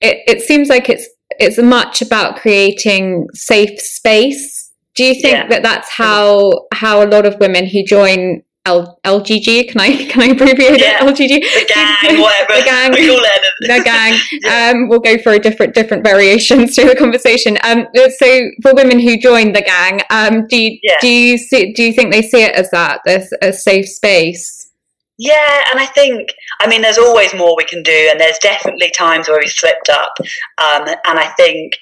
it, 0.00 0.18
it 0.28 0.42
seems 0.42 0.68
like 0.68 0.88
it's 0.88 1.08
it's 1.30 1.58
much 1.58 2.02
about 2.02 2.36
creating 2.36 3.26
safe 3.34 3.80
space 3.80 4.72
do 4.94 5.04
you 5.04 5.14
think 5.14 5.34
yeah. 5.34 5.48
that 5.48 5.62
that's 5.62 5.90
how 5.90 6.52
how 6.72 7.02
a 7.02 7.08
lot 7.08 7.26
of 7.26 7.36
women 7.40 7.66
who 7.66 7.82
join 7.84 8.42
L- 8.68 9.00
LGG. 9.04 9.70
Can 9.70 9.80
I 9.80 10.04
can 10.04 10.22
I 10.22 10.26
abbreviate 10.26 10.78
yeah. 10.78 11.02
it? 11.02 11.08
LGG. 11.08 11.40
The 11.40 11.64
gang, 11.74 12.20
whatever. 12.20 12.60
the 12.60 12.64
gang. 12.64 12.92
We 12.92 13.08
call 13.08 13.24
it. 13.24 13.42
the 13.60 13.82
gang. 13.82 14.18
yeah. 14.42 14.70
um, 14.70 14.88
we'll 14.88 15.00
go 15.00 15.16
for 15.18 15.32
a 15.32 15.38
different 15.38 15.74
different 15.74 16.04
variations 16.04 16.74
to 16.76 16.84
the 16.84 16.94
conversation. 16.94 17.56
Um, 17.64 17.86
so 17.94 18.50
for 18.62 18.74
women 18.74 18.98
who 18.98 19.16
join 19.16 19.52
the 19.52 19.62
gang, 19.62 20.02
um, 20.10 20.46
do 20.46 20.56
you, 20.60 20.78
yeah. 20.82 20.96
do 21.00 21.08
you 21.08 21.38
see 21.38 21.72
do 21.72 21.82
you 21.82 21.92
think 21.92 22.12
they 22.12 22.22
see 22.22 22.42
it 22.42 22.54
as 22.54 22.70
that 22.70 23.00
as 23.06 23.32
a 23.40 23.52
safe 23.52 23.88
space? 23.88 24.70
Yeah, 25.16 25.64
and 25.70 25.80
I 25.80 25.86
think 25.86 26.28
I 26.60 26.68
mean 26.68 26.82
there's 26.82 26.98
always 26.98 27.34
more 27.34 27.56
we 27.56 27.64
can 27.64 27.82
do, 27.82 28.08
and 28.10 28.20
there's 28.20 28.38
definitely 28.38 28.90
times 28.90 29.28
where 29.28 29.38
we've 29.40 29.50
slipped 29.50 29.88
up, 29.88 30.12
um, 30.58 30.86
and 31.06 31.18
I 31.18 31.32
think, 31.36 31.76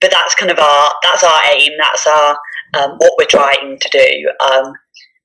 but 0.00 0.10
that's 0.10 0.34
kind 0.36 0.52
of 0.52 0.58
our 0.58 0.92
that's 1.02 1.24
our 1.24 1.40
aim. 1.52 1.72
That's 1.78 2.06
our 2.06 2.38
um, 2.74 2.92
what 2.98 3.14
we're 3.18 3.26
trying 3.26 3.78
to 3.78 3.88
do. 3.90 4.30
Um, 4.40 4.72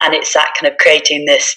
and 0.04 0.14
it's 0.14 0.34
that 0.34 0.54
kind 0.60 0.72
of 0.72 0.78
creating 0.78 1.26
this 1.26 1.56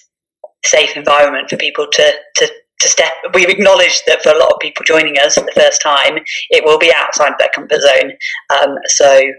safe 0.64 0.96
environment 0.96 1.48
for 1.48 1.56
people 1.56 1.86
to 1.92 2.12
to 2.36 2.50
to 2.80 2.88
step. 2.88 3.12
We've 3.32 3.48
acknowledged 3.48 4.02
that 4.06 4.22
for 4.22 4.30
a 4.30 4.38
lot 4.38 4.52
of 4.52 4.60
people 4.60 4.84
joining 4.84 5.18
us 5.18 5.34
for 5.34 5.44
the 5.44 5.52
first 5.52 5.80
time, 5.82 6.18
it 6.50 6.64
will 6.64 6.78
be 6.78 6.92
outside 6.94 7.32
their 7.38 7.48
comfort 7.54 7.80
zone. 7.80 8.12
Um, 8.50 8.76
so 8.86 9.32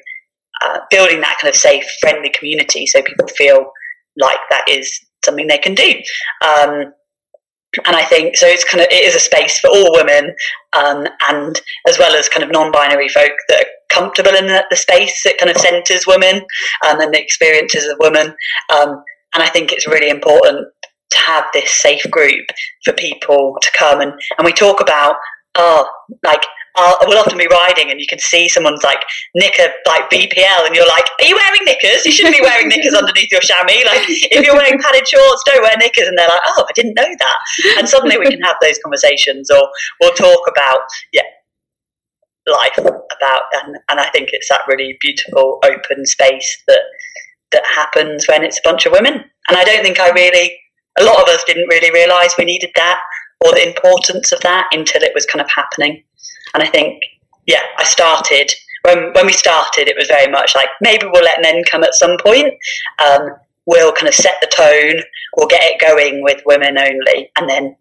uh, 0.64 0.80
building 0.90 1.22
that 1.22 1.38
kind 1.40 1.54
of 1.54 1.60
safe, 1.60 1.86
friendly 2.02 2.32
community, 2.32 2.88
so 2.88 3.02
people 3.04 3.28
feel 3.28 3.72
like 4.18 4.40
that 4.50 4.66
is 4.68 5.00
something 5.24 5.46
they 5.48 5.60
can 5.60 5.76
do. 5.76 5.94
Um, 6.42 6.94
and 7.86 7.96
I 7.96 8.04
think 8.04 8.38
so. 8.38 8.48
It's 8.48 8.64
kind 8.64 8.82
of 8.82 8.88
it 8.90 9.04
is 9.06 9.14
a 9.16 9.20
space 9.20 9.60
for 9.60 9.68
all 9.68 9.94
women, 9.94 10.34
um, 10.76 11.06
and 11.30 11.62
as 11.88 12.00
well 12.00 12.16
as 12.16 12.30
kind 12.30 12.44
of 12.44 12.52
non-binary 12.52 13.10
folk 13.10 13.34
that 13.50 13.68
comfortable 13.98 14.36
in 14.36 14.48
the, 14.48 14.66
the 14.70 14.76
space. 14.76 15.22
that 15.24 15.38
kind 15.38 15.50
of 15.50 15.58
centres 15.58 16.06
women 16.08 16.36
um, 16.88 17.00
and 17.00 17.14
the 17.14 17.22
experiences 17.22 17.86
of 17.86 17.98
women. 18.00 18.28
Um, 18.70 19.04
and 19.34 19.44
I 19.44 19.50
think 19.50 19.72
it's 19.72 19.88
really 19.88 20.10
important 20.10 20.68
to 21.10 21.20
have 21.20 21.46
this 21.54 21.72
safe 21.72 22.06
group 22.12 22.46
for 22.84 22.94
people 22.94 23.58
to 23.62 23.72
come 23.78 24.02
and, 24.02 24.12
and 24.38 24.46
we 24.46 24.52
talk 24.52 24.82
about 24.82 25.16
oh 25.56 25.88
like 26.24 26.44
uh, 26.78 26.94
we'll 27.08 27.18
often 27.18 27.38
be 27.38 27.48
riding 27.50 27.90
and 27.90 28.00
you 28.00 28.06
can 28.08 28.20
see 28.20 28.48
someone's 28.48 28.84
like 28.84 29.02
knicker 29.34 29.68
like 29.88 30.08
VPL 30.12 30.68
and 30.68 30.76
you're 30.76 30.88
like, 30.88 31.06
are 31.20 31.26
you 31.26 31.36
wearing 31.36 31.66
knickers? 31.66 32.06
You 32.06 32.12
shouldn't 32.12 32.36
be 32.36 32.42
wearing 32.42 32.70
knickers 32.70 32.94
underneath 32.94 33.32
your 33.32 33.42
chamois. 33.42 33.82
Like 33.84 34.06
if 34.08 34.46
you're 34.46 34.56
wearing 34.56 34.80
padded 34.80 35.08
shorts, 35.08 35.42
don't 35.48 35.64
wear 35.64 35.74
knickers. 35.80 36.08
And 36.08 36.16
they're 36.16 36.28
like, 36.28 36.42
oh, 36.46 36.66
I 36.70 36.74
didn't 36.76 36.94
know 36.94 37.08
that. 37.08 37.38
And 37.80 37.90
suddenly 37.90 38.20
we 38.20 38.30
can 38.30 38.42
have 38.42 38.58
those 38.62 38.78
conversations 38.84 39.50
or 39.50 39.68
we'll 40.00 40.14
talk 40.14 40.42
about, 40.48 40.82
yeah, 41.14 41.24
life 42.52 42.78
about 42.78 43.42
and, 43.64 43.78
and 43.90 44.00
I 44.00 44.10
think 44.10 44.30
it's 44.32 44.50
that 44.50 44.62
really 44.68 44.98
beautiful 45.02 45.60
open 45.64 46.06
space 46.06 46.64
that 46.68 46.82
that 47.52 47.64
happens 47.66 48.28
when 48.28 48.44
it's 48.44 48.60
a 48.60 48.68
bunch 48.68 48.86
of 48.86 48.92
women. 48.92 49.14
And 49.14 49.58
I 49.58 49.64
don't 49.64 49.84
think 49.84 50.00
I 50.00 50.10
really 50.10 50.58
a 51.00 51.04
lot 51.04 51.22
of 51.22 51.28
us 51.30 51.44
didn't 51.46 51.68
really 51.68 51.92
realise 51.92 52.36
we 52.38 52.46
needed 52.46 52.72
that 52.76 53.00
or 53.46 53.52
the 53.54 53.68
importance 53.68 54.32
of 54.32 54.40
that 54.42 54.68
until 54.72 55.04
it 55.04 55.12
was 55.14 55.26
kind 55.26 55.42
of 55.42 55.50
happening. 55.50 56.04
And 56.54 56.64
I 56.64 56.68
think, 56.68 57.02
yeah, 57.46 57.62
I 57.78 57.84
started 57.84 58.52
when 58.84 59.12
when 59.14 59.26
we 59.26 59.34
started, 59.34 59.88
it 59.88 59.98
was 59.98 60.08
very 60.08 60.32
much 60.32 60.56
like 60.56 60.70
maybe 60.82 61.08
we'll 61.12 61.24
let 61.24 61.42
men 61.42 61.64
come 61.70 61.84
at 61.84 61.94
some 61.94 62.18
point. 62.24 62.54
Um, 63.06 63.30
we'll 63.66 63.92
kind 63.92 64.08
of 64.08 64.14
set 64.14 64.36
the 64.42 64.48
tone. 64.48 65.04
We'll 65.36 65.48
get 65.48 65.64
it 65.64 65.82
going 65.82 66.24
with 66.24 66.42
women 66.46 66.78
only, 66.78 67.32
and 67.38 67.50
then 67.50 67.76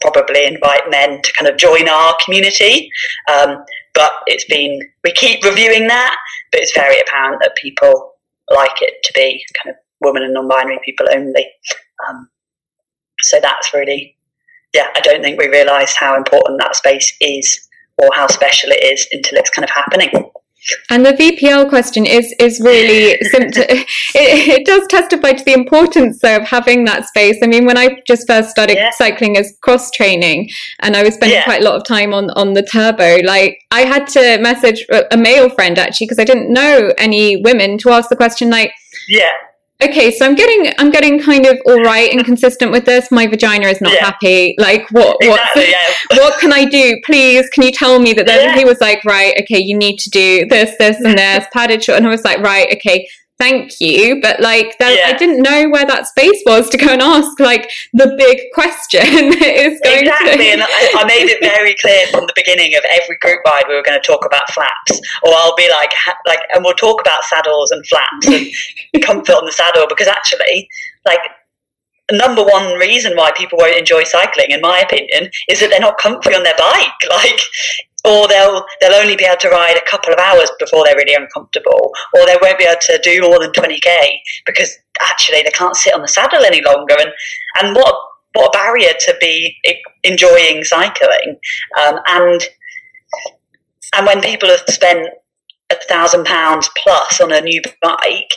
probably 0.00 0.46
invite 0.46 0.90
men 0.90 1.20
to 1.22 1.32
kind 1.34 1.50
of 1.50 1.58
join 1.58 1.88
our 1.88 2.16
community. 2.24 2.90
Um, 3.30 3.64
but 3.94 4.12
it's 4.26 4.44
been 4.44 4.80
we 5.04 5.12
keep 5.12 5.44
reviewing 5.44 5.86
that, 5.88 6.16
but 6.52 6.60
it's 6.60 6.74
very 6.74 7.00
apparent 7.00 7.40
that 7.42 7.56
people 7.56 8.14
like 8.50 8.82
it 8.82 8.94
to 9.04 9.12
be 9.14 9.44
kind 9.62 9.74
of 9.74 9.80
women 10.00 10.22
and 10.22 10.34
non-binary 10.34 10.80
people 10.84 11.06
only. 11.12 11.46
Um, 12.08 12.28
so 13.20 13.38
that's 13.40 13.72
really, 13.74 14.16
yeah, 14.74 14.88
I 14.94 15.00
don't 15.00 15.22
think 15.22 15.38
we 15.38 15.48
realised 15.48 15.96
how 15.98 16.16
important 16.16 16.60
that 16.60 16.76
space 16.76 17.14
is 17.20 17.68
or 17.98 18.08
how 18.14 18.26
special 18.26 18.70
it 18.70 18.82
is 18.82 19.06
until 19.12 19.38
it's 19.38 19.50
kind 19.50 19.64
of 19.64 19.70
happening. 19.70 20.30
And 20.90 21.04
the 21.06 21.12
VPL 21.12 21.68
question 21.68 22.04
is 22.04 22.34
is 22.38 22.60
really 22.60 23.12
it, 23.20 23.86
it, 24.14 24.66
does 24.66 24.86
testify 24.88 25.32
to 25.32 25.44
the 25.44 25.52
importance 25.52 26.20
though, 26.20 26.36
of 26.36 26.42
having 26.42 26.84
that 26.84 27.06
space. 27.06 27.38
I 27.42 27.46
mean, 27.46 27.64
when 27.64 27.78
I 27.78 28.02
just 28.06 28.26
first 28.26 28.50
started 28.50 28.76
yeah. 28.76 28.90
cycling 28.90 29.36
as 29.36 29.56
cross 29.62 29.90
training, 29.90 30.50
and 30.80 30.96
I 30.96 31.02
was 31.02 31.14
spending 31.14 31.38
yeah. 31.38 31.44
quite 31.44 31.62
a 31.62 31.64
lot 31.64 31.76
of 31.76 31.84
time 31.84 32.12
on 32.12 32.30
on 32.30 32.54
the 32.54 32.62
turbo, 32.62 33.18
like 33.24 33.62
I 33.70 33.82
had 33.82 34.06
to 34.08 34.38
message 34.38 34.86
a 35.10 35.16
male 35.16 35.48
friend 35.50 35.78
actually 35.78 36.06
because 36.06 36.18
I 36.18 36.24
didn't 36.24 36.52
know 36.52 36.92
any 36.98 37.40
women 37.42 37.78
to 37.78 37.90
ask 37.90 38.08
the 38.08 38.16
question 38.16 38.50
like, 38.50 38.72
yeah 39.08 39.32
okay, 39.82 40.10
so 40.10 40.26
I'm 40.26 40.34
getting 40.34 40.72
I'm 40.78 40.90
getting 40.90 41.20
kind 41.20 41.46
of 41.46 41.60
all 41.66 41.80
right 41.82 42.12
and 42.12 42.24
consistent 42.24 42.70
with 42.70 42.84
this. 42.84 43.10
My 43.10 43.26
vagina 43.26 43.66
is 43.66 43.80
not 43.80 43.92
yeah. 43.94 44.04
happy. 44.04 44.54
Like 44.58 44.90
what 44.90 45.16
what 45.20 45.40
exactly, 45.40 45.70
yeah. 45.70 46.18
what 46.18 46.38
can 46.40 46.52
I 46.52 46.64
do? 46.64 47.00
Please, 47.04 47.48
can 47.50 47.64
you 47.64 47.72
tell 47.72 47.98
me 47.98 48.12
that 48.14 48.26
then 48.26 48.50
yeah. 48.50 48.56
he 48.56 48.64
was 48.64 48.80
like, 48.80 49.04
right, 49.04 49.34
okay, 49.42 49.58
you 49.58 49.76
need 49.76 49.98
to 49.98 50.10
do 50.10 50.46
this, 50.46 50.74
this, 50.78 50.96
and 50.98 51.18
this, 51.18 51.46
padded 51.52 51.82
short, 51.82 51.98
and 51.98 52.06
I 52.06 52.10
was 52.10 52.24
like, 52.24 52.38
right, 52.40 52.68
okay, 52.76 53.08
thank 53.40 53.80
you 53.80 54.20
but 54.20 54.38
like 54.40 54.76
that, 54.78 54.94
yeah. 54.94 55.08
i 55.08 55.16
didn't 55.16 55.42
know 55.42 55.68
where 55.70 55.86
that 55.86 56.06
space 56.06 56.42
was 56.46 56.68
to 56.68 56.76
go 56.76 56.92
and 56.92 57.00
ask 57.00 57.40
like 57.40 57.70
the 57.94 58.14
big 58.18 58.38
question 58.52 59.00
is 59.40 59.80
going 59.80 60.04
exactly 60.04 60.44
to... 60.44 60.50
and 60.52 60.62
I, 60.62 61.00
I, 61.00 61.04
made 61.08 61.26
it 61.26 61.40
very 61.56 61.74
clear 61.80 62.06
from 62.08 62.26
the 62.26 62.34
beginning 62.36 62.76
of 62.76 62.84
every 62.92 63.16
group 63.18 63.40
ride 63.46 63.64
we 63.66 63.74
were 63.74 63.82
going 63.82 63.98
to 63.98 64.06
talk 64.06 64.24
about 64.26 64.42
flaps 64.52 65.00
or 65.24 65.32
i'll 65.32 65.56
be 65.56 65.68
like 65.70 65.90
like 66.26 66.40
and 66.54 66.62
we'll 66.62 66.74
talk 66.74 67.00
about 67.00 67.24
saddles 67.24 67.70
and 67.70 67.84
flaps 67.86 68.26
and 68.28 69.02
comfort 69.02 69.34
on 69.34 69.44
the 69.46 69.52
saddle 69.52 69.86
because 69.88 70.06
actually 70.06 70.68
like 71.06 71.20
number 72.12 72.42
one 72.42 72.78
reason 72.78 73.16
why 73.16 73.30
people 73.36 73.58
won't 73.58 73.76
enjoy 73.76 74.04
cycling, 74.04 74.50
in 74.50 74.60
my 74.60 74.80
opinion, 74.80 75.30
is 75.48 75.60
that 75.60 75.70
they're 75.70 75.80
not 75.80 75.98
comfy 75.98 76.34
on 76.34 76.42
their 76.42 76.56
bike. 76.58 76.92
Like 77.10 77.40
or 78.04 78.28
they'll 78.28 78.64
they'll 78.80 78.94
only 78.94 79.16
be 79.16 79.24
able 79.24 79.36
to 79.40 79.50
ride 79.50 79.76
a 79.76 79.90
couple 79.90 80.12
of 80.12 80.18
hours 80.18 80.50
before 80.58 80.84
they're 80.84 80.96
really 80.96 81.14
uncomfortable, 81.14 81.92
or 82.14 82.26
they 82.26 82.36
won't 82.40 82.58
be 82.58 82.64
able 82.64 82.80
to 82.80 83.00
do 83.02 83.22
more 83.22 83.38
than 83.38 83.52
twenty 83.52 83.78
k 83.80 84.20
because 84.46 84.76
actually 85.00 85.42
they 85.42 85.50
can't 85.50 85.76
sit 85.76 85.94
on 85.94 86.02
the 86.02 86.08
saddle 86.08 86.44
any 86.44 86.62
longer. 86.62 86.96
And 86.98 87.12
and 87.60 87.76
what 87.76 87.94
what 88.34 88.48
a 88.48 88.58
barrier 88.58 88.92
to 89.06 89.16
be 89.20 89.56
enjoying 90.04 90.64
cycling. 90.64 91.38
Um, 91.80 91.98
and 92.06 92.40
and 93.94 94.06
when 94.06 94.20
people 94.20 94.48
have 94.48 94.62
spent 94.68 95.08
a 95.70 95.76
thousand 95.88 96.24
pounds 96.24 96.68
plus 96.76 97.20
on 97.20 97.32
a 97.32 97.40
new 97.40 97.60
bike 97.82 98.32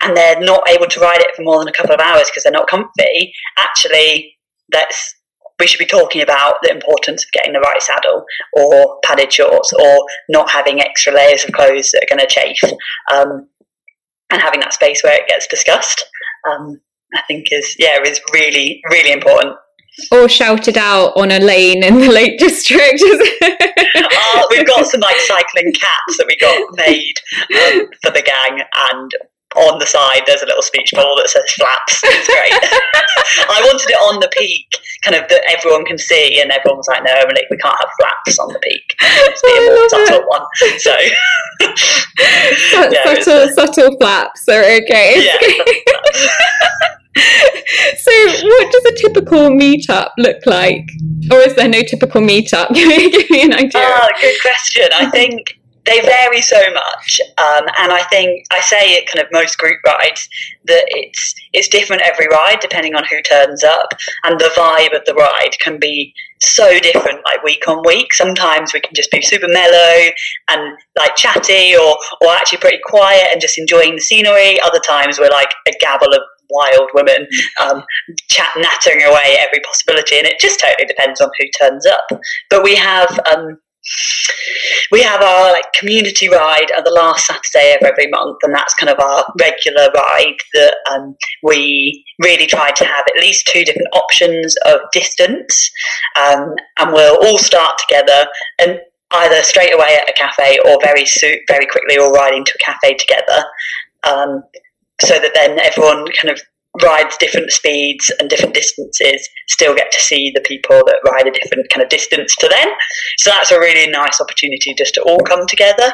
and 0.00 0.16
they're 0.16 0.40
not 0.40 0.68
able 0.68 0.86
to 0.86 1.00
ride 1.00 1.20
it 1.20 1.34
for 1.34 1.42
more 1.42 1.58
than 1.58 1.68
a 1.68 1.72
couple 1.72 1.94
of 1.94 2.00
hours 2.00 2.28
because 2.28 2.44
they're 2.44 2.52
not 2.52 2.68
comfy, 2.68 3.32
actually 3.56 4.36
that's 4.70 5.14
we 5.58 5.66
should 5.66 5.78
be 5.78 5.86
talking 5.86 6.22
about 6.22 6.56
the 6.62 6.70
importance 6.70 7.24
of 7.24 7.32
getting 7.32 7.52
the 7.52 7.60
right 7.60 7.82
saddle 7.82 8.24
or 8.52 8.98
padded 9.04 9.32
shorts 9.32 9.72
or 9.72 10.06
not 10.28 10.50
having 10.50 10.80
extra 10.80 11.12
layers 11.12 11.44
of 11.44 11.52
clothes 11.52 11.90
that 11.90 12.02
are 12.02 12.16
going 12.16 12.26
to 12.26 12.32
chafe 12.32 12.62
um, 13.12 13.48
and 14.30 14.42
having 14.42 14.60
that 14.60 14.72
space 14.72 15.02
where 15.02 15.16
it 15.16 15.28
gets 15.28 15.46
discussed 15.46 16.04
um, 16.48 16.80
i 17.14 17.22
think 17.26 17.48
is 17.50 17.76
yeah 17.78 18.00
is 18.04 18.20
really 18.32 18.80
really 18.90 19.12
important 19.12 19.56
or 20.12 20.28
shouted 20.28 20.78
out 20.78 21.12
on 21.16 21.30
a 21.30 21.40
lane 21.40 21.82
in 21.82 21.98
the 21.98 22.08
Lake 22.08 22.38
District. 22.38 23.02
uh, 23.02 24.42
we've 24.50 24.66
got 24.66 24.86
some 24.86 25.00
like 25.00 25.16
cycling 25.16 25.72
caps 25.72 26.16
that 26.18 26.26
we 26.28 26.36
got 26.36 26.56
made 26.76 27.14
um, 27.58 27.88
for 28.02 28.10
the 28.12 28.22
gang, 28.22 28.62
and 28.92 29.10
on 29.56 29.78
the 29.78 29.86
side 29.86 30.22
there's 30.26 30.42
a 30.42 30.46
little 30.46 30.62
speech 30.62 30.92
bubble 30.94 31.16
that 31.16 31.28
says 31.28 31.50
flaps. 31.52 32.00
It's 32.04 32.28
great. 32.28 32.52
I 33.50 33.60
wanted 33.66 33.90
it 33.90 33.96
on 33.96 34.20
the 34.20 34.30
peak, 34.36 34.68
kind 35.04 35.16
of 35.16 35.28
that 35.28 35.42
everyone 35.48 35.84
can 35.84 35.98
see, 35.98 36.40
and 36.40 36.50
everyone 36.50 36.78
was 36.78 36.88
like, 36.88 37.02
"No, 37.04 37.12
Emily, 37.12 37.42
we 37.50 37.56
can't 37.56 37.76
have 37.78 37.90
flaps 37.98 38.38
on 38.38 38.52
the 38.52 38.58
peak. 38.58 38.96
It's 39.00 39.42
be 39.42 39.48
a 39.58 39.70
more 39.74 39.88
subtle 39.88 40.26
one." 40.28 40.46
So, 40.78 40.94
yeah, 42.90 43.22
subtle, 43.24 43.48
subtle 43.54 43.96
flaps 43.98 44.48
are 44.48 44.64
okay. 44.64 45.28
Yeah. 47.18 47.26
so, 47.96 48.12
what 48.44 48.70
does 48.70 48.84
a 48.84 48.94
typical 48.94 49.50
meetup 49.50 50.10
look 50.18 50.46
like, 50.46 50.88
or 51.32 51.38
is 51.38 51.54
there 51.56 51.68
no 51.68 51.82
typical 51.82 52.20
meetup? 52.20 52.72
Give 52.74 52.86
me 53.30 53.42
an 53.42 53.54
idea. 53.54 53.70
Oh, 53.74 54.08
good 54.20 54.40
question. 54.40 54.88
I 54.94 55.10
think 55.10 55.57
they 55.88 56.00
vary 56.00 56.40
so 56.42 56.60
much, 56.72 57.20
um, 57.38 57.64
and 57.78 57.92
I 57.92 58.04
think 58.10 58.46
I 58.52 58.60
say 58.60 58.92
it 58.92 59.08
kind 59.08 59.24
of 59.24 59.32
most 59.32 59.56
group 59.58 59.78
rides 59.86 60.28
that 60.66 60.84
it's 60.88 61.34
it's 61.52 61.68
different 61.68 62.02
every 62.04 62.28
ride 62.28 62.58
depending 62.60 62.94
on 62.94 63.04
who 63.10 63.22
turns 63.22 63.64
up, 63.64 63.88
and 64.24 64.38
the 64.38 64.50
vibe 64.56 64.94
of 64.94 65.04
the 65.06 65.14
ride 65.14 65.58
can 65.60 65.78
be 65.78 66.12
so 66.40 66.78
different 66.78 67.20
like 67.24 67.42
week 67.42 67.66
on 67.66 67.82
week. 67.86 68.12
Sometimes 68.14 68.72
we 68.72 68.80
can 68.80 68.94
just 68.94 69.10
be 69.10 69.22
super 69.22 69.48
mellow 69.48 70.10
and 70.48 70.78
like 70.98 71.16
chatty, 71.16 71.74
or 71.76 71.96
or 72.20 72.28
actually 72.32 72.58
pretty 72.58 72.80
quiet 72.84 73.28
and 73.32 73.40
just 73.40 73.58
enjoying 73.58 73.94
the 73.94 74.02
scenery. 74.02 74.60
Other 74.60 74.80
times 74.80 75.18
we're 75.18 75.30
like 75.30 75.50
a 75.66 75.72
gabble 75.80 76.12
of 76.12 76.22
wild 76.50 76.88
women 76.94 77.26
um, 77.62 77.82
chat 78.28 78.50
nattering 78.56 79.04
away 79.04 79.36
every 79.40 79.60
possibility, 79.60 80.18
and 80.18 80.26
it 80.26 80.38
just 80.40 80.60
totally 80.60 80.86
depends 80.86 81.20
on 81.20 81.30
who 81.38 81.46
turns 81.58 81.86
up. 81.86 82.20
But 82.50 82.62
we 82.62 82.76
have. 82.76 83.18
Um, 83.32 83.58
we 84.90 85.02
have 85.02 85.22
our 85.22 85.52
like 85.52 85.72
community 85.72 86.28
ride 86.28 86.70
at 86.76 86.84
the 86.84 86.90
last 86.90 87.26
Saturday 87.26 87.74
of 87.74 87.86
every 87.86 88.08
month, 88.08 88.38
and 88.42 88.54
that's 88.54 88.74
kind 88.74 88.90
of 88.90 88.98
our 88.98 89.24
regular 89.40 89.88
ride 89.94 90.36
that 90.54 90.76
um, 90.90 91.16
we 91.42 92.04
really 92.20 92.46
try 92.46 92.70
to 92.70 92.84
have 92.84 93.04
at 93.08 93.20
least 93.20 93.46
two 93.46 93.64
different 93.64 93.88
options 93.92 94.56
of 94.66 94.80
distance, 94.92 95.70
um, 96.20 96.54
and 96.78 96.92
we'll 96.92 97.18
all 97.26 97.38
start 97.38 97.78
together 97.78 98.26
and 98.58 98.80
either 99.12 99.42
straight 99.42 99.72
away 99.72 99.96
at 100.00 100.08
a 100.08 100.12
cafe 100.12 100.58
or 100.66 100.78
very 100.82 101.06
soon, 101.06 101.38
very 101.48 101.66
quickly, 101.66 101.98
all 101.98 102.12
riding 102.12 102.44
to 102.44 102.52
a 102.54 102.64
cafe 102.64 102.94
together. 102.94 103.44
Um, 104.04 104.42
so 105.00 105.18
that 105.18 105.32
then 105.34 105.58
everyone 105.60 106.06
kind 106.20 106.30
of 106.30 106.40
rides 106.82 107.16
different 107.18 107.50
speeds 107.50 108.10
and 108.18 108.28
different 108.28 108.54
distances 108.54 109.28
still 109.48 109.74
get 109.74 109.90
to 109.92 110.00
see 110.00 110.30
the 110.34 110.40
people 110.42 110.82
that 110.86 111.00
ride 111.04 111.26
a 111.26 111.30
different 111.30 111.68
kind 111.70 111.82
of 111.82 111.88
distance 111.88 112.34
to 112.36 112.48
them. 112.48 112.68
So 113.18 113.30
that's 113.30 113.50
a 113.50 113.58
really 113.58 113.90
nice 113.90 114.20
opportunity 114.20 114.74
just 114.74 114.94
to 114.94 115.02
all 115.02 115.20
come 115.20 115.46
together. 115.46 115.92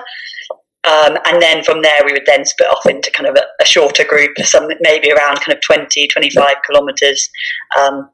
Um, 0.85 1.16
and 1.24 1.41
then 1.41 1.64
from 1.64 1.80
there, 1.80 2.01
we 2.05 2.12
would 2.12 2.26
then 2.26 2.45
split 2.45 2.68
off 2.68 2.85
into 2.87 3.11
kind 3.11 3.26
of 3.28 3.37
a, 3.37 3.62
a, 3.62 3.64
shorter 3.64 4.05
group, 4.05 4.37
some 4.43 4.68
maybe 4.80 5.11
around 5.11 5.41
kind 5.41 5.57
of 5.57 5.62
20, 5.62 6.09
25 6.09 6.57
kilometres. 6.66 7.30
Um, 7.78 8.11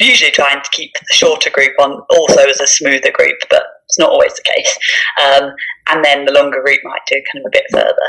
usually 0.00 0.30
trying 0.30 0.62
to 0.62 0.70
keep 0.70 0.92
the 0.94 1.14
shorter 1.14 1.50
group 1.50 1.72
on 1.78 2.00
also 2.10 2.48
as 2.48 2.60
a 2.60 2.66
smoother 2.66 3.10
group, 3.12 3.36
but 3.50 3.62
it's 3.86 3.98
not 3.98 4.10
always 4.10 4.34
the 4.34 4.42
case. 4.42 4.78
Um, 5.22 5.50
and 5.90 6.04
then 6.04 6.24
the 6.24 6.32
longer 6.32 6.62
route 6.64 6.80
might 6.84 7.02
do 7.06 7.22
kind 7.30 7.44
of 7.44 7.48
a 7.48 7.52
bit 7.52 7.64
further. 7.70 8.08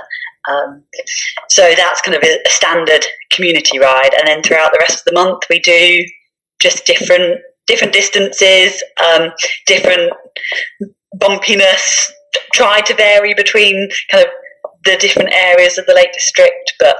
Um, 0.49 0.83
so 1.49 1.73
that's 1.75 2.01
kind 2.01 2.15
of 2.15 2.23
a, 2.23 2.37
a, 2.45 2.49
standard 2.49 3.05
community 3.31 3.79
ride, 3.79 4.11
and 4.17 4.27
then 4.27 4.43
throughout 4.43 4.71
the 4.71 4.79
rest 4.79 4.99
of 4.99 5.05
the 5.05 5.13
month 5.13 5.43
we 5.49 5.59
do 5.59 6.03
just 6.61 6.85
different 6.85 7.41
different 7.67 7.93
distances, 7.93 8.83
um, 9.03 9.31
different 9.65 10.13
bumpiness. 11.17 12.11
Try 12.53 12.81
to 12.81 12.93
vary 12.93 13.33
between 13.33 13.89
kind 14.11 14.25
of 14.25 14.31
the 14.83 14.97
different 14.97 15.33
areas 15.33 15.77
of 15.77 15.85
the 15.87 15.95
Lake 15.95 16.13
District, 16.13 16.73
but 16.79 16.97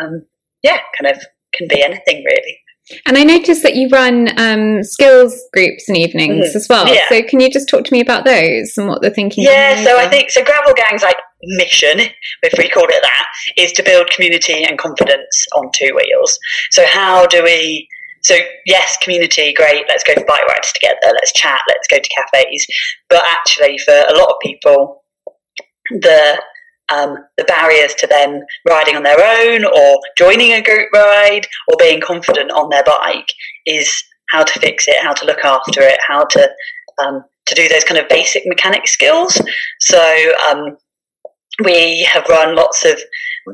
um, 0.00 0.24
yeah, 0.62 0.78
kind 1.00 1.16
of 1.16 1.22
can 1.54 1.68
be 1.68 1.82
anything 1.82 2.24
really. 2.24 2.58
And 3.06 3.16
I 3.16 3.24
noticed 3.24 3.62
that 3.62 3.76
you 3.76 3.88
run 3.88 4.28
um, 4.38 4.82
skills 4.82 5.40
groups 5.52 5.88
and 5.88 5.96
evenings 5.96 6.48
mm-hmm. 6.48 6.56
as 6.56 6.66
well. 6.68 6.86
Yeah. 6.92 7.08
So 7.08 7.22
can 7.22 7.40
you 7.40 7.50
just 7.50 7.68
talk 7.68 7.84
to 7.84 7.92
me 7.92 8.00
about 8.00 8.24
those 8.24 8.76
and 8.76 8.88
what 8.88 9.02
they're 9.02 9.10
thinking? 9.10 9.44
Yeah, 9.44 9.82
so 9.82 9.98
I 9.98 10.08
think 10.08 10.30
so. 10.30 10.44
Gravel 10.44 10.74
Gang's 10.74 11.02
like 11.02 11.16
mission, 11.42 12.00
if 12.42 12.58
we 12.58 12.68
call 12.68 12.84
it 12.84 13.02
that, 13.02 13.26
is 13.56 13.72
to 13.72 13.82
build 13.82 14.10
community 14.10 14.64
and 14.64 14.78
confidence 14.78 15.46
on 15.54 15.70
two 15.74 15.94
wheels. 15.94 16.38
So 16.70 16.84
how 16.86 17.26
do 17.26 17.42
we? 17.42 17.88
So 18.22 18.36
yes, 18.66 18.96
community, 19.02 19.52
great. 19.54 19.84
Let's 19.88 20.04
go 20.04 20.14
for 20.14 20.24
bike 20.24 20.46
rides 20.46 20.72
together. 20.72 21.12
Let's 21.14 21.32
chat. 21.32 21.60
Let's 21.68 21.88
go 21.88 21.98
to 21.98 22.08
cafes. 22.08 22.66
But 23.08 23.24
actually, 23.26 23.78
for 23.78 23.94
a 23.94 24.16
lot 24.16 24.28
of 24.28 24.36
people, 24.42 25.04
the 25.90 26.42
um, 26.90 27.16
the 27.38 27.44
barriers 27.44 27.94
to 27.94 28.06
them 28.06 28.40
riding 28.68 28.96
on 28.96 29.02
their 29.02 29.18
own 29.18 29.64
or 29.64 30.00
joining 30.16 30.52
a 30.52 30.62
group 30.62 30.88
ride 30.92 31.46
or 31.68 31.76
being 31.78 32.00
confident 32.00 32.50
on 32.52 32.68
their 32.70 32.84
bike 32.84 33.32
is 33.66 34.02
how 34.30 34.42
to 34.42 34.60
fix 34.60 34.88
it, 34.88 35.02
how 35.02 35.12
to 35.12 35.26
look 35.26 35.44
after 35.44 35.82
it, 35.82 35.98
how 36.06 36.24
to 36.24 36.50
um, 36.98 37.24
to 37.46 37.54
do 37.54 37.68
those 37.68 37.84
kind 37.84 37.98
of 37.98 38.08
basic 38.08 38.42
mechanic 38.46 38.86
skills. 38.86 39.40
So 39.80 40.32
um, 40.50 40.76
we 41.64 42.04
have 42.04 42.24
run 42.28 42.56
lots 42.56 42.84
of 42.84 43.00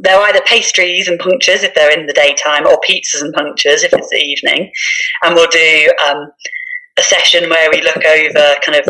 they're 0.01 0.21
either 0.21 0.41
pastries 0.47 1.09
and 1.09 1.19
punctures 1.19 1.63
if 1.63 1.75
they're 1.75 1.99
in 1.99 2.07
the 2.07 2.13
daytime 2.13 2.67
or 2.67 2.79
pizzas 2.81 3.23
and 3.23 3.33
punctures 3.33 3.83
if 3.83 3.93
it's 3.93 4.11
the 4.11 4.19
evening 4.19 4.71
and 5.23 5.35
we'll 5.35 5.49
do 5.49 5.93
um, 6.07 6.31
a 6.99 7.03
session 7.03 7.49
where 7.49 7.71
we 7.71 7.81
look 7.81 8.05
over 8.05 8.57
kind 8.65 8.79
of 8.79 8.89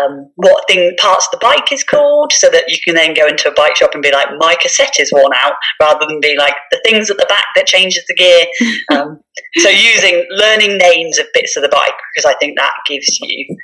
um, 0.00 0.30
what 0.36 0.64
thing 0.68 0.94
parts 0.98 1.26
of 1.26 1.38
the 1.38 1.44
bike 1.46 1.70
is 1.70 1.84
called, 1.84 2.32
so 2.32 2.48
that 2.48 2.64
you 2.68 2.78
can 2.82 2.94
then 2.94 3.14
go 3.14 3.26
into 3.26 3.50
a 3.50 3.54
bike 3.54 3.76
shop 3.76 3.90
and 3.92 4.02
be 4.02 4.10
like, 4.10 4.28
my 4.38 4.56
cassette 4.60 4.98
is 4.98 5.12
worn 5.12 5.32
out, 5.42 5.54
rather 5.80 6.06
than 6.08 6.20
be 6.20 6.36
like 6.36 6.54
the 6.70 6.80
things 6.84 7.10
at 7.10 7.18
the 7.18 7.26
back 7.28 7.46
that 7.54 7.66
changes 7.66 8.04
the 8.08 8.14
gear. 8.14 8.46
Um, 8.92 9.20
so 9.56 9.68
using 9.70 10.26
learning 10.30 10.76
names 10.76 11.18
of 11.18 11.26
bits 11.32 11.56
of 11.56 11.62
the 11.62 11.68
bike 11.68 11.94
because 12.14 12.30
I 12.30 12.36
think 12.38 12.58
that 12.58 12.72
gives 12.86 13.18
you 13.20 13.56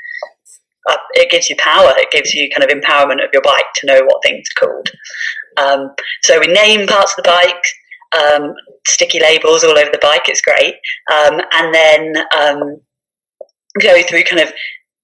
uh, 0.88 0.96
it 1.14 1.30
gives 1.30 1.50
you 1.50 1.56
power. 1.56 1.92
It 1.96 2.10
gives 2.10 2.34
you 2.34 2.48
kind 2.50 2.68
of 2.68 2.76
empowerment 2.76 3.22
of 3.24 3.30
your 3.32 3.42
bike 3.42 3.66
to 3.76 3.86
know 3.86 4.00
what 4.04 4.22
things 4.22 4.48
are 4.56 4.66
called. 4.66 4.90
Um, 5.58 5.90
so 6.22 6.40
we 6.40 6.46
name 6.46 6.86
parts 6.86 7.14
of 7.16 7.24
the 7.24 7.30
bike, 7.30 8.22
um, 8.22 8.54
sticky 8.86 9.20
labels 9.20 9.64
all 9.64 9.76
over 9.76 9.90
the 9.90 9.98
bike. 10.00 10.28
It's 10.28 10.40
great, 10.40 10.74
um, 11.12 11.40
and 11.52 11.74
then 11.74 12.14
um, 12.38 12.80
go 13.80 14.02
through 14.02 14.24
kind 14.24 14.42
of 14.42 14.52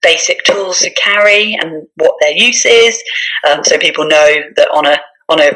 basic 0.02 0.44
tools 0.44 0.80
to 0.80 0.90
carry 0.94 1.54
and 1.54 1.86
what 1.96 2.14
their 2.20 2.32
use 2.32 2.64
is, 2.66 3.02
um, 3.48 3.64
so 3.64 3.78
people 3.78 4.06
know 4.06 4.34
that 4.56 4.68
on 4.72 4.86
a 4.86 4.98
on 5.28 5.40
a 5.40 5.52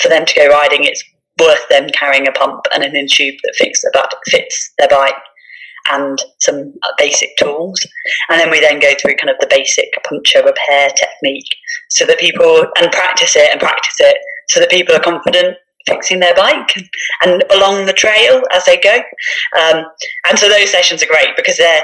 for 0.00 0.08
them 0.08 0.26
to 0.26 0.34
go 0.34 0.48
riding, 0.48 0.84
it's 0.84 1.04
worth 1.40 1.68
them 1.68 1.88
carrying 1.90 2.26
a 2.26 2.32
pump 2.32 2.64
and 2.74 2.82
an 2.82 2.96
in 2.96 3.06
tube 3.08 3.34
that 3.42 3.54
fits 3.56 3.82
their, 3.82 4.02
fits 4.28 4.72
their 4.78 4.88
bike 4.88 5.14
and 5.90 6.18
some 6.40 6.74
basic 6.98 7.30
tools. 7.38 7.78
And 8.28 8.40
then 8.40 8.50
we 8.50 8.60
then 8.60 8.78
go 8.78 8.92
through 9.00 9.16
kind 9.16 9.30
of 9.30 9.36
the 9.40 9.48
basic 9.50 9.88
puncture 10.08 10.42
repair 10.44 10.90
technique 10.90 11.48
so 11.90 12.04
that 12.06 12.18
people, 12.18 12.66
and 12.76 12.92
practice 12.92 13.34
it 13.36 13.50
and 13.50 13.60
practice 13.60 13.96
it 13.98 14.16
so 14.48 14.60
that 14.60 14.70
people 14.70 14.94
are 14.94 15.00
confident 15.00 15.56
fixing 15.86 16.20
their 16.20 16.34
bike 16.34 16.76
and 17.22 17.42
along 17.50 17.86
the 17.86 17.92
trail 17.92 18.42
as 18.52 18.64
they 18.64 18.76
go. 18.78 19.02
Um, 19.58 19.84
and 20.28 20.38
so 20.38 20.48
those 20.48 20.70
sessions 20.70 21.02
are 21.02 21.06
great 21.06 21.30
because 21.36 21.56
they're 21.56 21.82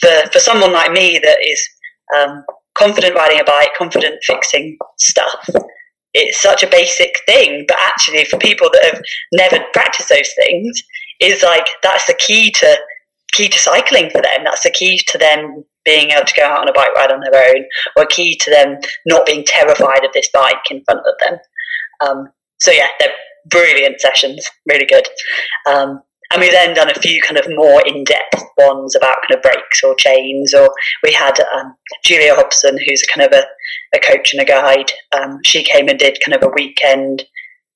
for, 0.00 0.30
for 0.32 0.38
someone 0.38 0.72
like 0.72 0.92
me 0.92 1.20
that 1.22 1.38
is 1.44 1.68
um, 2.16 2.44
confident 2.74 3.14
riding 3.14 3.40
a 3.40 3.44
bike, 3.44 3.70
confident 3.76 4.22
fixing 4.22 4.78
stuff. 4.98 5.48
It's 6.14 6.40
such 6.40 6.62
a 6.62 6.70
basic 6.70 7.14
thing, 7.26 7.64
but 7.68 7.76
actually, 7.80 8.24
for 8.24 8.38
people 8.38 8.70
that 8.72 8.84
have 8.84 9.02
never 9.32 9.64
practiced 9.72 10.08
those 10.08 10.32
things, 10.36 10.82
is 11.20 11.42
like 11.42 11.66
that's 11.82 12.06
the 12.06 12.14
key 12.14 12.50
to 12.52 12.76
key 13.32 13.48
to 13.48 13.58
cycling 13.58 14.10
for 14.10 14.22
them. 14.22 14.44
That's 14.44 14.62
the 14.62 14.70
key 14.70 15.00
to 15.06 15.18
them 15.18 15.64
being 15.84 16.10
able 16.10 16.24
to 16.24 16.34
go 16.34 16.44
out 16.44 16.60
on 16.60 16.68
a 16.68 16.72
bike 16.72 16.94
ride 16.94 17.12
on 17.12 17.20
their 17.20 17.54
own, 17.54 17.64
or 17.96 18.06
key 18.06 18.36
to 18.36 18.50
them 18.50 18.78
not 19.06 19.26
being 19.26 19.44
terrified 19.44 20.04
of 20.04 20.12
this 20.12 20.28
bike 20.32 20.70
in 20.70 20.82
front 20.84 21.00
of 21.00 21.14
them. 21.20 21.38
Um, 22.00 22.28
so 22.58 22.70
yeah, 22.70 22.88
they're 22.98 23.12
brilliant 23.46 24.00
sessions, 24.00 24.48
really 24.66 24.86
good. 24.86 25.06
Um, 25.66 26.02
and 26.32 26.40
we've 26.40 26.52
then 26.52 26.74
done 26.74 26.90
a 26.90 27.00
few 27.00 27.20
kind 27.22 27.38
of 27.38 27.46
more 27.48 27.82
in-depth 27.86 28.42
ones 28.56 28.94
about 28.96 29.18
kind 29.22 29.36
of 29.36 29.42
brakes 29.42 29.82
or 29.82 29.94
chains. 29.94 30.52
Or 30.52 30.70
we 31.02 31.12
had 31.12 31.38
um, 31.54 31.74
Julia 32.04 32.34
Hobson, 32.34 32.78
who's 32.86 33.02
a 33.02 33.12
kind 33.12 33.26
of 33.26 33.32
a, 33.32 33.44
a 33.96 34.00
coach 34.00 34.32
and 34.32 34.42
a 34.42 34.44
guide. 34.44 34.90
Um, 35.16 35.40
she 35.44 35.62
came 35.62 35.88
and 35.88 35.98
did 35.98 36.18
kind 36.24 36.34
of 36.34 36.42
a 36.42 36.52
weekend 36.54 37.24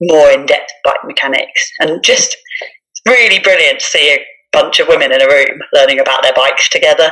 more 0.01 0.31
in-depth 0.31 0.73
bike 0.85 1.05
mechanics, 1.05 1.71
and 1.81 2.03
just 2.03 2.37
really 3.07 3.39
brilliant 3.39 3.79
to 3.79 3.87
see 3.87 4.13
a 4.13 4.25
bunch 4.53 4.81
of 4.81 4.89
women 4.89 5.13
in 5.13 5.23
a 5.23 5.27
room 5.27 5.61
learning 5.73 6.01
about 6.01 6.23
their 6.23 6.33
bikes 6.35 6.69
together, 6.69 7.11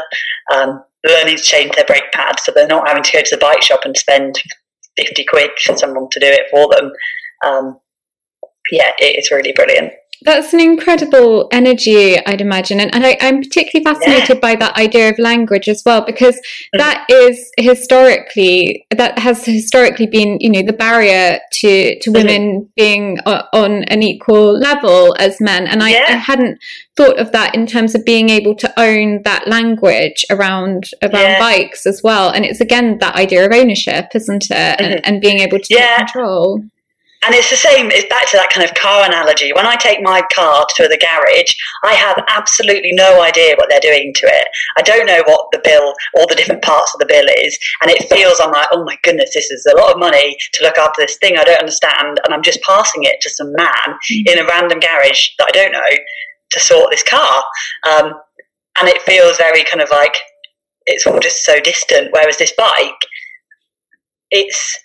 um, 0.53 0.83
learning 1.07 1.37
to 1.37 1.43
change 1.43 1.75
their 1.77 1.85
brake 1.85 2.11
pads, 2.13 2.43
so 2.43 2.53
they're 2.53 2.67
not 2.67 2.89
having 2.89 3.03
to 3.03 3.13
go 3.13 3.23
to 3.23 3.37
the 3.37 3.41
bike 3.41 3.63
shop 3.63 3.81
and 3.85 3.97
spend 3.97 4.37
fifty 4.97 5.25
quid 5.25 5.51
for 5.65 5.77
someone 5.77 6.09
to 6.11 6.21
do 6.21 6.27
it 6.27 6.47
for 6.51 6.69
them. 6.75 6.91
Um, 7.47 7.81
yeah, 8.73 8.91
it 8.99 9.19
is 9.19 9.31
really 9.31 9.53
brilliant. 9.53 9.93
That's 10.23 10.53
an 10.53 10.61
incredible 10.61 11.49
energy, 11.51 12.19
I'd 12.27 12.41
imagine. 12.41 12.81
And, 12.81 12.95
and 12.95 13.05
I, 13.05 13.17
am 13.21 13.41
particularly 13.41 13.85
fascinated 13.85 14.37
yeah. 14.37 14.41
by 14.41 14.55
that 14.57 14.77
idea 14.77 15.09
of 15.09 15.19
language 15.19 15.69
as 15.69 15.83
well, 15.85 16.03
because 16.05 16.37
mm-hmm. 16.37 16.79
that 16.79 17.07
is 17.09 17.51
historically, 17.59 18.87
that 18.91 19.19
has 19.19 19.45
historically 19.45 20.07
been, 20.07 20.39
you 20.41 20.51
know, 20.51 20.63
the 20.63 20.73
barrier 20.73 21.39
to, 21.53 21.99
to 21.99 22.11
mm-hmm. 22.11 22.13
women 22.13 22.43
mm-hmm. 22.61 22.71
being 22.77 23.19
on 23.21 23.85
an 23.85 24.03
equal 24.03 24.59
level 24.59 25.17
as 25.19 25.41
men. 25.41 25.67
And 25.67 25.83
I, 25.83 25.91
yeah. 25.91 26.05
I, 26.09 26.13
hadn't 26.17 26.59
thought 26.97 27.19
of 27.19 27.33
that 27.33 27.55
in 27.55 27.67
terms 27.67 27.95
of 27.95 28.05
being 28.05 28.29
able 28.29 28.55
to 28.57 28.81
own 28.81 29.23
that 29.23 29.49
language 29.49 30.25
around, 30.31 30.91
around 31.03 31.15
yeah. 31.15 31.39
bikes 31.39 31.87
as 31.87 32.03
well. 32.05 32.31
And 32.31 32.45
it's 32.45 32.61
again 32.61 32.99
that 32.99 33.17
idea 33.17 33.47
of 33.47 33.53
ownership, 33.53 34.11
isn't 34.15 34.51
it? 34.51 34.51
Mm-hmm. 34.51 34.85
And, 34.85 35.07
and 35.07 35.21
being 35.21 35.39
able 35.39 35.59
to 35.59 35.75
take 35.75 35.97
control. 35.97 36.63
And 37.23 37.35
it's 37.35 37.51
the 37.51 37.57
same, 37.57 37.91
it's 37.91 38.09
back 38.09 38.31
to 38.31 38.37
that 38.39 38.49
kind 38.49 38.65
of 38.65 38.75
car 38.75 39.05
analogy. 39.05 39.53
When 39.53 39.67
I 39.67 39.77
take 39.77 40.01
my 40.01 40.23
car 40.33 40.65
to 40.77 40.89
the 40.89 40.97
garage, 40.97 41.53
I 41.85 41.93
have 41.93 42.25
absolutely 42.29 42.93
no 42.93 43.21
idea 43.21 43.57
what 43.57 43.69
they're 43.69 43.81
doing 43.81 44.15
to 44.15 44.27
it. 44.27 44.49
I 44.79 44.83
don't 44.83 45.05
know 45.05 45.23
what 45.27 45.49
the 45.53 45.61
bill, 45.63 45.93
all 46.17 46.27
the 46.27 46.35
different 46.35 46.63
parts 46.63 46.95
of 46.95 46.99
the 46.99 47.07
bill 47.07 47.27
is. 47.45 47.59
And 47.83 47.91
it 47.91 48.09
feels, 48.09 48.41
I'm 48.41 48.53
like, 48.53 48.69
oh 48.73 48.85
my 48.85 48.97
goodness, 49.03 49.35
this 49.35 49.51
is 49.51 49.67
a 49.67 49.77
lot 49.77 49.93
of 49.93 49.99
money 49.99 50.35
to 50.55 50.65
look 50.65 50.79
after 50.79 51.03
this 51.03 51.19
thing 51.19 51.37
I 51.37 51.45
don't 51.45 51.61
understand. 51.61 52.21
And 52.25 52.33
I'm 52.33 52.43
just 52.43 52.63
passing 52.63 53.05
it 53.05 53.21
to 53.21 53.29
some 53.29 53.53
man 53.53 53.99
mm. 54.11 54.27
in 54.27 54.39
a 54.39 54.47
random 54.47 54.81
garage 54.81 55.29
that 55.39 55.49
I 55.49 55.53
don't 55.53 55.73
know 55.73 55.93
to 56.51 56.61
sort 56.61 56.91
this 56.91 57.03
car. 57.03 57.45
Um, 57.87 58.15
and 58.81 58.89
it 58.89 59.03
feels 59.03 59.37
very 59.37 59.63
kind 59.65 59.83
of 59.83 59.91
like 59.91 60.17
it's 60.87 61.07
all 61.07 61.21
just 61.21 61.45
so 61.45 61.61
distant. 61.61 62.09
Whereas 62.13 62.39
this 62.39 62.55
bike, 62.57 62.97
it's 64.31 64.79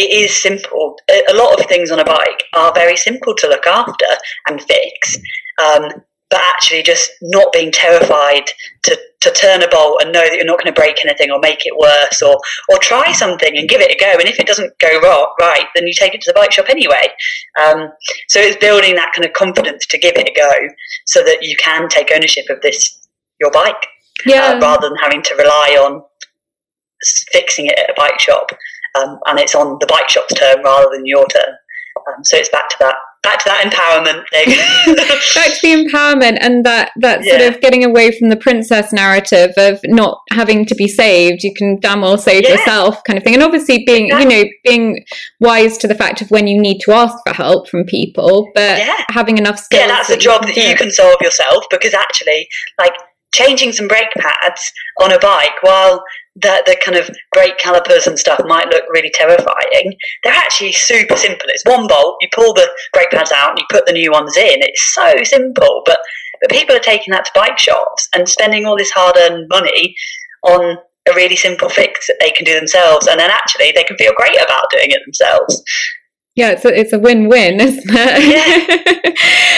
it 0.00 0.10
is 0.24 0.34
simple. 0.34 0.96
A 1.08 1.34
lot 1.34 1.60
of 1.60 1.66
things 1.66 1.90
on 1.90 1.98
a 1.98 2.04
bike 2.04 2.42
are 2.54 2.72
very 2.72 2.96
simple 2.96 3.34
to 3.34 3.48
look 3.48 3.66
after 3.66 4.06
and 4.46 4.62
fix. 4.62 5.18
Um, 5.62 5.84
but 6.30 6.40
actually, 6.48 6.84
just 6.84 7.10
not 7.22 7.52
being 7.52 7.72
terrified 7.72 8.44
to, 8.84 8.96
to 9.20 9.32
turn 9.32 9.64
a 9.64 9.68
bolt 9.68 10.00
and 10.00 10.12
know 10.12 10.22
that 10.22 10.36
you're 10.36 10.44
not 10.44 10.60
going 10.60 10.72
to 10.72 10.80
break 10.80 11.04
anything 11.04 11.32
or 11.32 11.40
make 11.40 11.66
it 11.66 11.76
worse, 11.76 12.22
or 12.22 12.38
or 12.68 12.78
try 12.78 13.10
something 13.12 13.58
and 13.58 13.68
give 13.68 13.80
it 13.80 13.90
a 13.90 13.98
go. 13.98 14.12
And 14.12 14.28
if 14.28 14.38
it 14.38 14.46
doesn't 14.46 14.78
go 14.78 15.00
right, 15.40 15.66
then 15.74 15.88
you 15.88 15.92
take 15.92 16.14
it 16.14 16.20
to 16.20 16.30
the 16.30 16.38
bike 16.38 16.52
shop 16.52 16.66
anyway. 16.68 17.08
Um, 17.60 17.88
so 18.28 18.38
it's 18.38 18.56
building 18.58 18.94
that 18.94 19.12
kind 19.14 19.26
of 19.26 19.32
confidence 19.32 19.86
to 19.86 19.98
give 19.98 20.14
it 20.14 20.28
a 20.28 20.34
go, 20.38 20.52
so 21.06 21.24
that 21.24 21.42
you 21.42 21.56
can 21.56 21.88
take 21.88 22.12
ownership 22.14 22.48
of 22.48 22.60
this 22.62 23.08
your 23.40 23.50
bike, 23.50 23.86
yeah. 24.24 24.52
uh, 24.52 24.60
rather 24.60 24.88
than 24.88 24.98
having 24.98 25.22
to 25.22 25.34
rely 25.34 25.76
on 25.80 26.00
fixing 27.32 27.66
it 27.66 27.78
at 27.78 27.90
a 27.90 27.94
bike 27.96 28.20
shop 28.20 28.52
um, 28.98 29.18
and 29.26 29.38
it's 29.38 29.54
on 29.54 29.76
the 29.80 29.86
bike 29.86 30.08
shop's 30.08 30.34
turn 30.34 30.62
rather 30.62 30.88
than 30.92 31.06
your 31.06 31.26
turn. 31.28 31.54
Um, 31.96 32.24
so 32.24 32.36
it's 32.36 32.48
back 32.48 32.68
to 32.70 32.76
that 32.80 32.96
back 33.22 33.38
to 33.38 33.44
that 33.46 33.64
empowerment 33.64 34.24
thing. 34.30 34.48
back 35.34 35.52
to 35.52 35.60
the 35.62 35.84
empowerment 35.84 36.38
and 36.40 36.64
that 36.64 36.92
that 36.96 37.20
yeah. 37.22 37.38
sort 37.38 37.54
of 37.54 37.60
getting 37.60 37.84
away 37.84 38.16
from 38.16 38.28
the 38.28 38.36
princess 38.36 38.92
narrative 38.92 39.50
of 39.56 39.80
not 39.84 40.20
having 40.32 40.64
to 40.66 40.74
be 40.74 40.88
saved. 40.88 41.42
You 41.42 41.52
can 41.54 41.78
damn 41.80 42.00
well 42.00 42.18
save 42.18 42.44
yeah. 42.44 42.50
yourself, 42.50 43.02
kind 43.04 43.18
of 43.18 43.24
thing. 43.24 43.34
And 43.34 43.42
obviously 43.42 43.84
being 43.84 44.06
exactly. 44.06 44.36
you 44.36 44.44
know 44.44 44.50
being 44.64 45.04
wise 45.40 45.76
to 45.78 45.88
the 45.88 45.94
fact 45.94 46.22
of 46.22 46.30
when 46.30 46.46
you 46.46 46.60
need 46.60 46.80
to 46.80 46.92
ask 46.92 47.16
for 47.26 47.34
help 47.34 47.68
from 47.68 47.84
people, 47.84 48.48
but 48.54 48.78
yeah. 48.78 49.04
having 49.10 49.38
enough 49.38 49.58
skills. 49.58 49.80
Yeah, 49.80 49.88
that's 49.88 50.08
that 50.08 50.18
a 50.18 50.20
job 50.20 50.42
that 50.42 50.56
you 50.56 50.76
can 50.76 50.90
solve 50.90 51.16
yourself 51.20 51.64
because 51.70 51.94
actually, 51.94 52.48
like 52.78 52.94
changing 53.32 53.72
some 53.72 53.86
brake 53.86 54.10
pads 54.16 54.72
on 55.00 55.12
a 55.12 55.18
bike 55.18 55.62
while 55.62 56.02
the, 56.36 56.62
the 56.66 56.76
kind 56.84 56.96
of 56.96 57.10
brake 57.32 57.58
calipers 57.58 58.06
and 58.06 58.18
stuff 58.18 58.40
might 58.46 58.68
look 58.68 58.84
really 58.90 59.10
terrifying, 59.10 59.94
they're 60.22 60.32
actually 60.32 60.72
super 60.72 61.16
simple. 61.16 61.46
It's 61.48 61.64
one 61.64 61.86
bolt, 61.86 62.16
you 62.20 62.28
pull 62.34 62.54
the 62.54 62.68
brake 62.92 63.10
pads 63.10 63.32
out 63.32 63.50
and 63.50 63.58
you 63.58 63.64
put 63.70 63.86
the 63.86 63.92
new 63.92 64.12
ones 64.12 64.36
in. 64.36 64.62
It's 64.62 64.94
so 64.94 65.12
simple, 65.24 65.82
but, 65.84 65.98
but 66.40 66.50
people 66.50 66.76
are 66.76 66.80
taking 66.80 67.12
that 67.12 67.24
to 67.26 67.32
bike 67.34 67.58
shops 67.58 68.08
and 68.14 68.28
spending 68.28 68.64
all 68.64 68.76
this 68.76 68.92
hard 68.92 69.16
earned 69.16 69.48
money 69.48 69.94
on 70.44 70.78
a 71.08 71.14
really 71.14 71.36
simple 71.36 71.68
fix 71.68 72.06
that 72.06 72.18
they 72.20 72.30
can 72.30 72.44
do 72.44 72.58
themselves. 72.58 73.06
And 73.06 73.18
then 73.18 73.30
actually 73.30 73.72
they 73.72 73.84
can 73.84 73.96
feel 73.96 74.12
great 74.16 74.36
about 74.36 74.70
doing 74.70 74.90
it 74.90 75.02
themselves. 75.04 75.62
Yeah, 76.36 76.50
it's 76.50 76.64
a, 76.64 76.68
it's 76.68 76.92
a 76.92 76.98
win-win, 76.98 77.60
isn't 77.60 77.84
it? 77.86 77.90
Yeah. 77.90 79.10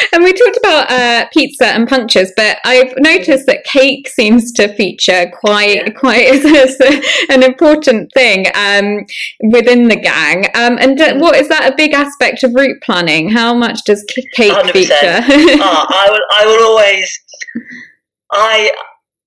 and 0.12 0.24
we 0.24 0.32
talked 0.32 0.56
about 0.56 0.90
uh, 0.90 1.28
pizza 1.32 1.66
and 1.66 1.86
punctures, 1.86 2.32
but 2.34 2.58
I've 2.64 2.94
noticed 2.96 3.46
that 3.46 3.64
cake 3.64 4.08
seems 4.08 4.52
to 4.52 4.74
feature 4.74 5.30
quite 5.32 5.76
yeah. 5.76 5.90
quite 5.90 6.26
as, 6.46 6.80
an 7.28 7.42
important 7.42 8.10
thing 8.12 8.46
um, 8.54 9.04
within 9.42 9.88
the 9.88 9.96
gang. 9.96 10.46
Um, 10.54 10.78
and 10.78 11.00
uh, 11.00 11.14
what 11.16 11.36
is 11.36 11.48
that 11.48 11.70
a 11.70 11.76
big 11.76 11.92
aspect 11.92 12.42
of 12.42 12.54
route 12.54 12.80
planning? 12.82 13.28
How 13.28 13.54
much 13.54 13.84
does 13.84 14.04
cake 14.34 14.52
100%. 14.52 14.72
feature? 14.72 14.94
oh, 14.94 15.86
I 15.88 16.08
will 16.10 16.26
I 16.30 16.46
will 16.46 16.66
always 16.68 17.20
I 18.32 18.70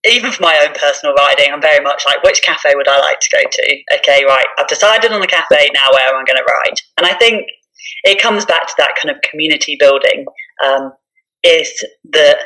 even 0.08 0.32
for 0.32 0.43
my 0.43 0.58
own 0.66 0.74
personal 0.74 1.16
riding, 1.16 1.51
I'm 1.51 1.62
very 1.62 1.84
much 1.84 2.03
like, 2.06 2.24
which 2.24 2.41
cafe 2.41 2.76
would 2.76 2.88
I 2.88 2.99
like 2.99 3.20
to 3.20 3.30
go 3.32 3.41
to? 3.49 3.97
Okay, 3.99 4.26
right, 4.26 4.47
I've 4.58 4.68
decided 4.68 5.12
on 5.12 5.22
the 5.22 5.28
cafe, 5.28 5.70
now 5.74 5.88
where 5.91 6.08
I'm 6.08 6.26
going 6.26 6.38
to 6.38 6.43
ride? 6.43 6.78
And 6.97 7.06
I 7.06 7.14
think 7.14 7.45
it 8.03 8.22
comes 8.22 8.45
back 8.45 8.68
to 8.68 8.74
that 8.78 8.95
kind 9.01 9.16
of 9.16 9.22
community 9.22 9.78
building 9.80 10.26
um, 10.64 10.91
is 11.43 11.72
that 12.12 12.38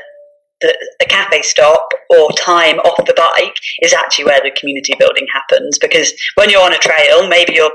the, 0.61 0.75
the 0.99 1.05
cafe 1.05 1.41
stop 1.41 1.87
or 2.09 2.31
time 2.33 2.79
off 2.79 3.05
the 3.05 3.13
bike 3.15 3.55
is 3.81 3.93
actually 3.93 4.25
where 4.25 4.41
the 4.43 4.51
community 4.59 4.93
building 4.99 5.25
happens 5.31 5.77
because 5.79 6.13
when 6.35 6.49
you're 6.49 6.61
on 6.61 6.73
a 6.73 6.77
trail, 6.77 7.27
maybe 7.27 7.53
you're 7.53 7.71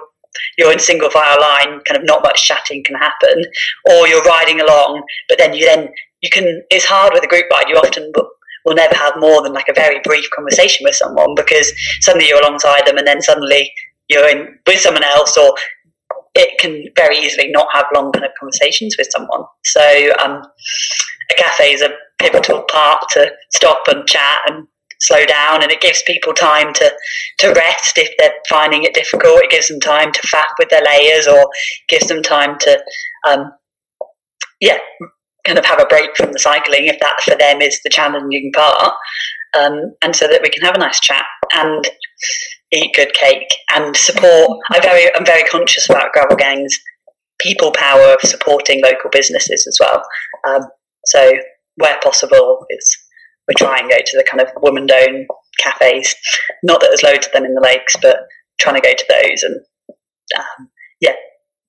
you're 0.58 0.72
in 0.72 0.80
single 0.80 1.10
file 1.10 1.40
line, 1.40 1.80
kind 1.86 1.96
of 1.96 2.04
not 2.04 2.22
much 2.24 2.44
chatting 2.44 2.82
can 2.82 2.96
happen, 2.96 3.44
or 3.88 4.08
you're 4.08 4.22
riding 4.22 4.60
along, 4.60 5.02
but 5.28 5.38
then 5.38 5.54
you 5.54 5.64
then 5.64 5.88
you 6.22 6.30
can. 6.30 6.62
It's 6.70 6.84
hard 6.84 7.12
with 7.12 7.22
a 7.22 7.28
group 7.28 7.44
ride. 7.52 7.68
You 7.68 7.76
often 7.76 8.12
will 8.64 8.74
never 8.74 8.94
have 8.94 9.14
more 9.18 9.42
than 9.42 9.52
like 9.52 9.68
a 9.68 9.74
very 9.74 10.00
brief 10.04 10.28
conversation 10.34 10.84
with 10.84 10.94
someone 10.94 11.34
because 11.34 11.72
suddenly 12.00 12.28
you're 12.28 12.40
alongside 12.40 12.86
them 12.86 12.96
and 12.96 13.06
then 13.06 13.20
suddenly 13.20 13.70
you're 14.08 14.28
in 14.28 14.58
with 14.66 14.80
someone 14.80 15.04
else 15.04 15.36
or 15.36 15.54
it 16.34 16.58
can 16.58 16.84
very 16.96 17.16
easily 17.18 17.50
not 17.50 17.68
have 17.72 17.86
long 17.94 18.10
kind 18.12 18.24
of 18.24 18.32
conversations 18.38 18.96
with 18.98 19.08
someone. 19.10 19.44
So 19.64 20.12
um, 20.24 20.42
a 21.30 21.34
cafe 21.36 21.72
is 21.72 21.82
a 21.82 21.90
pivotal 22.18 22.62
part 22.62 23.04
to 23.10 23.30
stop 23.52 23.86
and 23.88 24.06
chat 24.06 24.40
and 24.48 24.66
slow 25.00 25.24
down 25.26 25.62
and 25.62 25.70
it 25.70 25.80
gives 25.80 26.02
people 26.02 26.32
time 26.32 26.72
to 26.72 26.92
to 27.38 27.52
rest 27.52 27.98
if 27.98 28.10
they're 28.16 28.32
finding 28.48 28.84
it 28.84 28.94
difficult 28.94 29.42
it 29.42 29.50
gives 29.50 29.68
them 29.68 29.80
time 29.80 30.12
to 30.12 30.20
fap 30.22 30.46
with 30.58 30.68
their 30.70 30.82
layers 30.82 31.26
or 31.26 31.50
gives 31.88 32.06
them 32.06 32.22
time 32.22 32.56
to 32.58 32.82
um, 33.28 33.52
yeah 34.60 34.78
kind 35.44 35.58
of 35.58 35.64
have 35.66 35.80
a 35.80 35.86
break 35.86 36.16
from 36.16 36.32
the 36.32 36.38
cycling 36.38 36.86
if 36.86 36.98
that 37.00 37.20
for 37.22 37.36
them 37.36 37.60
is 37.60 37.80
the 37.82 37.90
challenging 37.90 38.50
part, 38.54 38.92
um, 39.58 39.94
and 40.02 40.16
so 40.16 40.26
that 40.26 40.42
we 40.42 40.50
can 40.50 40.62
have 40.62 40.74
a 40.74 40.78
nice 40.78 41.00
chat 41.00 41.24
and 41.52 41.88
eat 42.72 42.94
good 42.94 43.12
cake 43.12 43.48
and 43.74 43.96
support. 43.96 44.58
I 44.72 44.80
very 44.80 45.14
I'm 45.14 45.26
very 45.26 45.44
conscious 45.44 45.88
about 45.88 46.12
gravel 46.12 46.36
gangs. 46.36 46.74
people 47.40 47.72
power 47.72 48.14
of 48.14 48.20
supporting 48.28 48.82
local 48.82 49.10
businesses 49.10 49.66
as 49.66 49.76
well. 49.80 50.02
Um, 50.48 50.62
so 51.06 51.32
where 51.76 51.98
possible, 52.02 52.64
it's 52.68 52.96
we 53.46 53.54
try 53.54 53.78
and 53.78 53.90
go 53.90 53.98
to 53.98 54.16
the 54.16 54.24
kind 54.24 54.40
of 54.40 54.48
woman-owned 54.62 55.26
cafes. 55.58 56.14
Not 56.62 56.80
that 56.80 56.88
there's 56.88 57.02
loads 57.02 57.26
of 57.26 57.32
them 57.32 57.44
in 57.44 57.54
the 57.54 57.60
lakes, 57.60 57.94
but 58.00 58.16
trying 58.58 58.76
to 58.76 58.80
go 58.80 58.94
to 58.94 59.04
those 59.08 59.42
and 59.42 59.56
um, 60.38 60.68
yeah, 61.00 61.14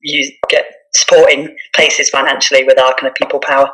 use 0.06 0.32
get 0.50 0.66
supporting 0.94 1.56
places 1.74 2.10
financially 2.10 2.64
with 2.64 2.80
our 2.80 2.94
kind 2.96 3.10
of 3.10 3.16
people 3.16 3.40
power. 3.40 3.70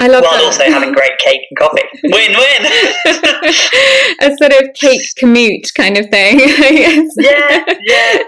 I 0.00 0.08
love 0.08 0.24
while 0.24 0.32
that. 0.32 0.44
also 0.44 0.64
having 0.64 0.92
great 0.92 1.16
cake 1.18 1.42
and 1.50 1.58
coffee. 1.58 1.82
Win 2.02 2.32
win. 2.32 2.62
a 4.20 4.36
sort 4.36 4.52
of 4.60 4.74
cake 4.74 5.02
commute 5.16 5.70
kind 5.76 5.96
of 5.96 6.08
thing. 6.10 6.40
yeah, 7.16 7.64
yeah. 7.82 8.22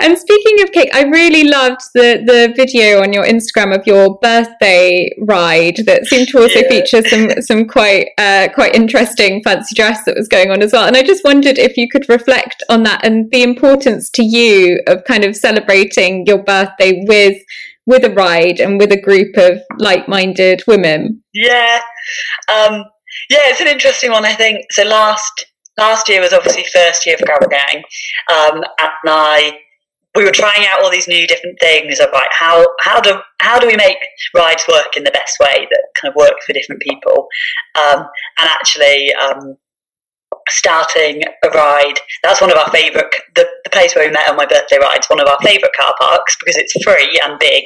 and 0.00 0.18
speaking 0.18 0.62
of 0.62 0.72
cake, 0.72 0.90
I 0.92 1.04
really 1.04 1.44
loved 1.44 1.82
the 1.94 2.22
the 2.26 2.52
video 2.56 3.02
on 3.02 3.12
your 3.12 3.24
Instagram 3.24 3.74
of 3.74 3.86
your 3.86 4.18
birthday 4.18 5.10
ride 5.20 5.76
that 5.86 6.06
seemed 6.06 6.28
to 6.28 6.38
also 6.38 6.60
yeah. 6.60 6.68
feature 6.68 7.08
some 7.08 7.42
some 7.42 7.68
quite 7.68 8.08
uh, 8.18 8.48
quite 8.52 8.74
interesting 8.74 9.42
fancy 9.44 9.74
dress 9.74 10.04
that 10.04 10.16
was 10.16 10.28
going 10.28 10.50
on 10.50 10.62
as 10.62 10.72
well. 10.72 10.86
And 10.86 10.96
I 10.96 11.02
just 11.02 11.24
wondered 11.24 11.58
if 11.58 11.76
you 11.76 11.88
could 11.88 12.08
reflect 12.08 12.62
on 12.68 12.82
that 12.82 13.04
and 13.04 13.30
the 13.30 13.42
importance 13.42 14.10
to 14.10 14.24
you 14.24 14.80
of 14.86 15.04
kind 15.04 15.24
of 15.24 15.36
celebrating 15.36 16.26
your 16.26 16.38
birthday 16.38 17.04
with 17.06 17.38
with 17.88 18.04
a 18.04 18.12
ride 18.12 18.60
and 18.60 18.78
with 18.78 18.92
a 18.92 19.00
group 19.00 19.34
of 19.38 19.58
like-minded 19.78 20.62
women. 20.68 21.24
Yeah, 21.32 21.80
um, 22.52 22.84
yeah, 23.30 23.48
it's 23.48 23.62
an 23.62 23.66
interesting 23.66 24.12
one. 24.12 24.26
I 24.26 24.34
think 24.34 24.66
so. 24.70 24.84
Last 24.84 25.46
last 25.78 26.06
year 26.08 26.20
was 26.20 26.34
obviously 26.34 26.64
first 26.72 27.06
year 27.06 27.16
for 27.16 27.24
Gravel 27.24 27.48
Gang, 27.48 27.82
um, 28.30 28.62
and 28.78 29.08
I 29.08 29.58
we 30.14 30.24
were 30.24 30.30
trying 30.30 30.66
out 30.66 30.82
all 30.82 30.90
these 30.90 31.08
new 31.08 31.26
different 31.26 31.58
things 31.60 31.98
of 31.98 32.10
like 32.12 32.30
how 32.30 32.62
how 32.80 33.00
do 33.00 33.18
how 33.40 33.58
do 33.58 33.66
we 33.66 33.76
make 33.76 33.98
rides 34.34 34.64
work 34.68 34.96
in 34.96 35.04
the 35.04 35.10
best 35.10 35.38
way 35.40 35.66
that 35.70 35.82
kind 35.98 36.12
of 36.12 36.16
work 36.16 36.34
for 36.46 36.52
different 36.52 36.82
people, 36.82 37.26
um, 37.74 38.00
and 38.38 38.48
actually. 38.48 39.12
Um, 39.14 39.56
starting 40.50 41.22
a 41.44 41.48
ride. 41.50 42.00
That's 42.22 42.40
one 42.40 42.50
of 42.50 42.56
our 42.56 42.70
favourite, 42.70 43.12
the, 43.34 43.46
the 43.68 43.76
place 43.76 43.94
where 43.94 44.06
we 44.06 44.12
met 44.12 44.28
on 44.28 44.36
my 44.36 44.46
birthday 44.46 44.78
ride 44.78 45.00
is 45.00 45.10
one 45.10 45.20
of 45.20 45.28
our 45.28 45.38
favourite 45.42 45.74
car 45.78 45.94
parks 46.00 46.36
because 46.40 46.56
it's 46.56 46.72
free 46.82 47.20
and 47.22 47.38
big. 47.38 47.64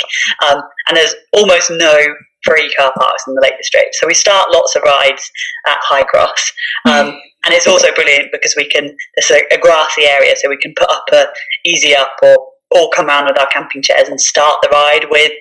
Um, 0.48 0.60
and 0.88 0.96
there's 0.96 1.14
almost 1.32 1.70
no 1.70 1.96
free 2.44 2.72
car 2.74 2.92
parks 2.98 3.24
in 3.26 3.34
the 3.34 3.40
Lake 3.40 3.56
District. 3.56 3.94
So 3.94 4.06
we 4.06 4.14
start 4.14 4.50
lots 4.50 4.74
of 4.74 4.82
rides 4.82 5.30
at 5.66 5.78
Highcross. 5.88 6.52
Um, 6.86 7.12
mm. 7.12 7.18
And 7.44 7.52
it's 7.52 7.66
also 7.66 7.92
brilliant 7.96 8.28
because 8.30 8.54
we 8.56 8.68
can, 8.68 8.96
there's 9.16 9.42
a, 9.42 9.42
a, 9.52 9.58
grassy 9.58 10.02
area, 10.02 10.32
so 10.36 10.48
we 10.48 10.56
can 10.58 10.72
put 10.76 10.88
up 10.88 11.02
a 11.12 11.26
easy 11.64 11.92
up 11.92 12.12
or, 12.22 12.36
or 12.70 12.88
come 12.94 13.08
around 13.08 13.26
with 13.26 13.36
our 13.36 13.48
camping 13.48 13.82
chairs 13.82 14.08
and 14.08 14.20
start 14.20 14.58
the 14.62 14.68
ride 14.68 15.06
with 15.10 15.32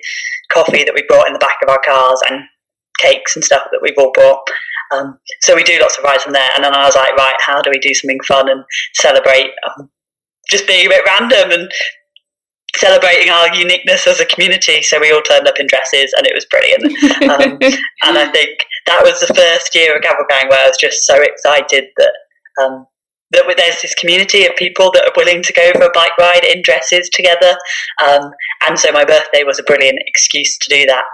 coffee 0.52 0.82
that 0.82 0.94
we 0.94 1.04
brought 1.06 1.28
in 1.28 1.32
the 1.32 1.38
back 1.38 1.58
of 1.62 1.68
our 1.68 1.80
cars 1.84 2.20
and 2.28 2.40
cakes 2.98 3.36
and 3.36 3.44
stuff 3.44 3.68
that 3.70 3.78
we've 3.80 3.94
all 3.98 4.10
brought. 4.10 4.50
Um, 4.90 5.16
so 5.42 5.54
we 5.54 5.62
do 5.62 5.78
lots 5.80 5.96
of 5.96 6.02
rides 6.02 6.24
from 6.24 6.32
there. 6.32 6.48
And 6.56 6.64
then 6.64 6.74
I 6.74 6.84
was 6.84 6.96
like, 6.96 7.14
right, 7.16 7.36
how 7.38 7.62
do 7.62 7.70
we 7.70 7.78
do 7.78 7.94
something 7.94 8.18
fun 8.26 8.48
and 8.48 8.64
celebrate 8.94 9.52
um, 9.68 9.88
just 10.48 10.66
being 10.66 10.86
a 10.86 10.90
bit 10.90 11.02
random 11.06 11.50
and 11.50 11.70
celebrating 12.76 13.30
our 13.30 13.54
uniqueness 13.54 14.06
as 14.06 14.20
a 14.20 14.26
community. 14.26 14.82
So 14.82 14.98
we 15.00 15.12
all 15.12 15.22
turned 15.22 15.46
up 15.46 15.58
in 15.58 15.66
dresses 15.66 16.12
and 16.16 16.26
it 16.26 16.34
was 16.34 16.46
brilliant. 16.46 16.84
Um, 17.22 17.58
and 18.02 18.18
I 18.18 18.30
think 18.32 18.64
that 18.86 19.02
was 19.02 19.20
the 19.20 19.32
first 19.34 19.74
year 19.74 19.94
of 19.94 20.02
Gravel 20.02 20.24
Gang 20.28 20.48
where 20.48 20.64
I 20.64 20.68
was 20.68 20.78
just 20.78 21.04
so 21.04 21.20
excited 21.20 21.84
that 21.96 22.12
um, 22.62 22.86
that 23.32 23.44
there's 23.56 23.80
this 23.80 23.94
community 23.94 24.44
of 24.44 24.54
people 24.56 24.90
that 24.92 25.04
are 25.04 25.12
willing 25.16 25.42
to 25.42 25.52
go 25.54 25.72
for 25.72 25.84
a 25.84 25.90
bike 25.94 26.16
ride 26.18 26.44
in 26.44 26.62
dresses 26.62 27.08
together. 27.08 27.56
Um, 28.04 28.30
and 28.66 28.78
so 28.78 28.92
my 28.92 29.04
birthday 29.04 29.42
was 29.42 29.58
a 29.58 29.62
brilliant 29.62 29.98
excuse 30.06 30.58
to 30.58 30.68
do 30.68 30.84
that. 30.86 31.04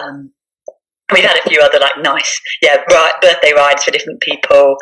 Um, 0.00 0.32
we've 1.12 1.24
had 1.24 1.38
a 1.38 1.48
few 1.48 1.60
other 1.60 1.78
like 1.78 1.98
nice, 2.00 2.40
yeah, 2.62 2.82
birthday 3.20 3.52
rides 3.54 3.84
for 3.84 3.90
different 3.90 4.20
people. 4.20 4.76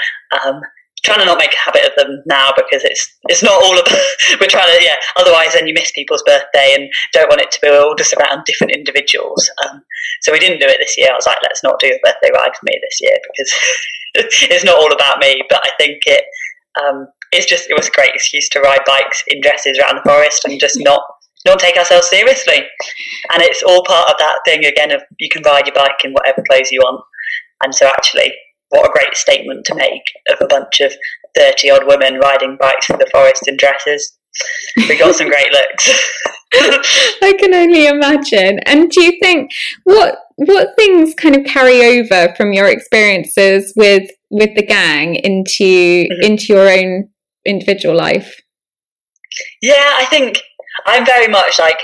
Trying 1.05 1.21
to 1.21 1.27
not 1.27 1.39
make 1.39 1.53
a 1.53 1.65
habit 1.65 1.85
of 1.87 1.95
them 1.97 2.23
now 2.27 2.51
because 2.57 2.85
it's 2.85 3.17
it's 3.29 3.43
not 3.43 3.63
all 3.63 3.79
about 3.79 3.99
we're 4.41 4.51
trying 4.51 4.77
to 4.77 4.85
yeah 4.85 4.97
otherwise 5.17 5.53
then 5.53 5.67
you 5.67 5.75
miss 5.75 5.93
people's 5.93 6.23
birthday 6.27 6.75
and 6.75 6.91
don't 7.13 7.29
want 7.29 7.41
it 7.41 7.51
to 7.53 7.61
be 7.63 7.69
all 7.69 7.95
just 7.95 8.13
around 8.15 8.45
different 8.45 8.75
individuals 8.75 9.49
um, 9.65 9.81
so 10.23 10.33
we 10.33 10.39
didn't 10.39 10.59
do 10.59 10.67
it 10.67 10.79
this 10.81 10.99
year 10.99 11.09
I 11.11 11.15
was 11.15 11.27
like 11.27 11.39
let's 11.43 11.63
not 11.63 11.79
do 11.79 11.87
a 11.87 12.01
birthday 12.05 12.31
ride 12.35 12.55
for 12.57 12.65
me 12.65 12.81
this 12.83 12.99
year 13.01 13.17
because 13.23 13.51
it's 14.51 14.65
not 14.65 14.77
all 14.77 14.93
about 14.93 15.21
me 15.21 15.43
but 15.49 15.61
I 15.65 15.71
think 15.79 16.03
it 16.07 16.25
um, 16.83 17.07
it's 17.33 17.47
just 17.47 17.71
it 17.71 17.77
was 17.77 17.89
a 17.89 17.93
great 17.93 18.15
excuse 18.15 18.49
to 18.51 18.61
ride 18.61 18.85
bikes 18.87 19.23
in 19.29 19.41
dresses 19.41 19.79
around 19.79 19.97
the 19.97 20.09
forest 20.11 20.45
and 20.45 20.61
just 20.61 20.79
not 20.81 21.03
don't 21.45 21.61
take 21.61 21.77
ourselves 21.77 22.09
seriously. 22.09 22.59
And 23.33 23.43
it's 23.43 23.63
all 23.63 23.85
part 23.85 24.11
of 24.11 24.17
that 24.19 24.41
thing 24.45 24.65
again 24.65 24.91
of 24.91 25.03
you 25.19 25.29
can 25.29 25.43
ride 25.43 25.67
your 25.67 25.75
bike 25.75 26.05
in 26.05 26.13
whatever 26.13 26.43
clothes 26.49 26.71
you 26.71 26.81
want. 26.81 27.03
And 27.63 27.75
so 27.75 27.87
actually, 27.87 28.33
what 28.71 28.87
a 28.87 28.93
great 28.93 29.17
statement 29.17 29.65
to 29.67 29.75
make 29.75 30.03
of 30.31 30.39
a 30.41 30.47
bunch 30.47 30.81
of 30.81 30.93
30 31.37 31.71
odd 31.71 31.87
women 31.87 32.19
riding 32.19 32.57
bikes 32.61 32.87
through 32.87 32.99
the 32.99 33.11
forest 33.13 33.49
in 33.49 33.57
dresses. 33.57 34.19
We 34.77 34.99
got 34.99 35.15
some 35.15 35.29
great 35.29 35.51
looks. 35.53 35.91
I 37.23 37.35
can 37.39 37.55
only 37.55 37.87
imagine. 37.87 38.61
And 38.61 38.91
do 38.91 39.03
you 39.03 39.19
think 39.21 39.51
what 39.85 40.19
what 40.37 40.77
things 40.77 41.15
kind 41.15 41.37
of 41.37 41.45
carry 41.45 41.99
over 41.99 42.33
from 42.37 42.53
your 42.53 42.69
experiences 42.69 43.73
with 43.77 44.11
with 44.31 44.55
the 44.55 44.65
gang 44.65 45.17
into 45.17 45.65
mm-hmm. 45.65 46.23
into 46.23 46.53
your 46.53 46.69
own 46.69 47.09
individual 47.45 47.97
life? 47.97 48.41
Yeah, 49.61 49.97
I 49.99 50.07
think 50.07 50.41
I'm 50.87 51.05
very 51.05 51.29
much 51.29 51.59
like 51.59 51.79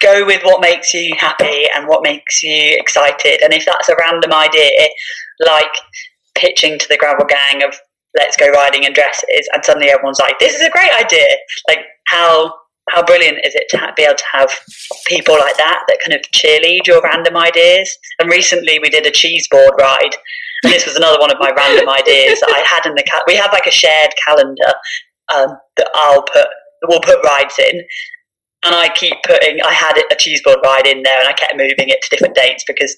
go 0.00 0.24
with 0.26 0.42
what 0.42 0.60
makes 0.60 0.92
you 0.94 1.14
happy 1.18 1.64
and 1.74 1.86
what 1.88 2.02
makes 2.02 2.42
you 2.42 2.76
excited. 2.78 3.42
And 3.42 3.52
if 3.52 3.64
that's 3.64 3.88
a 3.88 3.96
random 3.98 4.32
idea, 4.32 4.88
like 5.44 5.72
pitching 6.34 6.78
to 6.78 6.88
the 6.88 6.96
gravel 6.96 7.26
gang 7.26 7.62
of 7.62 7.74
let's 8.18 8.36
go 8.36 8.48
riding 8.50 8.84
in 8.84 8.92
dresses, 8.92 9.48
and 9.52 9.64
suddenly 9.64 9.90
everyone's 9.90 10.18
like, 10.20 10.38
this 10.38 10.54
is 10.54 10.62
a 10.62 10.70
great 10.70 10.92
idea. 10.92 11.28
Like 11.68 11.80
how 12.08 12.54
how 12.90 13.02
brilliant 13.04 13.38
is 13.44 13.54
it 13.56 13.68
to 13.68 13.92
be 13.96 14.04
able 14.04 14.14
to 14.14 14.24
have 14.32 14.48
people 15.06 15.34
like 15.34 15.56
that 15.56 15.82
that 15.88 15.98
kind 16.04 16.14
of 16.14 16.22
cheerlead 16.30 16.86
your 16.86 17.02
random 17.02 17.36
ideas? 17.36 17.96
And 18.18 18.30
recently 18.30 18.78
we 18.78 18.90
did 18.90 19.06
a 19.06 19.10
cheese 19.10 19.46
board 19.50 19.72
ride, 19.78 20.16
and 20.64 20.72
this 20.72 20.86
was 20.86 20.96
another 20.96 21.18
one 21.18 21.32
of 21.32 21.38
my 21.40 21.52
random 21.56 21.88
ideas 21.88 22.40
that 22.40 22.54
I 22.54 22.60
had 22.60 22.88
in 22.88 22.94
the 22.94 23.02
cal- 23.02 23.24
we 23.26 23.36
have 23.36 23.52
like 23.52 23.66
a 23.66 23.70
shared 23.70 24.10
calendar 24.24 24.72
um, 25.34 25.56
that 25.76 25.90
I'll 25.94 26.22
put 26.22 26.46
we'll 26.88 27.00
put 27.00 27.24
rides 27.24 27.58
in. 27.58 27.82
And 28.66 28.74
I 28.74 28.88
keep 28.88 29.14
putting, 29.24 29.62
I 29.62 29.72
had 29.72 29.96
a 30.10 30.16
cheese 30.16 30.42
board 30.42 30.58
ride 30.64 30.86
in 30.86 31.04
there 31.04 31.20
and 31.20 31.28
I 31.28 31.32
kept 31.32 31.56
moving 31.56 31.88
it 31.88 32.02
to 32.02 32.08
different 32.10 32.34
dates 32.34 32.64
because 32.66 32.96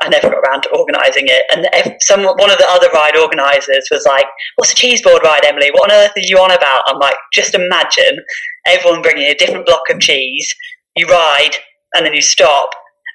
I 0.00 0.08
never 0.08 0.30
got 0.30 0.38
around 0.38 0.62
to 0.62 0.70
organising 0.70 1.24
it. 1.26 1.44
And 1.50 1.96
some 2.00 2.22
one 2.22 2.50
of 2.50 2.58
the 2.58 2.66
other 2.70 2.88
ride 2.94 3.16
organisers 3.16 3.88
was 3.90 4.06
like, 4.06 4.26
"What's 4.56 4.72
a 4.72 4.76
cheese 4.76 5.02
board 5.02 5.22
ride, 5.24 5.44
Emily? 5.44 5.70
What 5.72 5.90
on 5.90 5.96
earth 5.96 6.12
are 6.16 6.22
you 6.24 6.38
on 6.38 6.52
about?" 6.52 6.84
I'm 6.86 6.98
like, 6.98 7.16
"Just 7.32 7.54
imagine 7.54 8.24
everyone 8.66 9.02
bringing 9.02 9.24
a 9.24 9.34
different 9.34 9.66
block 9.66 9.90
of 9.90 10.00
cheese. 10.00 10.54
You 10.94 11.06
ride, 11.08 11.56
and 11.94 12.06
then 12.06 12.14
you 12.14 12.22
stop, 12.22 12.70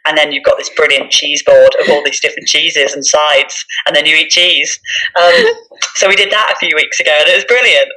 and 0.05 0.17
then 0.17 0.33
you've 0.33 0.43
got 0.43 0.57
this 0.57 0.69
brilliant 0.75 1.09
cheese 1.09 1.41
board 1.43 1.73
of 1.81 1.89
all 1.89 2.03
these 2.03 2.19
different 2.19 2.49
cheeses 2.49 2.93
and 2.93 3.05
sides, 3.05 3.65
and 3.87 3.95
then 3.95 4.05
you 4.05 4.15
eat 4.17 4.29
cheese." 4.29 4.77
Um, 5.15 5.45
so 5.95 6.09
we 6.09 6.17
did 6.17 6.31
that 6.31 6.51
a 6.53 6.59
few 6.59 6.75
weeks 6.75 6.99
ago, 6.99 7.15
and 7.17 7.29
it 7.29 7.35
was 7.35 7.45
brilliant. 7.45 7.89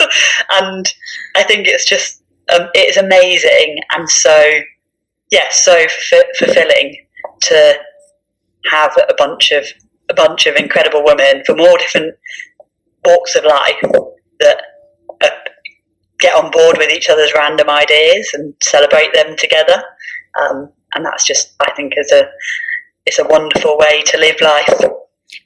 and 0.60 0.92
I 1.34 1.44
think 1.44 1.66
it's 1.66 1.86
just 1.86 2.17
um, 2.52 2.68
it's 2.74 2.96
amazing 2.96 3.78
and 3.94 4.08
so 4.08 4.60
yeah, 5.30 5.48
so 5.50 5.74
f- 5.74 6.36
fulfilling 6.38 6.96
to 7.42 7.74
have 8.70 8.96
a 8.96 9.14
bunch 9.16 9.50
of 9.50 9.64
a 10.10 10.14
bunch 10.14 10.46
of 10.46 10.56
incredible 10.56 11.04
women 11.04 11.42
from 11.44 11.60
all 11.60 11.76
different 11.76 12.14
walks 13.04 13.36
of 13.36 13.44
life 13.44 13.80
that 14.40 14.62
uh, 15.22 15.28
get 16.18 16.34
on 16.34 16.50
board 16.50 16.78
with 16.78 16.90
each 16.90 17.10
other's 17.10 17.32
random 17.34 17.68
ideas 17.68 18.30
and 18.32 18.54
celebrate 18.62 19.12
them 19.12 19.36
together. 19.36 19.82
Um, 20.40 20.72
and 20.94 21.04
that's 21.04 21.26
just, 21.26 21.54
I 21.60 21.72
think, 21.72 21.92
is 21.96 22.10
a 22.10 22.28
it's 23.04 23.18
a 23.18 23.24
wonderful 23.24 23.76
way 23.78 24.02
to 24.06 24.18
live 24.18 24.40
life. 24.40 24.80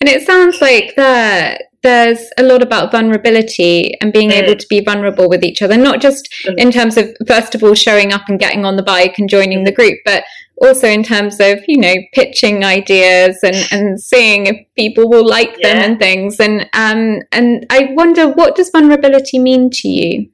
And 0.00 0.08
it 0.08 0.24
sounds 0.24 0.60
like 0.60 0.94
that 0.96 1.62
there's 1.82 2.30
a 2.38 2.42
lot 2.42 2.62
about 2.62 2.92
vulnerability 2.92 3.92
and 4.00 4.12
being 4.12 4.30
mm. 4.30 4.42
able 4.42 4.56
to 4.56 4.66
be 4.68 4.80
vulnerable 4.80 5.28
with 5.28 5.42
each 5.42 5.62
other, 5.62 5.76
not 5.76 6.00
just 6.00 6.28
mm. 6.46 6.54
in 6.56 6.70
terms 6.70 6.96
of, 6.96 7.14
first 7.26 7.54
of 7.54 7.62
all, 7.62 7.74
showing 7.74 8.12
up 8.12 8.28
and 8.28 8.38
getting 8.38 8.64
on 8.64 8.76
the 8.76 8.82
bike 8.82 9.18
and 9.18 9.28
joining 9.28 9.64
the 9.64 9.72
group, 9.72 9.98
but 10.04 10.24
also 10.60 10.86
in 10.86 11.02
terms 11.02 11.40
of, 11.40 11.58
you 11.66 11.78
know, 11.78 11.94
pitching 12.12 12.64
ideas 12.64 13.38
and, 13.42 13.56
and 13.72 14.00
seeing 14.00 14.46
if 14.46 14.56
people 14.76 15.10
will 15.10 15.26
like 15.26 15.56
yeah. 15.58 15.74
them 15.74 15.90
and 15.90 15.98
things. 15.98 16.38
And, 16.38 16.62
um, 16.72 17.20
and 17.32 17.66
I 17.68 17.88
wonder, 17.92 18.28
what 18.28 18.54
does 18.54 18.70
vulnerability 18.70 19.40
mean 19.40 19.70
to 19.70 19.88
you? 19.88 20.30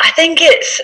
I 0.00 0.10
think 0.12 0.38
it's, 0.40 0.80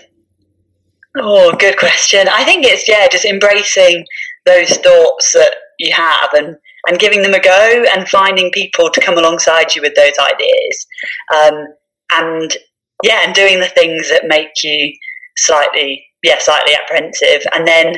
oh, 1.16 1.56
good 1.56 1.78
question. 1.78 2.28
I 2.28 2.44
think 2.44 2.66
it's, 2.66 2.86
yeah, 2.86 3.08
just 3.08 3.24
embracing 3.24 4.04
those 4.44 4.76
thoughts 4.76 5.32
that 5.32 5.54
you 5.78 5.94
have 5.94 6.34
and 6.34 6.56
and 6.86 6.98
giving 6.98 7.22
them 7.22 7.34
a 7.34 7.40
go 7.40 7.84
and 7.94 8.08
finding 8.08 8.50
people 8.52 8.90
to 8.90 9.00
come 9.00 9.18
alongside 9.18 9.74
you 9.74 9.82
with 9.82 9.94
those 9.94 10.14
ideas. 10.18 10.86
Um, 11.34 11.66
and 12.12 12.56
yeah, 13.02 13.20
and 13.24 13.34
doing 13.34 13.60
the 13.60 13.66
things 13.66 14.08
that 14.10 14.26
make 14.26 14.50
you 14.62 14.92
slightly, 15.36 16.04
yeah, 16.22 16.36
slightly 16.38 16.74
apprehensive, 16.74 17.42
and 17.54 17.66
then 17.66 17.96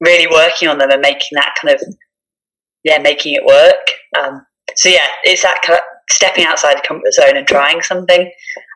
really 0.00 0.26
working 0.26 0.68
on 0.68 0.78
them 0.78 0.90
and 0.90 1.00
making 1.00 1.30
that 1.32 1.54
kind 1.60 1.74
of, 1.74 1.82
yeah, 2.84 2.98
making 2.98 3.34
it 3.34 3.44
work. 3.44 3.90
Um, 4.18 4.44
so 4.76 4.88
yeah, 4.88 5.06
it's 5.24 5.42
that 5.42 5.60
kind 5.64 5.78
of 5.78 5.84
stepping 6.10 6.44
outside 6.44 6.76
the 6.76 6.86
comfort 6.86 7.12
zone 7.12 7.36
and 7.36 7.46
trying 7.46 7.82
something, 7.82 8.30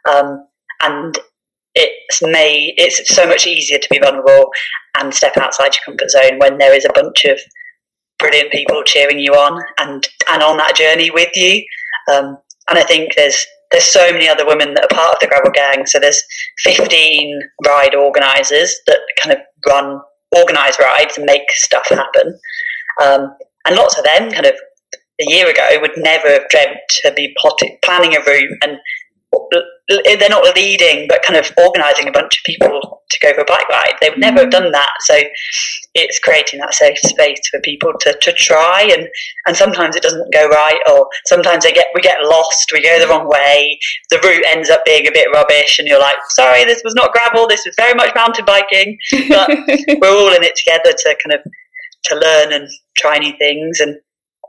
um, 0.09 0.47
and 0.83 1.19
it's 1.75 2.23
made 2.23 2.75
it's 2.79 3.15
so 3.15 3.27
much 3.27 3.47
easier 3.47 3.79
to 3.79 3.89
be 3.91 3.99
vulnerable 3.99 4.51
and 4.99 5.13
step 5.13 5.37
outside 5.37 5.75
your 5.75 5.85
comfort 5.85 6.11
zone 6.11 6.39
when 6.39 6.59
there 6.59 6.75
is 6.75 6.87
a 6.87 6.93
bunch 6.95 7.25
of 7.27 7.39
brilliant 8.19 8.53
people 8.53 8.83
cheering 8.85 9.19
you 9.19 9.33
on 9.33 9.63
and 9.79 10.09
and 10.29 10.43
on 10.43 10.57
that 10.59 10.77
journey 10.77 11.11
with 11.11 11.31
you. 11.35 11.65
Um, 12.13 12.39
and 12.69 12.79
I 12.79 12.83
think 12.83 13.15
there's 13.17 13.47
there's 13.71 13.85
so 13.85 14.13
many 14.13 14.29
other 14.29 14.47
women 14.47 14.75
that 14.75 14.85
are 14.85 14.97
part 14.97 15.15
of 15.15 15.21
the 15.21 15.27
gravel 15.27 15.51
gang. 15.51 15.87
So 15.87 15.99
there's 15.99 16.23
15 16.61 17.41
ride 17.67 17.95
organisers 17.95 18.79
that 18.87 19.01
kind 19.21 19.37
of 19.37 19.43
run 19.69 20.01
organise 20.37 20.79
rides 20.79 21.17
and 21.17 21.27
make 21.27 21.51
stuff 21.51 21.89
happen. 21.89 22.39
Um, 23.03 23.35
and 23.67 23.77
lots 23.77 23.99
of 23.99 24.05
them 24.05 24.31
kind 24.31 24.47
of 24.47 24.55
a 25.21 25.25
year 25.31 25.51
ago 25.51 25.67
would 25.81 25.97
never 25.97 26.29
have 26.29 26.49
dreamt 26.49 26.79
to 27.03 27.13
be 27.13 27.35
plotting, 27.39 27.77
planning 27.83 28.15
a 28.15 28.21
route 28.21 28.57
and 28.63 28.79
they're 29.89 30.29
not 30.29 30.57
leading, 30.57 31.07
but 31.09 31.23
kind 31.23 31.39
of 31.39 31.51
organising 31.59 32.09
a 32.09 32.13
bunch 32.13 32.39
of 32.39 32.45
people 32.45 33.03
to 33.09 33.19
go 33.21 33.33
for 33.35 33.43
a 33.43 33.45
bike 33.45 33.69
ride. 33.69 33.95
They 34.01 34.11
would 34.11 34.19
never 34.19 34.41
have 34.41 34.51
done 34.51 34.73
that. 34.73 34.91
So 35.01 35.21
it's 35.95 36.19
creating 36.19 36.61
that 36.61 36.75
safe 36.75 36.99
space 36.99 37.41
for 37.51 37.61
people 37.61 37.93
to, 38.01 38.17
to 38.21 38.33
try, 38.33 38.89
and 38.93 39.09
and 39.47 39.57
sometimes 39.57 39.95
it 39.95 40.03
doesn't 40.03 40.33
go 40.33 40.49
right, 40.49 40.81
or 40.91 41.09
sometimes 41.27 41.65
they 41.65 41.73
get 41.73 41.87
we 41.95 42.01
get 42.01 42.23
lost, 42.23 42.71
we 42.73 42.83
go 42.83 42.99
the 42.99 43.09
wrong 43.09 43.29
way, 43.29 43.79
the 44.11 44.19
route 44.19 44.45
ends 44.47 44.71
up 44.71 44.85
being 44.85 45.07
a 45.07 45.13
bit 45.13 45.29
rubbish, 45.33 45.79
and 45.79 45.87
you're 45.87 46.01
like, 46.01 46.19
sorry, 46.31 46.65
this 46.65 46.83
was 46.85 46.95
not 46.95 47.13
gravel, 47.13 47.47
this 47.47 47.65
was 47.65 47.75
very 47.77 47.95
much 47.95 48.15
mountain 48.15 48.45
biking, 48.45 48.99
but 49.29 49.49
we're 50.01 50.11
all 50.11 50.35
in 50.35 50.43
it 50.43 50.57
together 50.57 50.93
to 50.97 51.17
kind 51.25 51.35
of 51.35 51.53
to 52.05 52.17
learn 52.17 52.53
and 52.53 52.69
try 52.97 53.19
new 53.19 53.37
things 53.39 53.81
and 53.81 53.97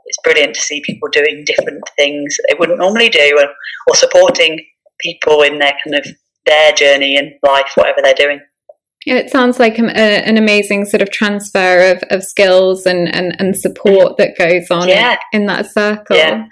it's 0.08 0.18
brilliant 0.24 0.54
to 0.54 0.60
see 0.60 0.82
people 0.84 1.08
doing 1.10 1.44
different 1.44 1.82
things 1.96 2.36
they 2.48 2.56
wouldn't 2.58 2.78
normally 2.78 3.08
do 3.08 3.38
or, 3.38 3.48
or 3.86 3.94
supporting 3.94 4.58
people 5.00 5.42
in 5.42 5.58
their 5.58 5.76
kind 5.84 5.94
of 5.96 6.06
their 6.46 6.72
journey 6.72 7.16
in 7.16 7.38
life, 7.42 7.70
whatever 7.74 8.00
they're 8.02 8.14
doing. 8.14 8.40
It 9.06 9.30
sounds 9.30 9.58
like 9.58 9.78
a, 9.78 9.84
an 9.96 10.36
amazing 10.36 10.84
sort 10.84 11.02
of 11.02 11.10
transfer 11.10 11.92
of, 11.92 12.02
of 12.10 12.24
skills 12.24 12.84
and, 12.84 13.14
and, 13.14 13.34
and 13.38 13.56
support 13.56 14.16
that 14.18 14.36
goes 14.36 14.70
on 14.70 14.88
yeah. 14.88 15.16
in, 15.32 15.42
in, 15.42 15.46
that 15.46 15.70
circle. 15.70 16.16
Yeah. 16.16 16.46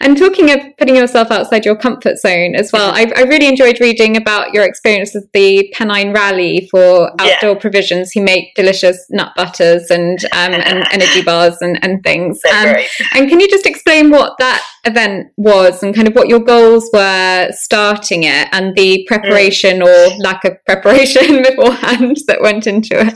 And 0.00 0.16
talking 0.16 0.50
of 0.50 0.60
putting 0.78 0.96
yourself 0.96 1.30
outside 1.30 1.64
your 1.64 1.76
comfort 1.76 2.16
zone 2.18 2.54
as 2.54 2.72
well, 2.72 2.90
I, 2.90 3.12
I 3.14 3.22
really 3.22 3.46
enjoyed 3.46 3.80
reading 3.80 4.16
about 4.16 4.54
your 4.54 4.64
experience 4.64 5.14
of 5.14 5.28
the 5.34 5.72
Pennine 5.74 6.12
Rally 6.12 6.68
for 6.70 7.10
Outdoor 7.20 7.52
yeah. 7.52 7.58
Provisions, 7.58 8.12
who 8.12 8.22
make 8.22 8.54
delicious 8.54 9.06
nut 9.10 9.32
butters 9.36 9.90
and, 9.90 10.24
um, 10.32 10.54
and 10.54 10.84
energy 10.92 11.22
bars 11.22 11.58
and, 11.60 11.78
and 11.84 12.02
things. 12.02 12.40
Um, 12.50 12.76
and 13.14 13.28
can 13.28 13.40
you 13.40 13.48
just 13.48 13.66
explain 13.66 14.10
what 14.10 14.36
that 14.38 14.64
event 14.84 15.28
was 15.36 15.82
and 15.82 15.94
kind 15.94 16.08
of 16.08 16.14
what 16.14 16.28
your 16.28 16.40
goals 16.40 16.88
were 16.92 17.48
starting 17.52 18.24
it 18.24 18.48
and 18.52 18.74
the 18.76 19.04
preparation 19.06 19.80
mm. 19.80 19.86
or 19.86 20.16
lack 20.18 20.44
of 20.44 20.52
preparation 20.66 21.42
beforehand 21.42 22.16
that 22.26 22.40
went 22.40 22.66
into 22.66 22.98
it? 22.98 23.14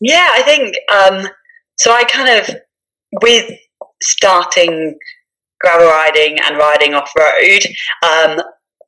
Yeah, 0.00 0.28
I 0.32 0.42
think 0.42 0.74
um, 0.92 1.28
so. 1.78 1.92
I 1.92 2.04
kind 2.04 2.28
of, 2.28 2.54
with 3.22 3.50
starting 4.02 4.94
gravel 5.60 5.86
riding 5.86 6.38
and 6.40 6.58
riding 6.58 6.94
off 6.94 7.10
road, 7.18 7.62
um, 8.04 8.42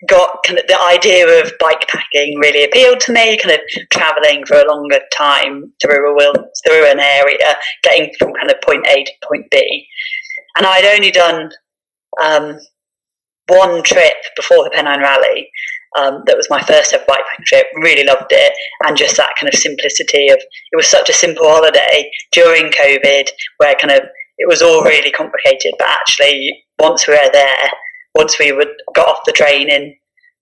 got 0.06 0.42
kind 0.44 0.58
of 0.58 0.66
the 0.66 0.80
idea 0.80 1.26
of 1.42 1.52
bike 1.58 1.88
packing 1.88 2.38
really 2.38 2.64
appealed 2.64 3.00
to 3.00 3.12
me. 3.12 3.38
Kind 3.38 3.54
of 3.54 3.88
traveling 3.90 4.44
for 4.44 4.58
a 4.58 4.68
longer 4.70 5.00
time 5.12 5.72
through 5.80 6.20
a 6.20 6.32
through 6.66 6.90
an 6.90 7.00
area, 7.00 7.56
getting 7.82 8.12
from 8.18 8.34
kind 8.34 8.50
of 8.50 8.60
point 8.60 8.86
A 8.86 9.04
to 9.04 9.12
point 9.24 9.46
B, 9.50 9.86
and 10.56 10.66
I'd 10.66 10.84
only 10.84 11.10
done 11.10 11.50
um, 12.22 12.58
one 13.48 13.82
trip 13.82 14.14
before 14.36 14.64
the 14.64 14.70
Pennine 14.70 15.00
Rally. 15.00 15.50
Um, 15.96 16.22
that 16.26 16.36
was 16.36 16.50
my 16.50 16.60
first 16.60 16.92
ever 16.92 17.04
bikepacking 17.08 17.44
trip. 17.46 17.66
Really 17.76 18.04
loved 18.04 18.30
it, 18.30 18.52
and 18.84 18.96
just 18.96 19.16
that 19.16 19.34
kind 19.40 19.52
of 19.52 19.58
simplicity 19.58 20.28
of 20.28 20.36
it 20.38 20.76
was 20.76 20.86
such 20.86 21.08
a 21.08 21.14
simple 21.14 21.48
holiday 21.48 22.10
during 22.32 22.70
COVID, 22.70 23.28
where 23.56 23.74
kind 23.74 23.92
of 23.92 24.02
it 24.36 24.46
was 24.46 24.60
all 24.60 24.84
really 24.84 25.10
complicated. 25.10 25.72
But 25.78 25.88
actually, 25.88 26.62
once 26.78 27.08
we 27.08 27.14
were 27.14 27.30
there, 27.32 27.70
once 28.14 28.38
we 28.38 28.52
would 28.52 28.68
got 28.94 29.08
off 29.08 29.24
the 29.24 29.32
train 29.32 29.70
in 29.70 29.94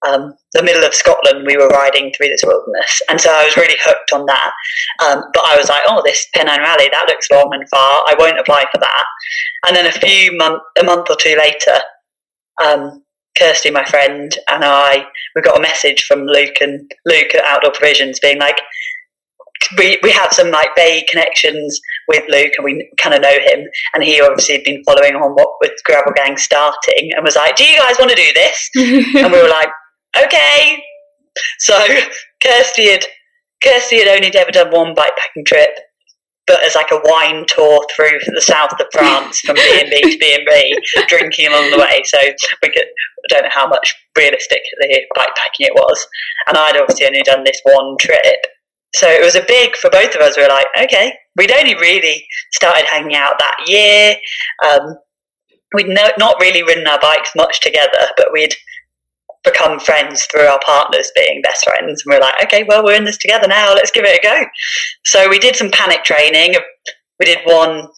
um, 0.06 0.34
the 0.52 0.62
middle 0.62 0.84
of 0.84 0.94
Scotland, 0.94 1.46
we 1.46 1.56
were 1.56 1.68
riding 1.68 2.12
through 2.12 2.28
this 2.28 2.44
wilderness, 2.44 3.00
and 3.08 3.20
so 3.20 3.30
I 3.30 3.44
was 3.44 3.56
really 3.56 3.78
hooked 3.82 4.12
on 4.12 4.26
that. 4.26 4.52
Um, 5.02 5.22
but 5.32 5.42
I 5.46 5.56
was 5.56 5.68
like, 5.68 5.82
"Oh, 5.88 6.02
this 6.04 6.26
Pennine 6.34 6.60
Rally 6.60 6.88
that 6.92 7.06
looks 7.08 7.30
long 7.30 7.50
and 7.52 7.68
far. 7.68 8.02
I 8.06 8.14
won't 8.18 8.38
apply 8.38 8.64
for 8.72 8.78
that." 8.78 9.04
And 9.66 9.76
then 9.76 9.86
a 9.86 9.92
few 9.92 10.36
month, 10.36 10.62
a 10.78 10.84
month 10.84 11.08
or 11.10 11.16
two 11.16 11.36
later, 11.38 11.80
um, 12.62 13.02
Kirsty, 13.38 13.70
my 13.70 13.84
friend, 13.84 14.36
and 14.48 14.64
I, 14.64 15.06
we 15.34 15.42
got 15.42 15.58
a 15.58 15.62
message 15.62 16.04
from 16.04 16.26
Luke 16.26 16.56
and 16.60 16.90
Luke 17.06 17.34
at 17.34 17.44
Outdoor 17.44 17.72
Provisions, 17.72 18.20
being 18.20 18.38
like, 18.38 18.60
we, 19.78 19.98
we 20.02 20.10
have 20.12 20.32
some 20.32 20.50
like 20.50 20.68
vague 20.76 21.06
connections 21.06 21.80
with 22.08 22.22
Luke 22.28 22.52
and 22.56 22.64
we 22.64 22.88
kind 22.98 23.14
of 23.14 23.22
know 23.22 23.38
him 23.40 23.66
and 23.94 24.04
he 24.04 24.20
obviously 24.20 24.56
had 24.56 24.64
been 24.64 24.82
following 24.84 25.16
on 25.16 25.32
what 25.32 25.54
with 25.60 25.72
Gravel 25.84 26.12
Gang 26.14 26.36
starting 26.36 27.10
and 27.14 27.24
was 27.24 27.36
like 27.36 27.56
do 27.56 27.64
you 27.64 27.78
guys 27.78 27.96
want 27.98 28.10
to 28.10 28.16
do 28.16 28.32
this 28.34 28.70
and 28.76 29.32
we 29.32 29.42
were 29.42 29.48
like 29.48 29.70
okay. 30.24 30.82
So 31.58 31.78
Kirsty 32.42 32.90
had 32.90 33.04
Kirsty 33.62 33.98
had 33.98 34.08
only 34.08 34.34
ever 34.36 34.50
done 34.50 34.70
one 34.70 34.94
bikepacking 34.94 35.46
trip, 35.46 35.70
but 36.46 36.62
as 36.64 36.74
like 36.74 36.90
a 36.92 37.00
wine 37.04 37.44
tour 37.46 37.84
through 37.94 38.18
the 38.34 38.40
south 38.40 38.72
of 38.78 38.86
France 38.92 39.40
from 39.40 39.56
B 39.56 39.80
and 39.80 39.90
B 39.90 40.00
to 40.00 40.18
B 40.18 40.34
and 40.34 40.46
B, 40.46 40.78
drinking 41.08 41.48
along 41.48 41.70
the 41.70 41.78
way. 41.78 42.02
So 42.04 42.18
we 42.62 42.68
could, 42.68 42.84
I 42.84 43.28
don't 43.28 43.42
know 43.44 43.50
how 43.52 43.66
much 43.66 43.94
realistically 44.16 45.06
bikepacking 45.16 45.66
it 45.66 45.74
was, 45.74 46.06
and 46.46 46.56
I'd 46.56 46.76
obviously 46.76 47.06
only 47.06 47.22
done 47.22 47.44
this 47.44 47.60
one 47.64 47.96
trip. 47.98 48.46
So 48.94 49.08
it 49.08 49.22
was 49.22 49.34
a 49.34 49.44
big 49.46 49.76
for 49.76 49.90
both 49.90 50.14
of 50.14 50.22
us. 50.22 50.36
We 50.36 50.42
were 50.42 50.48
like, 50.48 50.66
okay, 50.84 51.12
we'd 51.36 51.52
only 51.52 51.74
really 51.74 52.24
started 52.52 52.86
hanging 52.86 53.16
out 53.16 53.38
that 53.38 53.56
year. 53.66 54.16
Um, 54.66 54.96
we'd 55.74 55.88
no, 55.88 56.08
not 56.18 56.40
really 56.40 56.62
ridden 56.62 56.86
our 56.86 57.00
bikes 57.00 57.30
much 57.36 57.60
together, 57.60 58.08
but 58.16 58.28
we'd 58.32 58.54
become 59.46 59.80
friends 59.80 60.26
through 60.26 60.46
our 60.46 60.60
partners 60.66 61.10
being 61.14 61.40
best 61.40 61.64
friends. 61.64 62.02
And 62.04 62.12
we 62.12 62.16
are 62.16 62.20
like, 62.20 62.34
okay, 62.44 62.64
well, 62.68 62.84
we're 62.84 62.96
in 62.96 63.04
this 63.04 63.16
together 63.16 63.48
now. 63.48 63.72
Let's 63.72 63.90
give 63.90 64.04
it 64.04 64.18
a 64.18 64.22
go. 64.22 64.44
So 65.06 65.30
we 65.30 65.38
did 65.38 65.56
some 65.56 65.70
panic 65.70 66.04
training. 66.04 66.54
We 67.18 67.26
did 67.26 67.38
one 67.44 67.88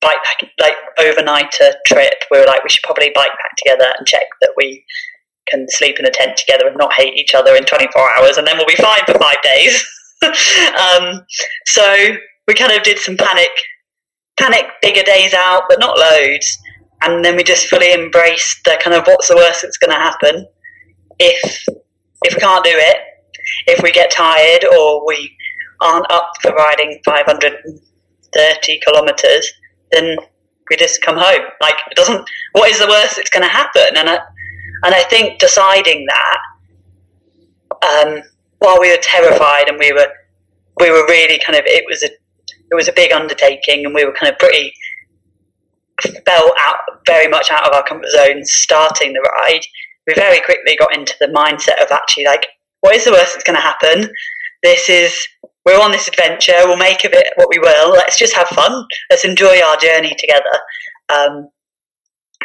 bike 0.00 0.18
like 0.60 0.74
overnighter 0.98 1.72
trip. 1.86 2.14
We 2.30 2.38
were 2.38 2.46
like, 2.46 2.62
we 2.62 2.70
should 2.70 2.84
probably 2.84 3.10
bike 3.14 3.30
pack 3.30 3.56
together 3.56 3.92
and 3.98 4.06
check 4.06 4.26
that 4.42 4.52
we 4.56 4.84
can 5.48 5.66
sleep 5.70 5.98
in 5.98 6.06
a 6.06 6.10
tent 6.10 6.36
together 6.36 6.68
and 6.68 6.76
not 6.76 6.92
hate 6.92 7.14
each 7.14 7.34
other 7.34 7.56
in 7.56 7.64
24 7.64 8.18
hours, 8.18 8.36
and 8.36 8.46
then 8.46 8.56
we'll 8.56 8.66
be 8.66 8.76
fine 8.76 9.00
for 9.06 9.18
five 9.18 9.42
days. 9.42 9.84
um, 10.22 11.24
so 11.66 12.16
we 12.46 12.54
kind 12.54 12.72
of 12.72 12.82
did 12.82 12.98
some 12.98 13.16
panic, 13.16 13.50
panic 14.38 14.66
bigger 14.82 15.02
days 15.02 15.34
out, 15.34 15.64
but 15.68 15.80
not 15.80 15.98
loads. 15.98 16.58
And 17.02 17.24
then 17.24 17.36
we 17.36 17.42
just 17.42 17.66
fully 17.66 17.92
embraced 17.92 18.60
the 18.64 18.78
kind 18.80 18.94
of 18.94 19.04
what's 19.06 19.28
the 19.28 19.36
worst 19.36 19.62
that's 19.62 19.78
going 19.78 19.90
to 19.90 19.96
happen 19.96 20.46
if 21.22 21.66
if 22.24 22.34
we 22.34 22.40
can't 22.40 22.64
do 22.64 22.70
it, 22.72 22.96
if 23.66 23.82
we 23.82 23.90
get 23.90 24.10
tired 24.10 24.64
or 24.64 25.06
we 25.06 25.36
aren't 25.80 26.10
up 26.10 26.30
for 26.40 26.52
riding 26.52 27.00
530 27.04 28.80
kilometers, 28.80 29.52
then 29.90 30.16
we 30.70 30.76
just 30.76 31.02
come 31.02 31.16
home. 31.16 31.46
Like 31.60 31.74
it 31.90 31.96
doesn't. 31.96 32.28
What 32.52 32.70
is 32.70 32.78
the 32.78 32.86
worst 32.86 33.16
that's 33.16 33.30
going 33.30 33.42
to 33.42 33.48
happen? 33.48 33.96
And 33.96 34.08
I, 34.08 34.18
and 34.84 34.94
I 34.94 35.02
think 35.04 35.38
deciding 35.38 36.06
that 36.06 36.38
um, 37.82 38.22
while 38.58 38.80
we 38.80 38.90
were 38.90 39.02
terrified 39.02 39.68
and 39.68 39.78
we 39.78 39.92
were 39.92 40.08
we 40.80 40.90
were 40.90 41.04
really 41.08 41.38
kind 41.44 41.58
of 41.58 41.64
it 41.66 41.84
was 41.88 42.02
a 42.02 42.10
it 42.70 42.74
was 42.74 42.88
a 42.88 42.92
big 42.92 43.12
undertaking 43.12 43.84
and 43.84 43.94
we 43.94 44.04
were 44.04 44.12
kind 44.12 44.32
of 44.32 44.38
pretty 44.38 44.72
felt 46.24 46.52
out 46.58 46.78
very 47.06 47.28
much 47.28 47.50
out 47.50 47.66
of 47.66 47.74
our 47.74 47.84
comfort 47.84 48.08
zone 48.10 48.44
starting 48.44 49.12
the 49.12 49.20
ride 49.20 49.64
we 50.06 50.14
very 50.14 50.40
quickly 50.40 50.76
got 50.76 50.96
into 50.96 51.14
the 51.20 51.28
mindset 51.28 51.82
of 51.82 51.90
actually 51.90 52.24
like, 52.24 52.46
what 52.80 52.94
is 52.96 53.04
the 53.04 53.12
worst 53.12 53.32
that's 53.32 53.44
going 53.44 53.56
to 53.56 53.62
happen? 53.62 54.10
This 54.62 54.88
is 54.88 55.26
we're 55.64 55.80
on 55.80 55.92
this 55.92 56.08
adventure. 56.08 56.54
We'll 56.64 56.76
make 56.76 57.04
of 57.04 57.12
it 57.12 57.28
what 57.36 57.48
we 57.48 57.58
will. 57.58 57.90
Let's 57.90 58.18
just 58.18 58.34
have 58.34 58.48
fun. 58.48 58.84
Let's 59.10 59.24
enjoy 59.24 59.60
our 59.60 59.76
journey 59.76 60.14
together. 60.18 60.42
Um, 61.14 61.48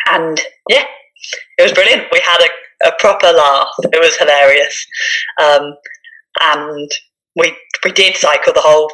and 0.09 0.39
yeah, 0.69 0.83
it 1.57 1.63
was 1.63 1.73
brilliant. 1.73 2.07
We 2.11 2.21
had 2.23 2.41
a, 2.41 2.89
a 2.89 2.91
proper 2.99 3.31
laugh. 3.31 3.69
It 3.83 3.99
was 3.99 4.17
hilarious. 4.17 4.85
Um, 5.41 5.73
and 6.41 6.91
we 7.35 7.55
we 7.83 7.91
did 7.91 8.15
cycle 8.15 8.53
the 8.53 8.61
whole 8.61 8.91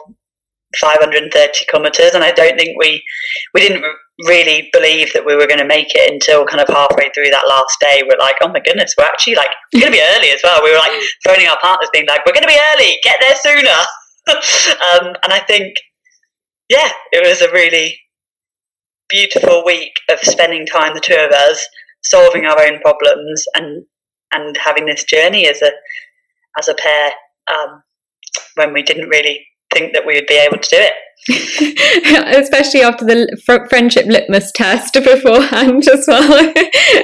530 0.80 1.65
kilometers, 1.69 2.13
and 2.13 2.24
I 2.24 2.32
don't 2.32 2.57
think 2.57 2.78
we 2.80 3.03
we 3.53 3.61
didn't 3.61 3.84
really 4.28 4.69
believe 4.71 5.11
that 5.13 5.26
we 5.26 5.36
were 5.36 5.47
going 5.47 5.59
to 5.59 5.65
make 5.65 5.95
it 5.95 6.11
until 6.11 6.45
kind 6.45 6.61
of 6.61 6.67
halfway 6.67 7.09
through 7.13 7.30
that 7.32 7.47
last 7.47 7.80
day. 7.80 8.03
We're 8.07 8.19
like, 8.19 8.36
oh 8.41 8.49
my 8.49 8.59
goodness, 8.59 8.93
we're 8.97 9.05
actually 9.05 9.36
like 9.36 9.49
going 9.74 9.86
to 9.86 9.91
be 9.91 10.05
early 10.15 10.30
as 10.30 10.41
well. 10.43 10.63
We 10.63 10.71
were 10.71 10.78
like 10.78 11.01
phoning 11.26 11.47
our 11.47 11.59
partners, 11.59 11.89
being 11.91 12.07
like, 12.07 12.26
we're 12.26 12.34
going 12.34 12.47
to 12.47 12.53
be 12.53 12.59
early, 12.74 12.99
get 13.03 13.17
there 13.19 13.36
sooner. 13.36 13.80
um, 14.30 15.15
and 15.24 15.34
I 15.34 15.41
think, 15.47 15.76
yeah, 16.69 16.89
it 17.11 17.28
was 17.28 17.41
a 17.41 17.51
really 17.51 17.97
beautiful 19.09 19.63
week 19.65 19.93
of 20.09 20.19
spending 20.19 20.65
time, 20.65 20.93
the 20.93 21.01
two 21.01 21.15
of 21.15 21.32
us, 21.32 21.65
solving 22.03 22.45
our 22.45 22.59
own 22.61 22.80
problems 22.80 23.45
and 23.55 23.86
and 24.34 24.57
having 24.57 24.86
this 24.86 25.03
journey 25.03 25.47
as 25.47 25.61
a 25.61 25.71
as 26.57 26.67
a 26.67 26.74
pair 26.76 27.11
um, 27.53 27.84
when 28.55 28.74
we 28.74 28.82
didn't 28.82 29.09
really 29.09 29.45
think 29.74 29.93
that 29.93 30.05
we 30.05 30.15
would 30.15 30.28
be 30.28 30.36
able 30.36 30.57
to 30.57 30.69
do 30.69 30.78
it. 30.80 30.93
Especially 32.38 32.82
after 32.82 33.05
the 33.05 33.28
fr- 33.45 33.65
friendship 33.69 34.05
litmus 34.07 34.51
test 34.51 34.93
beforehand 35.03 35.88
as 35.88 36.05
well. 36.07 36.45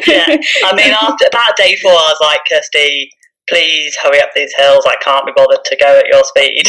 yeah, 0.08 0.38
I 0.66 0.76
mean, 0.76 0.94
after 1.02 1.26
about 1.28 1.56
day 1.58 1.76
four, 1.78 1.92
I 1.92 2.14
was 2.14 2.18
like, 2.22 2.42
Kirsty, 2.50 3.10
please 3.48 3.96
hurry 3.96 4.20
up 4.20 4.30
these 4.36 4.54
hills. 4.58 4.86
I 4.86 4.96
can't 5.02 5.26
be 5.26 5.32
bothered 5.36 5.64
to 5.64 5.76
go 5.78 6.00
at 6.00 6.08
your 6.08 6.24
speed. 6.24 6.68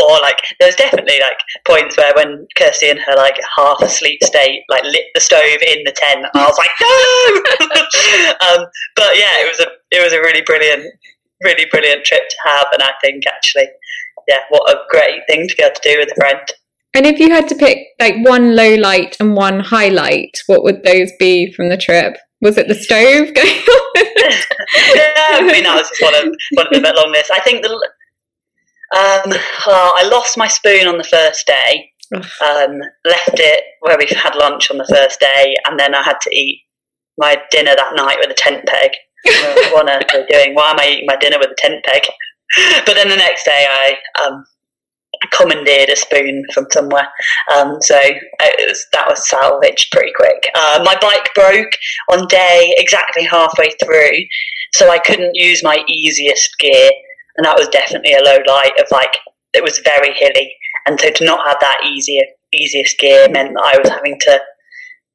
or 0.00 0.18
like, 0.22 0.38
there's 0.60 0.76
definitely 0.76 1.18
like 1.18 1.38
points 1.66 1.96
where 1.96 2.12
when 2.14 2.46
Kirsty 2.56 2.90
in 2.90 2.98
her 2.98 3.16
like 3.16 3.38
half 3.56 3.80
asleep 3.80 4.22
state 4.22 4.62
like 4.68 4.84
lit 4.84 5.06
the 5.14 5.20
stove 5.20 5.58
in 5.66 5.82
the 5.84 5.92
tent, 5.96 6.26
I 6.34 6.46
was 6.46 6.58
like, 6.58 6.70
no. 6.80 8.62
um, 8.62 8.66
but 8.94 9.16
yeah, 9.18 9.42
it 9.42 9.48
was 9.48 9.60
a 9.60 9.66
it 9.90 10.04
was 10.04 10.12
a 10.12 10.20
really 10.20 10.42
brilliant, 10.42 10.84
really 11.42 11.66
brilliant 11.70 12.04
trip 12.04 12.28
to 12.28 12.36
have, 12.44 12.66
and 12.72 12.82
I 12.82 12.92
think 13.02 13.26
actually 13.26 13.66
yeah, 14.30 14.38
what 14.48 14.70
a 14.70 14.80
great 14.88 15.22
thing 15.28 15.48
to 15.48 15.56
be 15.56 15.62
able 15.62 15.74
to 15.74 15.80
do 15.82 15.98
with 15.98 16.08
a 16.12 16.14
friend. 16.14 16.40
And 16.94 17.06
if 17.06 17.18
you 17.18 17.30
had 17.30 17.48
to 17.48 17.54
pick 17.54 17.88
like 18.00 18.14
one 18.24 18.54
low 18.54 18.74
light 18.76 19.16
and 19.20 19.34
one 19.34 19.60
highlight, 19.60 20.38
what 20.46 20.62
would 20.62 20.82
those 20.84 21.10
be 21.18 21.52
from 21.52 21.68
the 21.68 21.76
trip? 21.76 22.16
Was 22.40 22.56
it 22.56 22.68
the 22.68 22.74
stove 22.74 23.34
going 23.34 23.48
on? 23.48 23.92
yeah, 24.94 25.38
I 25.38 25.50
mean 25.52 25.64
that 25.64 25.76
was 25.76 25.88
just 25.88 26.02
one 26.02 26.14
of 26.14 26.34
one 26.54 26.66
of 26.74 26.82
the 26.82 26.94
long 26.96 27.12
list. 27.12 27.30
I 27.30 27.40
think 27.40 27.62
the 27.62 27.70
um, 28.92 29.32
oh, 29.66 29.92
I 29.98 30.08
lost 30.08 30.36
my 30.36 30.48
spoon 30.48 30.86
on 30.86 30.98
the 30.98 31.04
first 31.04 31.46
day. 31.46 31.90
Um, 32.12 32.80
left 33.04 33.38
it 33.38 33.62
where 33.80 33.96
we 33.96 34.06
had 34.10 34.34
lunch 34.34 34.68
on 34.70 34.78
the 34.78 34.86
first 34.86 35.20
day, 35.20 35.54
and 35.64 35.78
then 35.78 35.94
I 35.94 36.02
had 36.02 36.20
to 36.22 36.34
eat 36.34 36.62
my 37.16 37.40
dinner 37.52 37.74
that 37.76 37.94
night 37.94 38.16
with 38.18 38.30
a 38.30 38.34
tent 38.34 38.66
peg. 38.66 38.90
what 39.72 39.88
am 39.88 40.02
I 40.02 40.26
doing? 40.28 40.54
Why 40.54 40.70
am 40.70 40.80
I 40.80 40.88
eating 40.88 41.06
my 41.06 41.16
dinner 41.16 41.38
with 41.38 41.50
a 41.50 41.56
tent 41.56 41.84
peg? 41.84 42.02
but 42.86 42.94
then 42.94 43.08
the 43.08 43.16
next 43.16 43.44
day 43.44 43.66
I 43.68 43.96
um, 44.22 44.44
commandeered 45.32 45.88
a 45.88 45.96
spoon 45.96 46.44
from 46.52 46.66
somewhere. 46.70 47.08
Um, 47.54 47.80
so 47.80 47.98
was, 48.66 48.86
that 48.92 49.06
was 49.08 49.28
salvaged 49.28 49.92
pretty 49.92 50.12
quick. 50.16 50.50
Uh, 50.54 50.82
my 50.84 50.96
bike 51.00 51.30
broke 51.34 51.72
on 52.12 52.26
day 52.28 52.74
exactly 52.78 53.24
halfway 53.24 53.70
through, 53.82 54.24
so 54.74 54.90
I 54.90 54.98
couldn't 54.98 55.34
use 55.34 55.62
my 55.62 55.84
easiest 55.88 56.58
gear, 56.58 56.90
and 57.36 57.44
that 57.44 57.58
was 57.58 57.68
definitely 57.68 58.14
a 58.14 58.22
low 58.22 58.38
light 58.46 58.72
of 58.80 58.86
like 58.90 59.16
it 59.52 59.62
was 59.62 59.80
very 59.84 60.12
hilly, 60.14 60.54
and 60.86 61.00
so 61.00 61.10
to 61.10 61.24
not 61.24 61.46
have 61.46 61.58
that 61.60 61.78
easier 61.86 62.22
easiest 62.52 62.98
gear 62.98 63.28
meant 63.28 63.54
that 63.54 63.72
I 63.74 63.78
was 63.78 63.88
having 63.88 64.18
to 64.20 64.40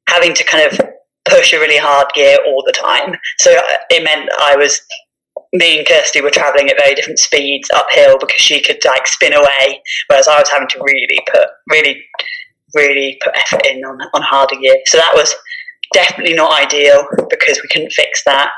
having 0.08 0.34
to 0.34 0.44
kind 0.44 0.72
of 0.72 0.80
push 1.28 1.52
a 1.52 1.58
really 1.58 1.76
hard 1.76 2.06
gear 2.14 2.38
all 2.46 2.62
the 2.64 2.72
time. 2.72 3.16
So 3.38 3.60
it 3.90 4.04
meant 4.04 4.30
I 4.40 4.56
was 4.56 4.80
me 5.56 5.78
and 5.78 5.86
Kirsty 5.86 6.20
were 6.20 6.30
traveling 6.30 6.68
at 6.68 6.78
very 6.78 6.94
different 6.94 7.18
speeds 7.18 7.70
uphill 7.74 8.18
because 8.18 8.40
she 8.40 8.62
could 8.62 8.78
like 8.84 9.06
spin 9.06 9.32
away, 9.32 9.82
whereas 10.08 10.28
I 10.28 10.38
was 10.38 10.50
having 10.50 10.68
to 10.68 10.82
really 10.82 11.18
put 11.30 11.48
really 11.70 12.02
really 12.74 13.18
put 13.22 13.36
effort 13.36 13.66
in 13.66 13.84
on 13.84 13.98
on 14.14 14.22
harder 14.22 14.56
gear. 14.56 14.76
So 14.86 14.98
that 14.98 15.14
was 15.14 15.34
definitely 15.92 16.34
not 16.34 16.52
ideal 16.52 17.06
because 17.30 17.60
we 17.62 17.68
couldn't 17.70 17.92
fix 17.92 18.24
that, 18.24 18.50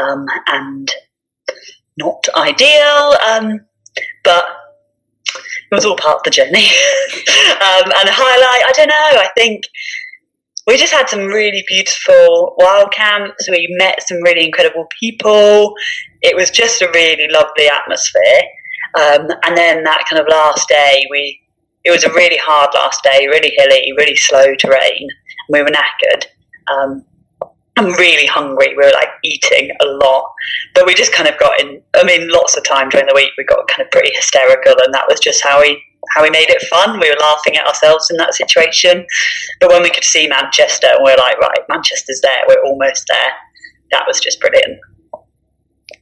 um, 0.00 0.26
and 0.48 0.92
not 1.98 2.24
ideal. 2.36 3.14
Um, 3.28 3.60
but 4.22 4.44
it 5.26 5.74
was 5.74 5.84
all 5.84 5.96
part 5.96 6.18
of 6.18 6.22
the 6.24 6.30
journey. 6.30 6.66
um, 7.60 7.90
and 7.90 8.08
the 8.08 8.12
highlight, 8.12 8.64
I 8.68 8.72
don't 8.74 8.88
know. 8.88 8.94
I 8.94 9.28
think 9.36 9.64
we 10.66 10.76
just 10.76 10.92
had 10.92 11.08
some 11.08 11.26
really 11.26 11.64
beautiful 11.68 12.54
wild 12.58 12.92
camps. 12.92 13.48
We 13.50 13.66
met 13.78 14.06
some 14.06 14.18
really 14.22 14.46
incredible 14.46 14.86
people. 14.98 15.74
It 16.22 16.34
was 16.34 16.50
just 16.50 16.80
a 16.80 16.90
really 16.94 17.28
lovely 17.30 17.68
atmosphere. 17.68 18.42
Um, 18.96 19.28
and 19.44 19.56
then 19.56 19.84
that 19.84 20.04
kind 20.08 20.20
of 20.20 20.28
last 20.28 20.68
day, 20.68 21.06
we 21.10 21.40
it 21.84 21.90
was 21.90 22.04
a 22.04 22.12
really 22.14 22.38
hard 22.38 22.70
last 22.74 23.02
day, 23.02 23.26
really 23.26 23.52
hilly, 23.56 23.92
really 23.98 24.16
slow 24.16 24.54
terrain. 24.58 25.08
We 25.50 25.62
were 25.62 25.68
knackered. 25.68 26.24
Um, 26.72 27.04
I'm 27.76 27.92
really 27.94 28.26
hungry. 28.26 28.68
We 28.68 28.84
were 28.84 28.92
like 28.92 29.10
eating 29.24 29.70
a 29.80 29.86
lot, 29.86 30.32
but 30.74 30.86
we 30.86 30.94
just 30.94 31.12
kind 31.12 31.28
of 31.28 31.38
got 31.38 31.60
in. 31.60 31.82
I 31.94 32.04
mean, 32.04 32.30
lots 32.30 32.56
of 32.56 32.64
time 32.64 32.88
during 32.88 33.06
the 33.06 33.14
week 33.14 33.30
we 33.36 33.44
got 33.44 33.66
kind 33.68 33.82
of 33.82 33.90
pretty 33.90 34.12
hysterical, 34.14 34.74
and 34.84 34.94
that 34.94 35.06
was 35.08 35.18
just 35.20 35.42
how 35.42 35.60
we 35.60 35.82
how 36.10 36.22
we 36.22 36.30
made 36.30 36.48
it 36.48 36.62
fun. 36.68 37.00
We 37.00 37.10
were 37.10 37.16
laughing 37.20 37.56
at 37.56 37.66
ourselves 37.66 38.10
in 38.10 38.16
that 38.18 38.34
situation. 38.34 39.06
But 39.60 39.70
when 39.70 39.82
we 39.82 39.90
could 39.90 40.04
see 40.04 40.28
Manchester 40.28 40.88
and 40.88 40.98
we 41.02 41.10
we're 41.10 41.16
like, 41.16 41.38
right, 41.38 41.58
Manchester's 41.68 42.20
there, 42.20 42.44
we're 42.46 42.62
almost 42.64 43.06
there, 43.08 43.32
that 43.90 44.04
was 44.06 44.20
just 44.20 44.40
brilliant. 44.40 44.78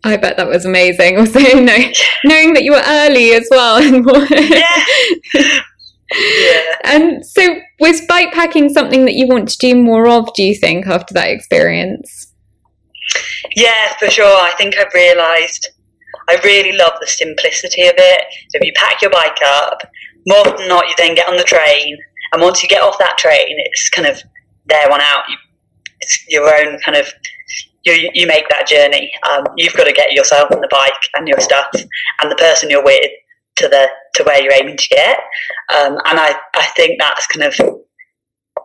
I 0.04 0.16
bet 0.16 0.36
that 0.36 0.48
was 0.48 0.64
amazing. 0.64 1.18
Also, 1.18 1.38
knowing, 1.38 1.92
knowing 2.24 2.54
that 2.54 2.64
you 2.64 2.72
were 2.72 2.82
early 2.84 3.32
as 3.32 3.46
well. 3.50 3.80
yeah. 4.30 5.62
Yeah. 6.14 6.76
And 6.84 7.24
so, 7.24 7.56
was 7.80 8.00
bikepacking 8.02 8.70
something 8.70 9.04
that 9.04 9.14
you 9.14 9.26
want 9.26 9.48
to 9.50 9.58
do 9.58 9.74
more 9.74 10.08
of, 10.08 10.32
do 10.34 10.42
you 10.42 10.54
think, 10.54 10.86
after 10.86 11.14
that 11.14 11.28
experience? 11.28 12.32
Yeah, 13.56 13.96
for 13.98 14.10
sure. 14.10 14.24
I 14.24 14.52
think 14.56 14.76
I've 14.76 14.94
realised 14.94 15.68
I 16.28 16.38
really 16.44 16.76
love 16.76 16.92
the 17.00 17.06
simplicity 17.06 17.82
of 17.82 17.94
it. 17.96 18.24
So 18.50 18.58
if 18.58 18.66
you 18.66 18.72
pack 18.74 19.02
your 19.02 19.10
bike 19.10 19.38
up, 19.44 19.82
more 20.26 20.44
than 20.44 20.68
not, 20.68 20.88
you 20.88 20.94
then 20.98 21.14
get 21.14 21.28
on 21.28 21.36
the 21.36 21.42
train, 21.42 21.98
and 22.32 22.40
once 22.40 22.62
you 22.62 22.68
get 22.68 22.82
off 22.82 22.98
that 22.98 23.18
train, 23.18 23.56
it's 23.58 23.90
kind 23.90 24.06
of 24.06 24.22
there 24.66 24.88
one 24.88 25.00
out. 25.00 25.24
You, 25.28 25.36
it's 26.00 26.24
your 26.28 26.54
own 26.54 26.78
kind 26.80 26.96
of 26.96 27.12
you, 27.84 28.10
you 28.14 28.26
make 28.26 28.48
that 28.48 28.68
journey. 28.68 29.12
Um, 29.30 29.44
you've 29.56 29.74
got 29.74 29.84
to 29.84 29.92
get 29.92 30.12
yourself 30.12 30.50
on 30.52 30.60
the 30.60 30.68
bike 30.70 31.08
and 31.14 31.26
your 31.26 31.40
stuff 31.40 31.66
and 31.74 32.30
the 32.30 32.36
person 32.36 32.70
you're 32.70 32.84
with 32.84 33.10
to 33.56 33.68
the 33.68 33.88
to 34.14 34.24
where 34.24 34.42
you're 34.42 34.52
aiming 34.52 34.76
to 34.76 34.88
get. 34.88 35.18
Um, 35.74 35.94
and 36.04 36.18
I, 36.18 36.34
I 36.54 36.66
think 36.76 36.98
that's 36.98 37.26
kind 37.26 37.46
of 37.46 37.76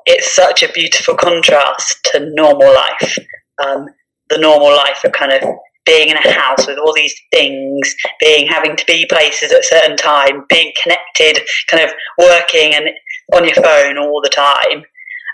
it's 0.06 0.32
such 0.32 0.64
a 0.64 0.72
beautiful 0.72 1.16
contrast 1.16 2.04
to 2.12 2.30
normal 2.34 2.74
life. 2.74 3.18
Um, 3.64 3.88
the 4.30 4.38
normal 4.38 4.70
life 4.70 5.04
of 5.04 5.12
kind 5.14 5.32
of 5.32 5.42
being 5.86 6.10
in 6.10 6.18
a 6.18 6.32
house 6.32 6.68
with 6.68 6.78
all 6.78 6.94
these 6.94 7.16
things, 7.32 7.96
being 8.20 8.46
having 8.46 8.76
to 8.76 8.86
be 8.86 9.06
places 9.10 9.52
at 9.52 9.62
a 9.62 9.64
certain 9.64 9.96
time, 9.96 10.44
being 10.50 10.74
connected, 10.84 11.40
kind 11.70 11.84
of 11.84 11.92
working 12.20 12.76
and 12.76 12.90
on 13.34 13.46
your 13.46 13.56
phone 13.56 13.98
all 13.98 14.22
the 14.22 14.30
time. 14.30 14.84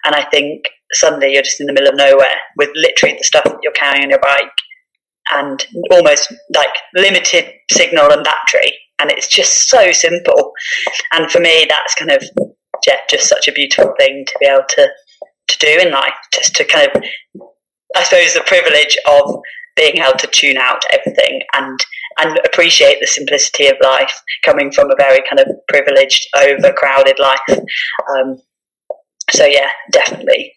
And 0.06 0.16
I 0.16 0.24
think 0.26 0.66
suddenly 0.94 1.34
you're 1.34 1.42
just 1.42 1.60
in 1.60 1.68
the 1.68 1.74
middle 1.74 1.90
of 1.90 1.96
nowhere 1.96 2.38
with 2.56 2.70
literally 2.76 3.16
the 3.18 3.24
stuff 3.24 3.46
that 3.46 3.60
you're 3.64 3.74
carrying 3.74 4.04
on 4.04 4.10
your 4.12 4.20
bike 4.20 4.52
and 5.34 5.66
almost 5.92 6.34
like 6.56 6.74
limited 6.96 7.46
signal 7.72 8.12
and 8.12 8.24
battery. 8.24 8.74
And 9.04 9.12
it's 9.12 9.28
just 9.28 9.68
so 9.68 9.92
simple. 9.92 10.54
And 11.12 11.30
for 11.30 11.42
me, 11.42 11.68
that's 11.68 11.94
kind 11.94 12.12
of 12.12 12.24
yeah, 12.88 12.96
just 13.10 13.28
such 13.28 13.50
a 13.50 13.52
beautiful 13.52 13.94
thing 14.00 14.24
to 14.26 14.34
be 14.40 14.46
able 14.46 14.64
to 14.70 14.88
to 15.50 15.60
do 15.60 15.68
in 15.68 15.92
life. 15.92 16.14
Just 16.34 16.56
to 16.56 16.64
kind 16.64 16.90
of, 16.96 17.04
I 17.98 18.04
suppose, 18.04 18.34
the 18.34 18.44
privilege 18.48 18.98
of 19.10 19.42
being 19.76 19.98
able 19.98 20.18
to 20.20 20.28
tune 20.28 20.56
out 20.58 20.84
everything 20.90 21.42
and 21.54 21.78
and 22.20 22.40
appreciate 22.46 23.00
the 23.02 23.08
simplicity 23.08 23.68
of 23.68 23.76
life 23.82 24.14
coming 24.46 24.72
from 24.72 24.90
a 24.90 24.96
very 24.96 25.22
kind 25.28 25.40
of 25.40 25.48
privileged, 25.68 26.26
overcrowded 26.38 27.20
life. 27.20 27.40
Um, 27.50 28.40
so 29.32 29.46
yeah, 29.46 29.70
definitely, 29.92 30.54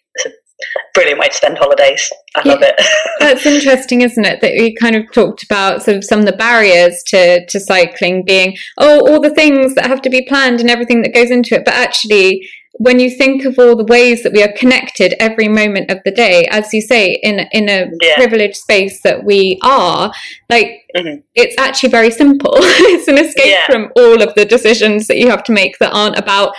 brilliant 0.93 1.19
way 1.19 1.27
to 1.27 1.33
spend 1.33 1.57
holidays. 1.57 2.11
I 2.35 2.41
yeah. 2.43 2.51
love 2.51 2.61
it. 2.63 2.75
That's 3.19 3.45
interesting, 3.45 4.01
isn't 4.01 4.25
it? 4.25 4.41
That 4.41 4.53
we 4.53 4.75
kind 4.75 4.95
of 4.95 5.11
talked 5.11 5.43
about 5.43 5.83
sort 5.83 5.97
of 5.97 6.03
some 6.03 6.19
of 6.19 6.25
the 6.25 6.35
barriers 6.35 7.03
to 7.07 7.45
to 7.45 7.59
cycling 7.59 8.23
being 8.25 8.57
oh 8.77 9.07
all 9.07 9.19
the 9.19 9.33
things 9.33 9.75
that 9.75 9.87
have 9.87 10.01
to 10.03 10.09
be 10.09 10.25
planned 10.27 10.59
and 10.59 10.69
everything 10.69 11.01
that 11.03 11.13
goes 11.13 11.31
into 11.31 11.55
it, 11.55 11.65
but 11.65 11.73
actually 11.73 12.47
when 12.79 12.99
you 12.99 13.09
think 13.09 13.43
of 13.43 13.57
all 13.57 13.75
the 13.75 13.85
ways 13.85 14.21
that 14.23 14.33
we 14.33 14.43
are 14.43 14.51
connected 14.53 15.15
every 15.19 15.47
moment 15.47 15.89
of 15.89 15.99
the 16.05 16.11
day, 16.11 16.45
as 16.51 16.73
you 16.73 16.81
say, 16.81 17.13
in 17.23 17.39
in 17.51 17.69
a 17.69 17.89
yeah. 18.01 18.15
privileged 18.15 18.55
space 18.55 19.01
that 19.01 19.23
we 19.23 19.59
are, 19.63 20.11
like 20.49 20.85
mm-hmm. 20.95 21.19
it's 21.35 21.55
actually 21.57 21.89
very 21.89 22.11
simple. 22.11 22.53
it's 22.55 23.07
an 23.07 23.17
escape 23.17 23.45
yeah. 23.45 23.65
from 23.65 23.91
all 23.95 24.21
of 24.21 24.33
the 24.35 24.45
decisions 24.45 25.07
that 25.07 25.17
you 25.17 25.29
have 25.29 25.43
to 25.43 25.51
make 25.51 25.77
that 25.79 25.93
aren't 25.93 26.17
about 26.17 26.53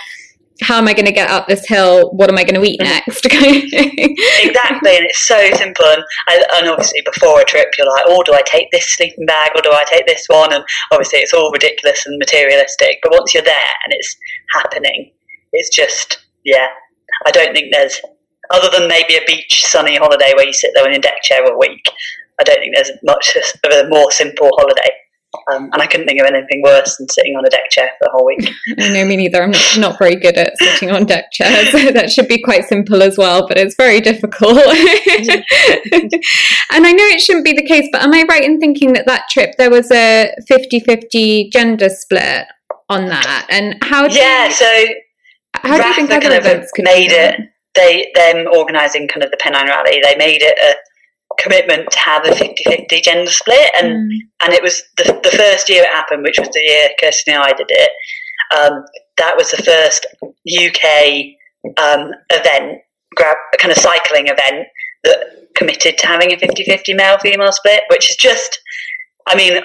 how 0.61 0.77
am 0.77 0.87
I 0.87 0.93
going 0.93 1.05
to 1.05 1.11
get 1.11 1.29
up 1.29 1.47
this 1.47 1.67
hill? 1.67 2.09
What 2.11 2.29
am 2.29 2.37
I 2.37 2.43
going 2.43 2.61
to 2.61 2.69
eat 2.69 2.81
next? 2.81 3.25
exactly, 3.25 4.97
and 4.97 5.05
it's 5.05 5.25
so 5.27 5.49
simple. 5.53 5.85
And, 5.85 6.03
and 6.55 6.67
obviously, 6.67 7.01
before 7.01 7.41
a 7.41 7.45
trip, 7.45 7.69
you're 7.77 7.87
like, 7.87 8.03
oh, 8.07 8.23
do 8.23 8.33
I 8.33 8.41
take 8.45 8.69
this 8.71 8.93
sleeping 8.95 9.25
bag 9.25 9.51
or 9.55 9.61
do 9.61 9.71
I 9.71 9.83
take 9.87 10.05
this 10.05 10.25
one? 10.27 10.53
And 10.53 10.63
obviously, 10.91 11.19
it's 11.19 11.33
all 11.33 11.51
ridiculous 11.51 12.05
and 12.05 12.17
materialistic. 12.19 12.99
But 13.01 13.11
once 13.11 13.33
you're 13.33 13.43
there 13.43 13.73
and 13.85 13.93
it's 13.93 14.17
happening. 14.53 15.11
It's 15.51 15.69
just, 15.69 16.19
yeah, 16.43 16.67
I 17.25 17.31
don't 17.31 17.53
think 17.53 17.73
there's, 17.73 17.99
other 18.51 18.69
than 18.69 18.87
maybe 18.87 19.15
a 19.15 19.25
beach 19.25 19.65
sunny 19.65 19.95
holiday 19.95 20.33
where 20.35 20.45
you 20.45 20.53
sit 20.53 20.71
there 20.75 20.87
in 20.87 20.95
a 20.95 21.01
deck 21.01 21.23
chair 21.23 21.43
a 21.45 21.57
week, 21.57 21.89
I 22.39 22.43
don't 22.43 22.59
think 22.59 22.75
there's 22.75 22.91
much 23.03 23.35
of 23.35 23.71
a 23.71 23.89
more 23.89 24.11
simple 24.11 24.49
holiday. 24.57 24.91
Um, 25.51 25.69
and 25.71 25.81
I 25.81 25.85
couldn't 25.85 26.07
think 26.07 26.19
of 26.19 26.25
anything 26.25 26.61
worse 26.63 26.97
than 26.97 27.07
sitting 27.09 27.35
on 27.35 27.45
a 27.45 27.49
deck 27.49 27.69
chair 27.69 27.91
for 27.99 28.05
the 28.05 28.09
whole 28.11 28.25
week. 28.25 28.49
I 28.79 28.89
know 28.89 29.05
me 29.05 29.15
neither. 29.15 29.43
I'm 29.43 29.51
not, 29.51 29.77
not 29.77 29.99
very 29.99 30.15
good 30.15 30.37
at 30.37 30.57
sitting 30.57 30.89
on 30.89 31.05
deck 31.05 31.31
chairs. 31.31 31.71
that 31.93 32.11
should 32.11 32.27
be 32.27 32.41
quite 32.41 32.65
simple 32.65 33.03
as 33.03 33.17
well, 33.17 33.47
but 33.47 33.57
it's 33.57 33.75
very 33.75 34.01
difficult. 34.01 34.57
and 34.57 34.65
I 36.71 36.91
know 36.91 37.05
it 37.05 37.21
shouldn't 37.21 37.45
be 37.45 37.53
the 37.53 37.65
case, 37.65 37.87
but 37.91 38.01
am 38.01 38.13
I 38.13 38.25
right 38.27 38.43
in 38.43 38.59
thinking 38.59 38.93
that 38.93 39.05
that 39.05 39.29
trip 39.29 39.55
there 39.57 39.69
was 39.69 39.91
a 39.91 40.33
50 40.47 40.79
50 40.79 41.49
gender 41.51 41.89
split 41.89 42.47
on 42.89 43.05
that? 43.07 43.45
And 43.49 43.77
how 43.83 44.07
Yeah, 44.07 44.47
you, 44.47 44.51
so 44.51 44.85
how 45.53 45.77
do 45.77 45.87
you 45.87 45.93
think 45.93 46.11
other 46.11 46.21
kind 46.21 46.33
events 46.33 46.71
made 46.79 47.11
it? 47.11 47.39
They 47.75 48.11
them 48.15 48.47
organising 48.51 49.07
kind 49.07 49.23
of 49.23 49.29
the 49.29 49.37
Pennine 49.37 49.67
Rally. 49.67 50.01
They 50.03 50.15
made 50.15 50.41
it 50.41 50.57
a 50.57 50.75
commitment 51.41 51.89
to 51.91 51.99
have 51.99 52.25
a 52.25 52.29
50-50 52.29 53.01
gender 53.03 53.31
split 53.31 53.71
and 53.79 53.89
Mm. 53.89 54.09
and 54.41 54.53
it 54.53 54.61
was 54.63 54.83
the, 54.97 55.03
the 55.23 55.31
first 55.35 55.69
year 55.69 55.83
it 55.83 55.89
happened 55.89 56.23
which 56.23 56.39
was 56.39 56.49
the 56.49 56.59
year 56.59 56.89
Kirsty 56.99 57.31
and 57.31 57.43
I 57.43 57.53
did 57.53 57.67
it 57.69 57.91
um, 58.57 58.83
that 59.17 59.35
was 59.37 59.51
the 59.51 59.63
first 59.63 60.05
UK 60.23 61.35
um, 61.77 62.11
event 62.31 62.81
grab 63.15 63.37
kind 63.57 63.71
of 63.71 63.77
cycling 63.77 64.27
event 64.27 64.67
that 65.03 65.17
committed 65.55 65.97
to 65.97 66.07
having 66.07 66.31
a 66.31 66.35
50-50 66.37 66.95
male 66.95 67.17
female 67.19 67.51
split 67.51 67.83
which 67.89 68.09
is 68.09 68.15
just 68.15 68.59
I 69.27 69.35
mean 69.35 69.61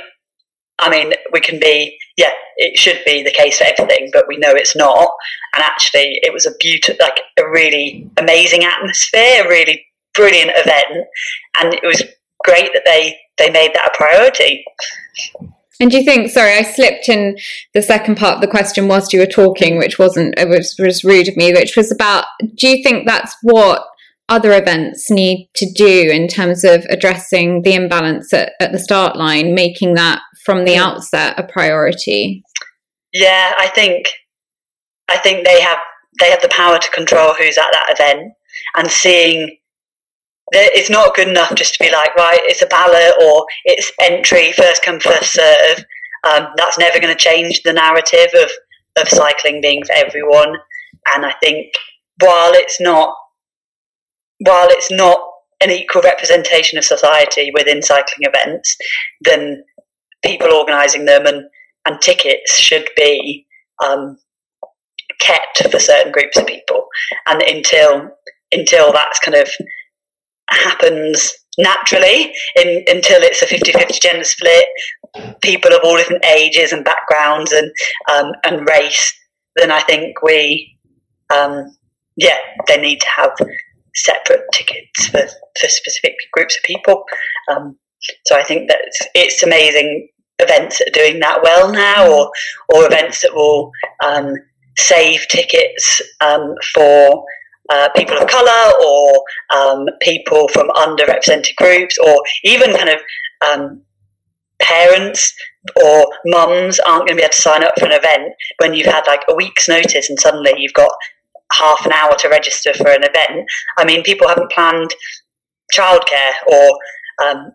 I 0.78 0.90
mean 0.90 1.12
we 1.32 1.40
can 1.40 1.58
be 1.60 1.96
yeah 2.16 2.30
it 2.56 2.78
should 2.78 3.00
be 3.04 3.22
the 3.22 3.30
case 3.30 3.58
for 3.58 3.64
everything 3.64 4.10
but 4.12 4.26
we 4.28 4.36
know 4.38 4.52
it's 4.52 4.76
not 4.76 5.08
and 5.54 5.62
actually 5.62 6.18
it 6.22 6.32
was 6.32 6.46
a 6.46 6.52
beautiful 6.60 6.96
like 7.00 7.20
a 7.38 7.48
really 7.48 8.08
amazing 8.16 8.64
atmosphere 8.64 9.44
a 9.44 9.48
really 9.48 9.84
brilliant 10.14 10.50
event 10.54 11.06
and 11.58 11.74
it 11.74 11.82
was 11.84 12.02
great 12.44 12.70
that 12.72 12.82
they 12.84 13.16
they 13.38 13.50
made 13.50 13.72
that 13.74 13.90
a 13.92 13.96
priority 13.96 14.64
And 15.80 15.90
do 15.90 15.98
you 15.98 16.04
think? 16.04 16.30
Sorry, 16.30 16.56
I 16.56 16.62
slipped 16.62 17.08
in 17.08 17.36
the 17.74 17.82
second 17.82 18.16
part 18.16 18.36
of 18.36 18.40
the 18.40 18.46
question 18.46 18.86
whilst 18.86 19.12
you 19.12 19.18
were 19.18 19.26
talking, 19.26 19.76
which 19.76 19.98
wasn't 19.98 20.38
it 20.38 20.48
was 20.48 20.76
was 20.78 21.02
rude 21.02 21.26
of 21.26 21.36
me. 21.36 21.52
Which 21.52 21.74
was 21.76 21.90
about. 21.90 22.26
Do 22.54 22.68
you 22.68 22.80
think 22.82 23.06
that's 23.08 23.34
what 23.42 23.84
other 24.28 24.52
events 24.52 25.10
need 25.10 25.50
to 25.56 25.66
do 25.72 26.08
in 26.12 26.28
terms 26.28 26.62
of 26.62 26.84
addressing 26.88 27.62
the 27.62 27.74
imbalance 27.74 28.32
at, 28.32 28.52
at 28.60 28.70
the 28.70 28.78
start 28.78 29.16
line, 29.16 29.52
making 29.54 29.94
that 29.94 30.20
from 30.44 30.64
the 30.64 30.74
Mm. 30.74 30.86
outset 30.86 31.34
a 31.38 31.42
priority? 31.42 32.44
yeah 33.12 33.52
i 33.58 33.68
think 33.68 34.06
i 35.08 35.16
think 35.18 35.44
they 35.44 35.60
have 35.60 35.78
they 36.20 36.30
have 36.30 36.42
the 36.42 36.48
power 36.48 36.78
to 36.78 36.90
control 36.90 37.34
who's 37.34 37.58
at 37.58 37.66
that 37.72 37.94
event 37.98 38.32
and 38.76 38.90
seeing 38.90 39.56
it's 40.56 40.90
not 40.90 41.14
good 41.14 41.28
enough 41.28 41.54
just 41.54 41.74
to 41.74 41.84
be 41.84 41.90
like 41.90 42.14
right 42.16 42.40
it's 42.42 42.62
a 42.62 42.66
ballot 42.66 43.14
or 43.22 43.46
it's 43.64 43.90
entry 44.00 44.52
first 44.52 44.82
come 44.82 45.00
first 45.00 45.32
serve 45.32 45.84
um, 46.28 46.46
that's 46.56 46.78
never 46.78 46.98
going 46.98 47.14
to 47.14 47.22
change 47.22 47.62
the 47.62 47.72
narrative 47.72 48.28
of 48.34 48.50
of 48.96 49.08
cycling 49.08 49.60
being 49.60 49.84
for 49.84 49.94
everyone 49.94 50.56
and 51.14 51.26
i 51.26 51.34
think 51.42 51.72
while 52.20 52.52
it's 52.52 52.80
not 52.80 53.14
while 54.38 54.68
it's 54.70 54.90
not 54.90 55.18
an 55.60 55.70
equal 55.70 56.02
representation 56.02 56.78
of 56.78 56.84
society 56.84 57.50
within 57.54 57.82
cycling 57.82 58.22
events 58.22 58.76
then 59.22 59.62
people 60.24 60.52
organising 60.52 61.04
them 61.04 61.26
and 61.26 61.44
and 61.86 62.00
tickets 62.00 62.58
should 62.58 62.88
be 62.96 63.46
um, 63.84 64.16
kept 65.20 65.70
for 65.70 65.78
certain 65.78 66.12
groups 66.12 66.38
of 66.38 66.46
people. 66.46 66.86
And 67.28 67.42
until 67.42 68.10
until 68.52 68.92
that's 68.92 69.18
kind 69.18 69.36
of 69.36 69.48
happens 70.50 71.32
naturally, 71.58 72.32
in, 72.56 72.84
until 72.88 73.22
it's 73.22 73.42
a 73.42 73.46
50-50 73.46 74.00
gender 74.00 74.24
split, 74.24 74.64
people 75.42 75.72
of 75.72 75.80
all 75.84 75.96
different 75.96 76.24
ages 76.24 76.72
and 76.72 76.84
backgrounds 76.84 77.52
and 77.52 77.70
um, 78.12 78.32
and 78.44 78.68
race, 78.68 79.12
then 79.56 79.70
I 79.70 79.80
think 79.80 80.22
we, 80.22 80.76
um, 81.32 81.76
yeah, 82.16 82.36
they 82.66 82.80
need 82.80 83.00
to 83.00 83.06
have 83.16 83.32
separate 83.94 84.42
tickets 84.52 85.06
for, 85.06 85.22
for 85.60 85.68
specific 85.68 86.14
groups 86.32 86.56
of 86.56 86.64
people. 86.64 87.04
Um, 87.48 87.76
so 88.26 88.36
I 88.36 88.42
think 88.42 88.68
that 88.68 88.78
it's, 88.82 88.98
it's 89.14 89.42
amazing 89.42 90.08
events 90.40 90.78
that 90.78 90.88
are 90.88 90.90
doing 90.90 91.20
that 91.20 91.42
well 91.42 91.72
now, 91.72 92.10
or 92.10 92.30
or 92.74 92.86
events 92.86 93.22
that 93.22 93.34
will 93.34 93.70
um, 94.04 94.34
save 94.76 95.26
tickets 95.28 96.02
um, 96.20 96.54
for 96.74 97.24
uh, 97.70 97.88
people 97.96 98.16
of 98.16 98.28
colour 98.28 98.72
or 98.84 99.24
um, 99.56 99.86
people 100.00 100.48
from 100.48 100.68
underrepresented 100.70 101.54
groups, 101.56 101.98
or 101.98 102.22
even 102.44 102.74
kind 102.74 102.90
of 102.90 103.00
um, 103.46 103.82
parents 104.60 105.34
or 105.82 106.06
mums 106.26 106.78
aren't 106.80 107.06
going 107.06 107.16
to 107.16 107.22
be 107.22 107.22
able 107.22 107.32
to 107.32 107.40
sign 107.40 107.64
up 107.64 107.72
for 107.78 107.86
an 107.86 107.92
event 107.92 108.32
when 108.58 108.74
you've 108.74 108.86
had 108.86 109.06
like 109.06 109.22
a 109.28 109.34
week's 109.34 109.68
notice 109.68 110.10
and 110.10 110.20
suddenly 110.20 110.52
you've 110.58 110.74
got 110.74 110.90
half 111.52 111.86
an 111.86 111.92
hour 111.92 112.14
to 112.18 112.28
register 112.28 112.72
for 112.74 112.88
an 112.88 113.02
event. 113.02 113.46
I 113.78 113.84
mean, 113.84 114.02
people 114.02 114.28
haven't 114.28 114.50
planned 114.50 114.90
childcare 115.72 116.32
or 116.48 116.78
um, 117.24 117.52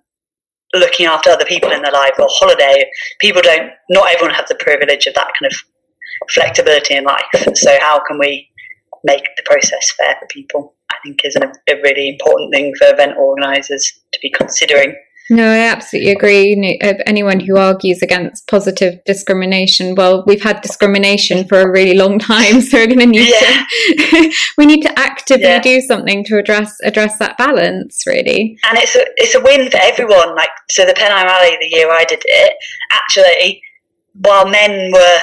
looking 0.74 1.06
after 1.06 1.30
other 1.30 1.46
people 1.46 1.72
in 1.72 1.82
their 1.82 1.92
life 1.92 2.14
or 2.20 2.28
holiday. 2.30 2.90
People 3.20 3.42
don't, 3.42 3.72
not 3.90 4.10
everyone 4.10 4.36
has 4.36 4.48
the 4.48 4.56
privilege 4.56 5.06
of 5.06 5.14
that 5.16 5.32
kind 5.40 5.52
of 5.52 5.58
flexibility 6.32 6.96
in 6.96 7.04
life. 7.04 7.26
So, 7.56 7.78
how 7.80 8.02
can 8.08 8.18
we 8.20 8.49
make 9.04 9.24
the 9.38 9.44
process 9.46 9.92
fair 9.98 10.16
for 10.20 10.28
people? 10.28 10.76
I 10.92 10.96
think 11.04 11.22
is 11.24 11.36
an, 11.36 11.44
a 11.70 11.76
really 11.84 12.10
important 12.10 12.54
thing 12.54 12.74
for 12.78 12.88
event 12.88 13.16
organisers 13.18 14.00
to 14.12 14.20
be 14.22 14.30
considering. 14.32 14.96
No, 15.32 15.48
I 15.52 15.60
absolutely 15.60 16.12
agree. 16.12 16.48
You 16.48 16.56
know, 16.56 16.90
of 16.90 16.96
anyone 17.06 17.40
who 17.40 17.56
argues 17.56 18.02
against 18.02 18.48
positive 18.48 19.00
discrimination, 19.06 19.94
well, 19.94 20.24
we've 20.26 20.42
had 20.42 20.62
discrimination 20.62 21.48
for 21.48 21.62
a 21.62 21.70
really 21.70 21.96
long 21.96 22.18
time, 22.18 22.62
so 22.62 22.78
we're 22.80 22.88
going 22.88 23.00
to 23.00 23.06
need 23.06 23.30
Yeah. 23.30 23.64
to 24.10 24.34
we 24.58 24.66
need 24.66 24.82
to 24.82 25.00
actively 25.00 25.44
Yeah. 25.46 25.62
do 25.62 25.82
something 25.82 26.24
to 26.26 26.40
address 26.40 26.76
address 26.84 27.20
that 27.20 27.38
balance. 27.38 28.04
Really, 28.08 28.58
and 28.68 28.78
it's 28.80 28.96
a 28.96 29.06
it's 29.18 29.36
a 29.36 29.40
win 29.42 29.70
for 29.70 29.78
everyone. 29.78 30.36
Like 30.36 30.50
so, 30.72 30.84
the 30.84 30.96
Pennine 30.96 31.26
Rally 31.28 31.56
the 31.62 31.68
year 31.70 31.92
I 31.92 32.06
did 32.06 32.24
it, 32.26 32.54
actually, 32.92 33.62
while 34.14 34.48
men 34.50 34.92
were 34.92 35.18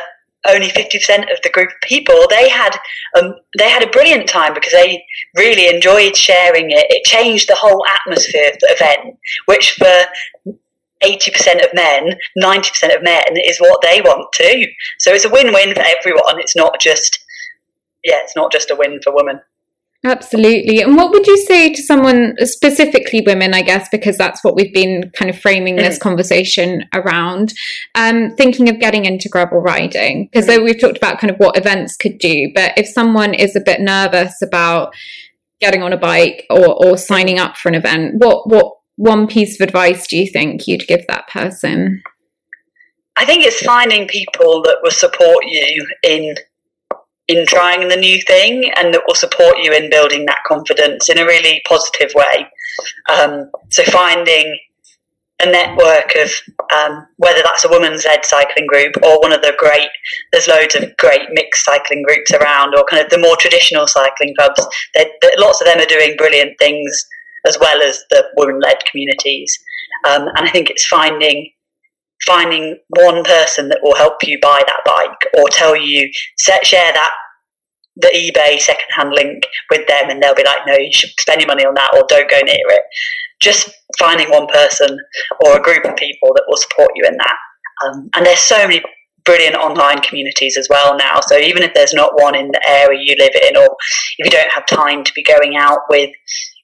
only 0.49 0.70
fifty 0.70 0.99
percent 0.99 1.30
of 1.30 1.38
the 1.42 1.51
group 1.51 1.68
of 1.68 1.88
people, 1.88 2.26
they 2.28 2.49
had 2.49 2.76
um, 3.18 3.34
they 3.59 3.68
had 3.68 3.82
a 3.82 3.90
brilliant 3.90 4.28
time 4.28 4.55
because 4.55 4.72
they 4.72 5.05
really 5.36 5.74
enjoyed 5.74 6.16
sharing 6.16 6.70
it. 6.70 6.86
It 6.90 7.05
changed 7.05 7.49
the 7.49 7.57
whole 7.57 7.84
atmosphere 7.86 8.51
of 8.53 8.59
the 8.61 8.76
event, 8.78 9.18
which 9.47 9.72
for 9.72 10.55
eighty 11.03 11.30
percent 11.30 11.61
of 11.62 11.74
men, 11.74 12.18
ninety 12.36 12.70
percent 12.70 12.94
of 12.94 13.03
men 13.03 13.24
is 13.44 13.59
what 13.59 13.82
they 13.82 14.01
want 14.01 14.32
too. 14.32 14.64
So 14.99 15.12
it's 15.12 15.24
a 15.24 15.30
win-win 15.30 15.74
for 15.74 15.82
everyone. 15.82 16.40
It's 16.40 16.57
not 16.57 16.80
just 16.80 17.18
yeah, 18.05 18.18
it's 18.22 18.36
not 18.36 18.53
just 18.53 18.70
a 18.70 18.76
win 18.76 19.01
for 19.03 19.14
women. 19.14 19.40
Absolutely. 20.05 20.80
And 20.80 20.97
what 20.97 21.11
would 21.11 21.26
you 21.26 21.36
say 21.38 21.72
to 21.72 21.82
someone, 21.82 22.34
specifically 22.40 23.22
women, 23.26 23.55
I 23.55 23.62
guess, 23.62 23.88
because 23.90 24.16
that's 24.16 24.44
what 24.44 24.55
we've 24.55 24.72
been 24.72 25.11
kind 25.14 25.30
of 25.30 25.38
framing 25.38 25.76
this 25.76 25.99
conversation 25.99 26.84
around, 26.94 27.53
um, 27.94 28.30
thinking 28.36 28.68
of 28.68 28.78
getting 28.78 29.05
into 29.05 29.28
gravel 29.28 29.61
riding? 29.61 30.28
Because 30.30 30.47
Mm. 30.47 30.64
we've 30.64 30.80
talked 30.80 30.97
about 30.97 31.18
kind 31.18 31.30
of 31.30 31.38
what 31.38 31.57
events 31.57 31.97
could 31.97 32.18
do, 32.18 32.51
but 32.55 32.72
if 32.76 32.86
someone 32.86 33.34
is 33.34 33.57
a 33.57 33.61
bit 33.61 33.80
nervous 33.80 34.40
about 34.42 34.94
getting 35.61 35.82
on 35.82 35.92
a 35.92 35.97
bike 35.97 36.44
or, 36.51 36.74
or 36.84 36.99
signing 36.99 37.38
up 37.38 37.57
for 37.57 37.68
an 37.68 37.74
event, 37.74 38.14
what 38.16 38.49
what 38.49 38.72
one 38.97 39.26
piece 39.26 39.61
of 39.61 39.66
advice 39.66 40.07
do 40.07 40.16
you 40.16 40.26
think 40.30 40.66
you'd 40.66 40.86
give 40.86 41.07
that 41.07 41.28
person? 41.28 42.03
I 43.16 43.24
think 43.24 43.44
it's 43.44 43.61
finding 43.62 44.07
people 44.09 44.62
that 44.62 44.78
will 44.82 44.90
support 44.90 45.44
you 45.47 45.86
in 46.03 46.34
in 47.29 47.45
trying 47.47 47.89
the 47.89 47.97
new 47.97 48.20
thing 48.22 48.70
and 48.77 48.95
that 48.95 49.03
will 49.07 49.14
support 49.14 49.59
you 49.59 49.72
in 49.72 49.91
building 49.91 50.27
that 50.27 50.39
confidence 50.47 51.09
in 51.09 51.18
a 51.18 51.24
really 51.24 51.61
positive 51.66 52.11
way. 52.14 52.47
Um, 53.11 53.51
so 53.70 53.83
finding 53.85 54.59
a 55.43 55.51
network 55.51 56.14
of 56.16 56.31
um, 56.72 57.07
whether 57.16 57.43
that's 57.43 57.64
a 57.64 57.68
women's 57.68 58.05
led 58.05 58.24
cycling 58.24 58.66
group 58.66 58.95
or 59.05 59.20
one 59.20 59.33
of 59.33 59.43
the 59.43 59.55
great 59.59 59.91
there's 60.33 60.49
loads 60.49 60.74
of 60.74 60.97
great 60.97 61.29
mixed 61.31 61.64
cycling 61.64 62.03
groups 62.07 62.33
around 62.33 62.74
or 62.74 62.85
kind 62.85 63.05
of 63.05 63.11
the 63.11 63.18
more 63.18 63.37
traditional 63.37 63.87
cycling 63.87 64.35
clubs 64.39 64.66
that 64.95 65.09
lots 65.37 65.61
of 65.61 65.66
them 65.66 65.79
are 65.79 65.87
doing 65.87 66.16
brilliant 66.16 66.59
things 66.59 67.07
as 67.47 67.59
well 67.61 67.83
as 67.83 68.03
the 68.11 68.24
women 68.39 68.61
led 68.61 68.79
communities 68.91 69.59
um, 70.09 70.27
and 70.37 70.49
I 70.49 70.51
think 70.51 70.70
it's 70.70 70.87
finding 70.87 71.51
finding 72.25 72.77
one 72.89 73.23
person 73.25 73.69
that 73.69 73.81
will 73.83 73.97
help 73.97 74.25
you 74.25 74.39
buy 74.41 74.62
that 74.67 74.81
bike 74.85 75.31
or 75.39 75.49
tell 75.49 75.77
you 75.77 76.11
set, 76.39 76.64
share 76.64 76.93
that 76.93 77.11
the 77.97 78.09
eBay 78.09 78.59
secondhand 78.59 79.12
link 79.14 79.45
with 79.71 79.87
them 79.89 80.11
and 80.11 80.23
they'll 80.23 80.35
be 80.35 80.45
like 80.45 80.67
no 80.67 80.75
you 80.77 80.93
should 80.93 81.11
spend 81.19 81.41
your 81.41 81.49
money 81.49 81.64
on 81.64 81.75
that 81.75 81.91
or 81.95 82.05
don't 82.09 82.29
go 82.29 82.39
near 82.41 82.57
it 82.69 82.83
just 83.41 83.71
finding 83.99 84.29
one 84.29 84.47
person 84.49 84.99
or 85.45 85.57
a 85.57 85.62
group 85.62 85.83
of 85.85 85.97
people 85.97 86.31
that 86.35 86.45
will 86.47 86.59
support 86.59 86.91
you 86.95 87.07
in 87.07 87.17
that 87.17 87.37
um, 87.85 88.11
and 88.14 88.27
there's 88.27 88.39
so 88.39 88.59
many 88.59 88.83
brilliant 89.27 89.57
online 89.57 90.01
communities 90.01 90.57
as 90.57 90.69
well 90.71 90.97
now. 90.97 91.21
So 91.21 91.37
even 91.37 91.62
if 91.62 91.75
there's 91.75 91.93
not 91.93 92.12
one 92.14 92.35
in 92.35 92.49
the 92.49 92.62
area 92.67 93.01
you 93.03 93.17
live 93.19 93.35
in, 93.35 93.57
or 93.57 93.77
if 94.19 94.25
you 94.25 94.31
don't 94.31 94.53
have 94.53 94.64
time 94.67 95.05
to 95.05 95.12
be 95.14 95.23
going 95.23 95.57
out 95.57 95.81
with 95.91 96.11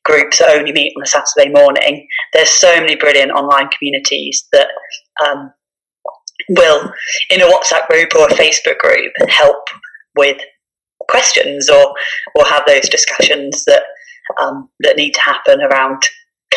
groups 0.05 0.39
that 0.39 0.57
only 0.57 0.73
meet 0.73 0.95
on 0.97 1.03
a 1.03 1.07
Saturday 1.07 1.53
morning, 1.53 2.07
there's 2.33 2.49
so 2.49 2.75
many 2.77 2.97
brilliant 2.97 3.33
online 3.33 3.69
communities 3.69 4.49
that 4.53 4.69
um, 5.25 5.53
will, 6.49 6.93
in 7.31 7.41
a 7.43 7.47
WhatsApp 7.47 7.87
group 7.89 8.15
or 8.15 8.27
a 8.27 8.35
Facebook 8.35 8.79
group, 8.79 9.13
help 9.29 9.65
with 10.17 10.39
questions 11.09 11.69
or 11.69 11.95
or 12.35 12.45
have 12.45 12.63
those 12.67 12.89
discussions 12.89 13.65
that 13.65 13.83
um, 14.41 14.69
that 14.81 14.97
need 14.97 15.13
to 15.13 15.21
happen 15.21 15.61
around 15.61 16.03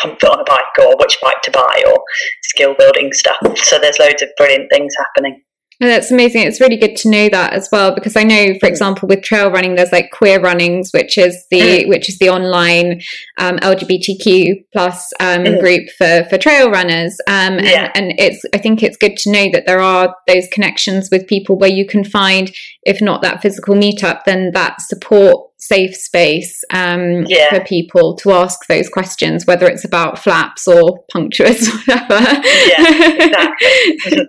comfort 0.00 0.28
on 0.28 0.40
a 0.40 0.44
bike 0.44 0.86
or 0.86 0.96
which 0.98 1.16
bike 1.22 1.40
to 1.42 1.50
buy 1.50 1.82
or 1.88 2.02
skill 2.42 2.74
building 2.78 3.12
stuff. 3.12 3.36
So 3.56 3.78
there's 3.78 3.98
loads 3.98 4.22
of 4.22 4.28
brilliant 4.36 4.70
things 4.70 4.94
happening. 4.98 5.42
And 5.80 5.90
that's 5.90 6.10
amazing. 6.10 6.42
It's 6.42 6.60
really 6.60 6.78
good 6.78 6.96
to 6.96 7.10
know 7.10 7.28
that 7.28 7.52
as 7.52 7.68
well 7.70 7.94
because 7.94 8.16
I 8.16 8.22
know, 8.22 8.54
for 8.58 8.66
mm. 8.66 8.70
example, 8.70 9.08
with 9.08 9.22
trail 9.22 9.50
running, 9.50 9.74
there's 9.74 9.92
like 9.92 10.10
Queer 10.10 10.40
Runnings, 10.40 10.90
which 10.92 11.18
is 11.18 11.46
the 11.50 11.60
mm. 11.60 11.88
which 11.88 12.08
is 12.08 12.18
the 12.18 12.30
online 12.30 13.02
um, 13.38 13.58
LGBTQ 13.58 14.64
plus 14.72 15.12
um, 15.20 15.44
mm. 15.44 15.60
group 15.60 15.88
for 15.98 16.24
for 16.30 16.38
trail 16.38 16.70
runners. 16.70 17.18
Um, 17.26 17.58
and, 17.58 17.90
and 17.94 18.12
it's 18.18 18.42
I 18.54 18.58
think 18.58 18.82
it's 18.82 18.96
good 18.96 19.16
to 19.18 19.30
know 19.30 19.50
that 19.52 19.64
there 19.66 19.80
are 19.80 20.14
those 20.26 20.48
connections 20.50 21.10
with 21.10 21.26
people 21.26 21.58
where 21.58 21.70
you 21.70 21.86
can 21.86 22.04
find, 22.04 22.54
if 22.82 23.02
not 23.02 23.20
that 23.22 23.42
physical 23.42 23.74
meetup, 23.74 24.24
then 24.24 24.52
that 24.52 24.80
support 24.80 25.50
safe 25.66 25.94
space 25.94 26.62
um, 26.72 27.24
yeah. 27.26 27.50
for 27.50 27.64
people 27.64 28.14
to 28.16 28.32
ask 28.32 28.66
those 28.66 28.88
questions, 28.88 29.46
whether 29.46 29.66
it's 29.66 29.84
about 29.84 30.18
flaps 30.18 30.68
or 30.68 31.04
punctuous, 31.10 31.68
whatever. 31.86 32.20
Yeah, 32.20 33.12
exactly. 33.20 34.28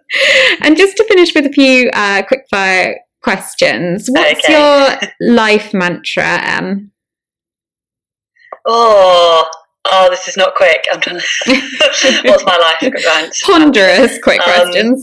and 0.61 0.75
just 0.77 0.97
to 0.97 1.03
finish 1.05 1.33
with 1.35 1.45
a 1.45 1.51
few 1.51 1.89
uh, 1.93 2.23
quick 2.27 2.45
fire 2.49 2.99
questions, 3.21 4.07
what's 4.09 4.43
okay. 4.43 4.53
your 4.53 5.33
life 5.33 5.73
mantra, 5.73 6.39
Em? 6.43 6.91
Oh, 8.69 9.49
oh, 9.89 10.09
this 10.09 10.27
is 10.27 10.35
not 10.35 10.53
quick. 10.55 10.85
I'm 10.91 10.99
trying 10.99 11.21
to. 11.21 11.25
what's 12.25 12.43
my 12.43 12.57
life 12.57 12.81
mantra? 12.81 13.31
Ponderous, 13.45 14.19
quick 14.21 14.41
um, 14.41 14.45
questions. 14.45 15.01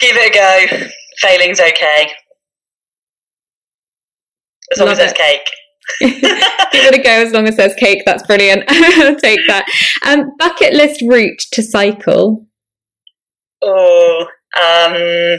give 0.00 0.16
it 0.16 0.34
a 0.34 0.34
go. 0.34 0.88
Failing's 1.20 1.60
okay. 1.60 2.10
As 4.72 4.78
long 4.78 4.88
Love 4.88 4.98
as 4.98 4.98
there's 4.98 5.12
it. 5.12 5.18
cake. 5.18 5.50
Give 6.00 6.84
it 6.84 6.98
a 6.98 7.02
go 7.02 7.10
as 7.10 7.32
long 7.32 7.46
as 7.46 7.56
there's 7.56 7.74
cake. 7.74 8.02
That's 8.04 8.26
brilliant. 8.26 8.64
I'll 8.68 9.16
take 9.16 9.40
that. 9.46 9.64
Um, 10.04 10.32
bucket 10.38 10.72
list 10.72 11.02
route 11.06 11.40
to 11.52 11.62
cycle. 11.62 12.46
Oh, 13.62 14.26
um, 14.56 15.38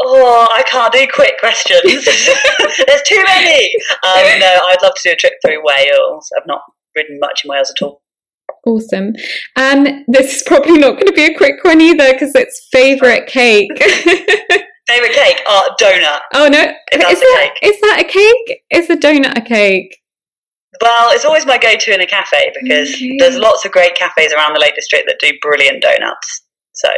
oh, 0.00 0.48
I 0.50 0.62
can't 0.66 0.92
do 0.92 1.06
quick 1.12 1.38
questions. 1.38 1.82
there's 1.84 3.02
too 3.06 3.22
many. 3.26 3.70
Um, 4.02 4.38
no, 4.40 4.60
I'd 4.68 4.82
love 4.82 4.94
to 4.96 5.02
do 5.04 5.12
a 5.12 5.16
trip 5.16 5.34
through 5.44 5.62
Wales. 5.62 6.30
I've 6.36 6.46
not 6.46 6.62
ridden 6.96 7.18
much 7.20 7.44
in 7.44 7.50
Wales 7.50 7.72
at 7.76 7.84
all. 7.84 8.02
Awesome. 8.66 9.12
Um, 9.56 10.04
this 10.08 10.36
is 10.36 10.42
probably 10.42 10.78
not 10.78 10.94
going 10.94 11.06
to 11.06 11.12
be 11.12 11.26
a 11.26 11.36
quick 11.36 11.62
one 11.62 11.80
either 11.80 12.12
because 12.12 12.34
it's 12.34 12.68
favourite 12.72 13.26
cake. 13.26 13.70
Favorite 14.88 15.12
cake? 15.12 15.42
Oh, 15.46 15.74
donut. 15.80 16.20
Oh 16.34 16.48
no, 16.48 16.60
is 16.60 17.20
that, 17.20 17.50
cake. 17.60 17.70
is 17.70 17.80
that 17.82 18.00
a 18.00 18.04
cake? 18.04 18.62
Is 18.70 18.90
a 18.90 18.96
donut 18.96 19.36
a 19.36 19.42
cake? 19.42 19.98
Well, 20.80 21.10
it's 21.12 21.24
always 21.24 21.44
my 21.44 21.58
go-to 21.58 21.92
in 21.92 22.00
a 22.00 22.06
cafe 22.06 22.52
because 22.60 22.94
okay. 22.94 23.16
there's 23.18 23.36
lots 23.36 23.64
of 23.64 23.72
great 23.72 23.96
cafes 23.96 24.32
around 24.32 24.54
the 24.54 24.60
Lake 24.60 24.74
District 24.74 25.04
that 25.06 25.18
do 25.18 25.32
brilliant 25.42 25.82
donuts. 25.82 26.44
So 26.72 26.88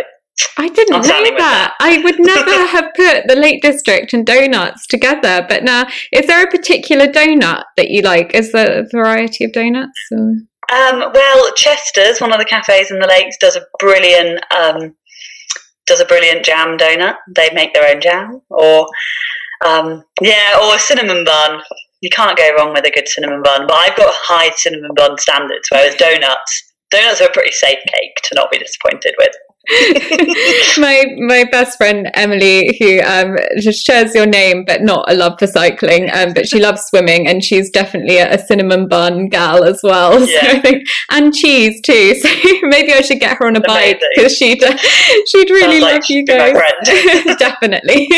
I 0.59 0.69
didn't 0.69 0.95
I'm 0.95 1.03
know 1.03 1.09
that. 1.09 1.37
that. 1.39 1.75
I 1.81 1.99
would 1.99 2.19
never 2.21 2.67
have 2.67 2.93
put 2.95 3.27
the 3.27 3.37
Lake 3.37 3.63
District 3.63 4.13
and 4.13 4.25
donuts 4.25 4.87
together. 4.87 5.47
But 5.49 5.65
now, 5.65 5.87
is 6.13 6.27
there 6.27 6.45
a 6.45 6.51
particular 6.51 7.07
donut 7.07 7.65
that 7.77 7.91
you 7.91 8.03
like? 8.03 8.35
Is 8.35 8.53
there 8.53 8.81
a 8.81 8.87
variety 8.91 9.45
of 9.45 9.53
donuts? 9.53 9.99
Or? 10.13 10.37
Um, 10.73 11.11
well, 11.13 11.53
Chester's, 11.55 12.21
one 12.21 12.33
of 12.33 12.39
the 12.39 12.45
cafes 12.45 12.91
in 12.91 13.01
the 13.01 13.07
lakes, 13.07 13.37
does 13.41 13.57
a 13.57 13.67
brilliant 13.79 14.41
um, 14.55 14.95
does 15.91 16.01
a 16.01 16.07
brilliant 16.07 16.45
jam 16.45 16.79
donut. 16.79 17.17
They 17.37 17.51
make 17.53 17.75
their 17.75 17.93
own 17.93 18.01
jam, 18.01 18.41
or 18.49 18.87
um, 19.67 20.05
yeah, 20.23 20.59
or 20.63 20.77
a 20.77 20.79
cinnamon 20.79 21.25
bun. 21.25 21.61
You 22.01 22.09
can't 22.11 22.39
go 22.39 22.55
wrong 22.57 22.73
with 22.73 22.87
a 22.87 22.91
good 22.91 23.09
cinnamon 23.09 23.43
bun. 23.43 23.67
But 23.67 23.75
I've 23.75 23.97
got 23.97 24.15
high 24.15 24.51
cinnamon 24.57 24.93
bun 24.95 25.19
standards, 25.19 25.69
whereas 25.71 25.97
donuts, 25.97 26.73
donuts 26.91 27.21
are 27.21 27.27
a 27.27 27.33
pretty 27.33 27.53
safe 27.53 27.81
cake 27.87 28.17
to 28.25 28.35
not 28.35 28.51
be 28.51 28.59
disappointed 28.59 29.15
with. 29.19 29.35
my 30.79 31.05
my 31.19 31.45
best 31.51 31.77
friend 31.77 32.11
Emily, 32.15 32.77
who 32.81 33.01
um, 33.03 33.37
just 33.59 33.85
shares 33.87 34.15
your 34.15 34.27
name, 34.27 34.65
but 34.67 34.83
not 34.83 35.11
a 35.11 35.15
love 35.15 35.39
for 35.39 35.47
cycling, 35.47 36.11
um, 36.13 36.33
but 36.35 36.49
she 36.49 36.59
loves 36.61 36.83
swimming, 36.83 37.29
and 37.29 37.45
she's 37.45 37.71
definitely 37.71 38.17
a, 38.19 38.35
a 38.35 38.39
cinnamon 38.39 38.89
bun 38.89 39.29
gal 39.29 39.65
as 39.65 39.81
well. 39.83 40.19
Yeah. 40.31 40.41
So 40.41 40.47
I 40.49 40.61
think, 40.61 40.87
and 41.11 41.35
cheese 41.35 41.81
too. 41.83 42.15
So 42.21 42.29
maybe 42.63 42.93
I 42.93 43.01
should 43.01 43.21
get 43.21 43.37
her 43.39 43.47
on 43.47 43.57
a 43.57 43.61
bike 43.61 44.01
because 44.15 44.37
she'd 44.37 44.63
uh, 44.63 44.77
she'd 45.27 45.51
really 45.51 45.81
Sounds 45.81 45.83
love 45.83 45.93
like 45.93 46.09
you 46.09 46.25
guys. 46.25 46.55
definitely. 47.39 48.09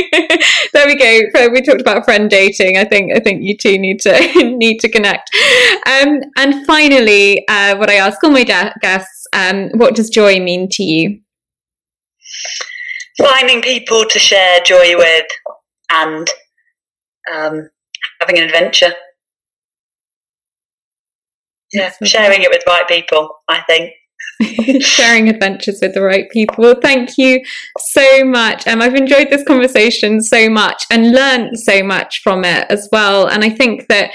there 0.72 0.86
we 0.86 0.96
go. 0.96 1.20
So 1.34 1.48
we 1.50 1.62
talked 1.62 1.80
about 1.80 2.04
friend 2.04 2.28
dating. 2.30 2.76
I 2.78 2.84
think 2.84 3.12
I 3.14 3.20
think 3.20 3.42
you 3.42 3.56
two 3.56 3.78
need 3.78 4.00
to 4.00 4.12
need 4.56 4.78
to 4.80 4.88
connect. 4.88 5.30
Um, 5.86 6.20
and 6.36 6.66
finally, 6.66 7.44
uh, 7.48 7.76
what 7.76 7.90
I 7.90 7.94
ask 7.94 8.22
all 8.24 8.30
my 8.30 8.44
guests: 8.44 9.26
um, 9.32 9.70
What 9.74 9.94
does 9.94 10.10
joy 10.10 10.40
mean 10.40 10.68
to 10.72 10.82
you? 10.82 11.21
Finding 13.18 13.62
people 13.62 14.04
to 14.08 14.18
share 14.18 14.60
joy 14.60 14.96
with 14.96 15.26
and 15.90 16.28
um, 17.32 17.68
having 18.20 18.38
an 18.38 18.44
adventure. 18.44 18.92
Yeah, 21.72 21.92
sharing 22.02 22.42
it 22.42 22.50
with 22.50 22.62
the 22.64 22.70
right 22.70 22.88
people, 22.88 23.30
I 23.48 23.62
think. 23.62 23.92
sharing 24.80 25.28
adventures 25.28 25.78
with 25.80 25.94
the 25.94 26.02
right 26.02 26.30
people. 26.30 26.74
Thank 26.80 27.16
you 27.18 27.40
so 27.78 28.24
much. 28.24 28.66
Um, 28.66 28.82
I've 28.82 28.94
enjoyed 28.94 29.30
this 29.30 29.44
conversation 29.44 30.22
so 30.22 30.48
much 30.48 30.84
and 30.90 31.12
learned 31.12 31.58
so 31.58 31.82
much 31.82 32.20
from 32.22 32.44
it 32.44 32.66
as 32.70 32.88
well. 32.92 33.26
And 33.26 33.44
I 33.44 33.48
think 33.48 33.88
that 33.88 34.10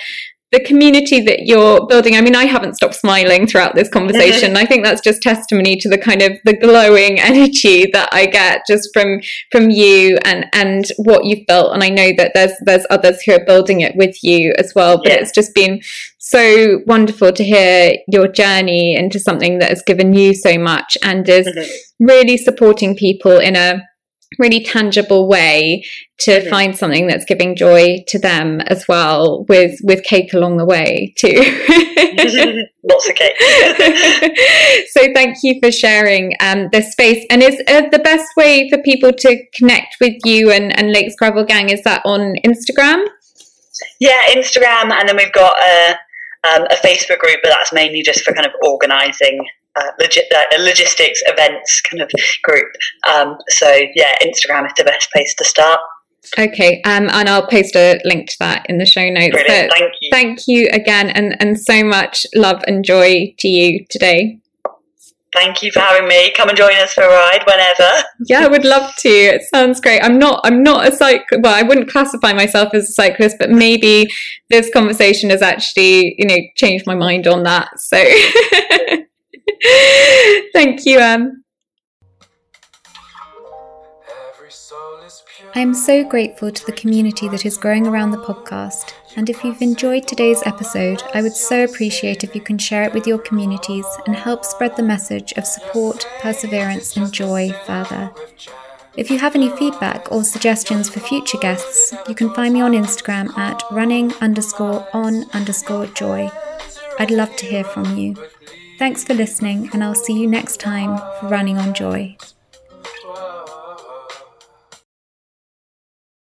the 0.51 0.63
community 0.63 1.21
that 1.21 1.45
you're 1.45 1.85
building 1.87 2.15
i 2.15 2.21
mean 2.21 2.35
i 2.35 2.45
haven't 2.45 2.75
stopped 2.75 2.95
smiling 2.95 3.45
throughout 3.45 3.75
this 3.75 3.89
conversation 3.97 4.55
i 4.55 4.65
think 4.65 4.83
that's 4.83 5.01
just 5.01 5.21
testimony 5.21 5.75
to 5.75 5.89
the 5.89 5.97
kind 5.97 6.21
of 6.21 6.33
the 6.45 6.55
glowing 6.55 7.19
energy 7.31 7.89
that 7.91 8.09
i 8.11 8.25
get 8.25 8.61
just 8.67 8.89
from 8.93 9.19
from 9.51 9.69
you 9.69 10.17
and 10.23 10.45
and 10.53 10.85
what 10.97 11.25
you've 11.25 11.45
built 11.47 11.73
and 11.73 11.83
i 11.83 11.89
know 11.89 12.11
that 12.17 12.31
there's 12.33 12.53
there's 12.61 12.85
others 12.89 13.21
who 13.21 13.33
are 13.33 13.45
building 13.45 13.81
it 13.81 13.95
with 13.95 14.23
you 14.23 14.53
as 14.57 14.73
well 14.75 14.97
but 14.97 15.11
yeah. 15.11 15.19
it's 15.19 15.31
just 15.31 15.53
been 15.53 15.81
so 16.17 16.81
wonderful 16.85 17.31
to 17.31 17.43
hear 17.43 17.93
your 18.07 18.27
journey 18.27 18.95
into 18.95 19.19
something 19.19 19.59
that 19.59 19.69
has 19.69 19.81
given 19.83 20.13
you 20.13 20.33
so 20.33 20.57
much 20.57 20.97
and 21.03 21.27
is 21.29 21.47
mm-hmm. 21.47 22.05
really 22.05 22.37
supporting 22.37 22.95
people 22.95 23.39
in 23.39 23.55
a 23.55 23.81
really 24.39 24.63
tangible 24.63 25.27
way 25.27 25.83
to 26.19 26.31
mm-hmm. 26.31 26.49
find 26.49 26.75
something 26.75 27.07
that's 27.07 27.25
giving 27.25 27.55
joy 27.55 28.03
to 28.07 28.19
them 28.19 28.59
as 28.61 28.87
well 28.87 29.45
with 29.47 29.79
with 29.83 30.03
cake 30.03 30.33
along 30.33 30.57
the 30.57 30.65
way 30.65 31.13
too. 31.17 31.29
Lots 32.83 33.09
of 33.09 33.15
cake. 33.15 33.35
So 34.91 35.07
thank 35.13 35.37
you 35.43 35.59
for 35.61 35.71
sharing 35.71 36.33
um, 36.39 36.69
this 36.71 36.91
space. 36.91 37.25
And 37.29 37.43
is 37.43 37.61
uh, 37.67 37.83
the 37.91 37.99
best 37.99 38.25
way 38.35 38.69
for 38.69 38.81
people 38.81 39.11
to 39.13 39.45
connect 39.53 39.97
with 40.01 40.13
you 40.25 40.51
and, 40.51 40.77
and 40.77 40.91
lakes 40.91 41.15
gravel 41.15 41.43
gang 41.43 41.69
is 41.69 41.83
that 41.83 42.01
on 42.05 42.35
instagram? 42.45 43.05
Yeah 43.99 44.21
instagram 44.29 44.91
and 44.91 45.07
then 45.07 45.15
we've 45.17 45.31
got 45.33 45.55
a, 45.61 45.91
um, 46.47 46.63
a 46.63 46.75
facebook 46.75 47.19
group 47.19 47.39
but 47.43 47.49
that's 47.49 47.71
mainly 47.71 48.01
just 48.01 48.23
for 48.23 48.33
kind 48.33 48.47
of 48.47 48.53
organizing 48.63 49.39
uh, 49.77 49.91
uh, 49.99 50.57
logistics 50.59 51.21
events 51.25 51.81
kind 51.81 52.01
of 52.01 52.11
group. 52.43 52.67
Um, 53.11 53.37
so 53.49 53.69
yeah, 53.95 54.13
Instagram 54.21 54.65
is 54.65 54.73
the 54.77 54.83
best 54.83 55.11
place 55.11 55.33
to 55.35 55.45
start. 55.45 55.79
Okay, 56.37 56.81
um, 56.83 57.09
and 57.09 57.29
I'll 57.29 57.47
post 57.47 57.75
a 57.75 57.99
link 58.03 58.29
to 58.29 58.35
that 58.39 58.65
in 58.67 58.77
the 58.77 58.85
show 58.85 59.09
notes. 59.09 59.31
Brilliant. 59.31 59.71
Thank 59.71 59.93
you. 60.01 60.09
Thank 60.11 60.39
you 60.47 60.69
again, 60.71 61.09
and 61.09 61.35
and 61.39 61.59
so 61.59 61.83
much 61.83 62.25
love 62.35 62.63
and 62.67 62.83
joy 62.83 63.33
to 63.39 63.47
you 63.47 63.85
today. 63.89 64.39
Thank 65.33 65.61
you 65.61 65.71
for 65.71 65.81
having 65.81 66.07
me. 66.07 66.31
Come 66.31 66.49
and 66.49 66.57
join 66.57 66.73
us 66.77 66.93
for 66.93 67.03
a 67.03 67.07
ride 67.07 67.43
whenever. 67.45 68.03
Yeah, 68.27 68.43
I 68.43 68.47
would 68.47 68.65
love 68.65 68.95
to. 68.97 69.09
It 69.09 69.43
sounds 69.53 69.79
great. 69.79 70.01
I'm 70.01 70.17
not. 70.17 70.41
I'm 70.43 70.63
not 70.63 70.87
a 70.87 70.95
cyclist. 70.95 71.43
Well, 71.43 71.53
I 71.53 71.61
wouldn't 71.61 71.89
classify 71.89 72.33
myself 72.33 72.73
as 72.73 72.89
a 72.89 72.93
cyclist, 72.93 73.37
but 73.39 73.51
maybe 73.51 74.09
this 74.49 74.71
conversation 74.73 75.29
has 75.29 75.41
actually, 75.41 76.15
you 76.17 76.25
know, 76.25 76.37
changed 76.55 76.87
my 76.87 76.95
mind 76.95 77.27
on 77.27 77.43
that. 77.43 77.79
So. 77.79 78.03
Thank 80.53 80.85
you, 80.85 80.99
Anne. 80.99 81.43
I 85.55 85.59
am 85.59 85.73
so 85.73 86.03
grateful 86.03 86.51
to 86.51 86.65
the 86.65 86.71
community 86.71 87.27
that 87.29 87.45
is 87.45 87.57
growing 87.57 87.87
around 87.87 88.11
the 88.11 88.17
podcast, 88.17 88.93
and 89.15 89.29
if 89.29 89.43
you've 89.43 89.61
enjoyed 89.61 90.07
today's 90.07 90.43
episode, 90.45 91.01
I 91.13 91.21
would 91.21 91.35
so 91.35 91.63
appreciate 91.63 92.23
if 92.23 92.35
you 92.35 92.41
can 92.41 92.57
share 92.57 92.83
it 92.83 92.93
with 92.93 93.07
your 93.07 93.17
communities 93.17 93.85
and 94.05 94.15
help 94.15 94.45
spread 94.45 94.75
the 94.75 94.83
message 94.83 95.33
of 95.33 95.45
support, 95.45 96.07
perseverance, 96.19 96.95
and 96.97 97.11
joy 97.11 97.51
further. 97.65 98.11
If 98.95 99.09
you 99.09 99.19
have 99.19 99.35
any 99.35 99.49
feedback 99.49 100.11
or 100.11 100.23
suggestions 100.23 100.89
for 100.89 100.99
future 100.99 101.37
guests, 101.37 101.93
you 102.09 102.15
can 102.15 102.33
find 102.33 102.53
me 102.53 102.61
on 102.61 102.73
Instagram 102.73 103.35
at 103.37 103.63
running 103.71 104.13
underscore 104.15 104.87
on 104.93 105.29
underscore 105.31 105.85
joy. 105.87 106.29
I'd 106.99 107.11
love 107.11 107.35
to 107.37 107.45
hear 107.45 107.63
from 107.63 107.97
you. 107.97 108.15
Thanks 108.77 109.03
for 109.03 109.13
listening, 109.15 109.69
and 109.73 109.83
I'll 109.83 109.95
see 109.95 110.13
you 110.13 110.27
next 110.27 110.59
time 110.59 110.97
for 111.19 111.27
Running 111.27 111.57
on 111.57 111.73
Joy. 111.73 112.15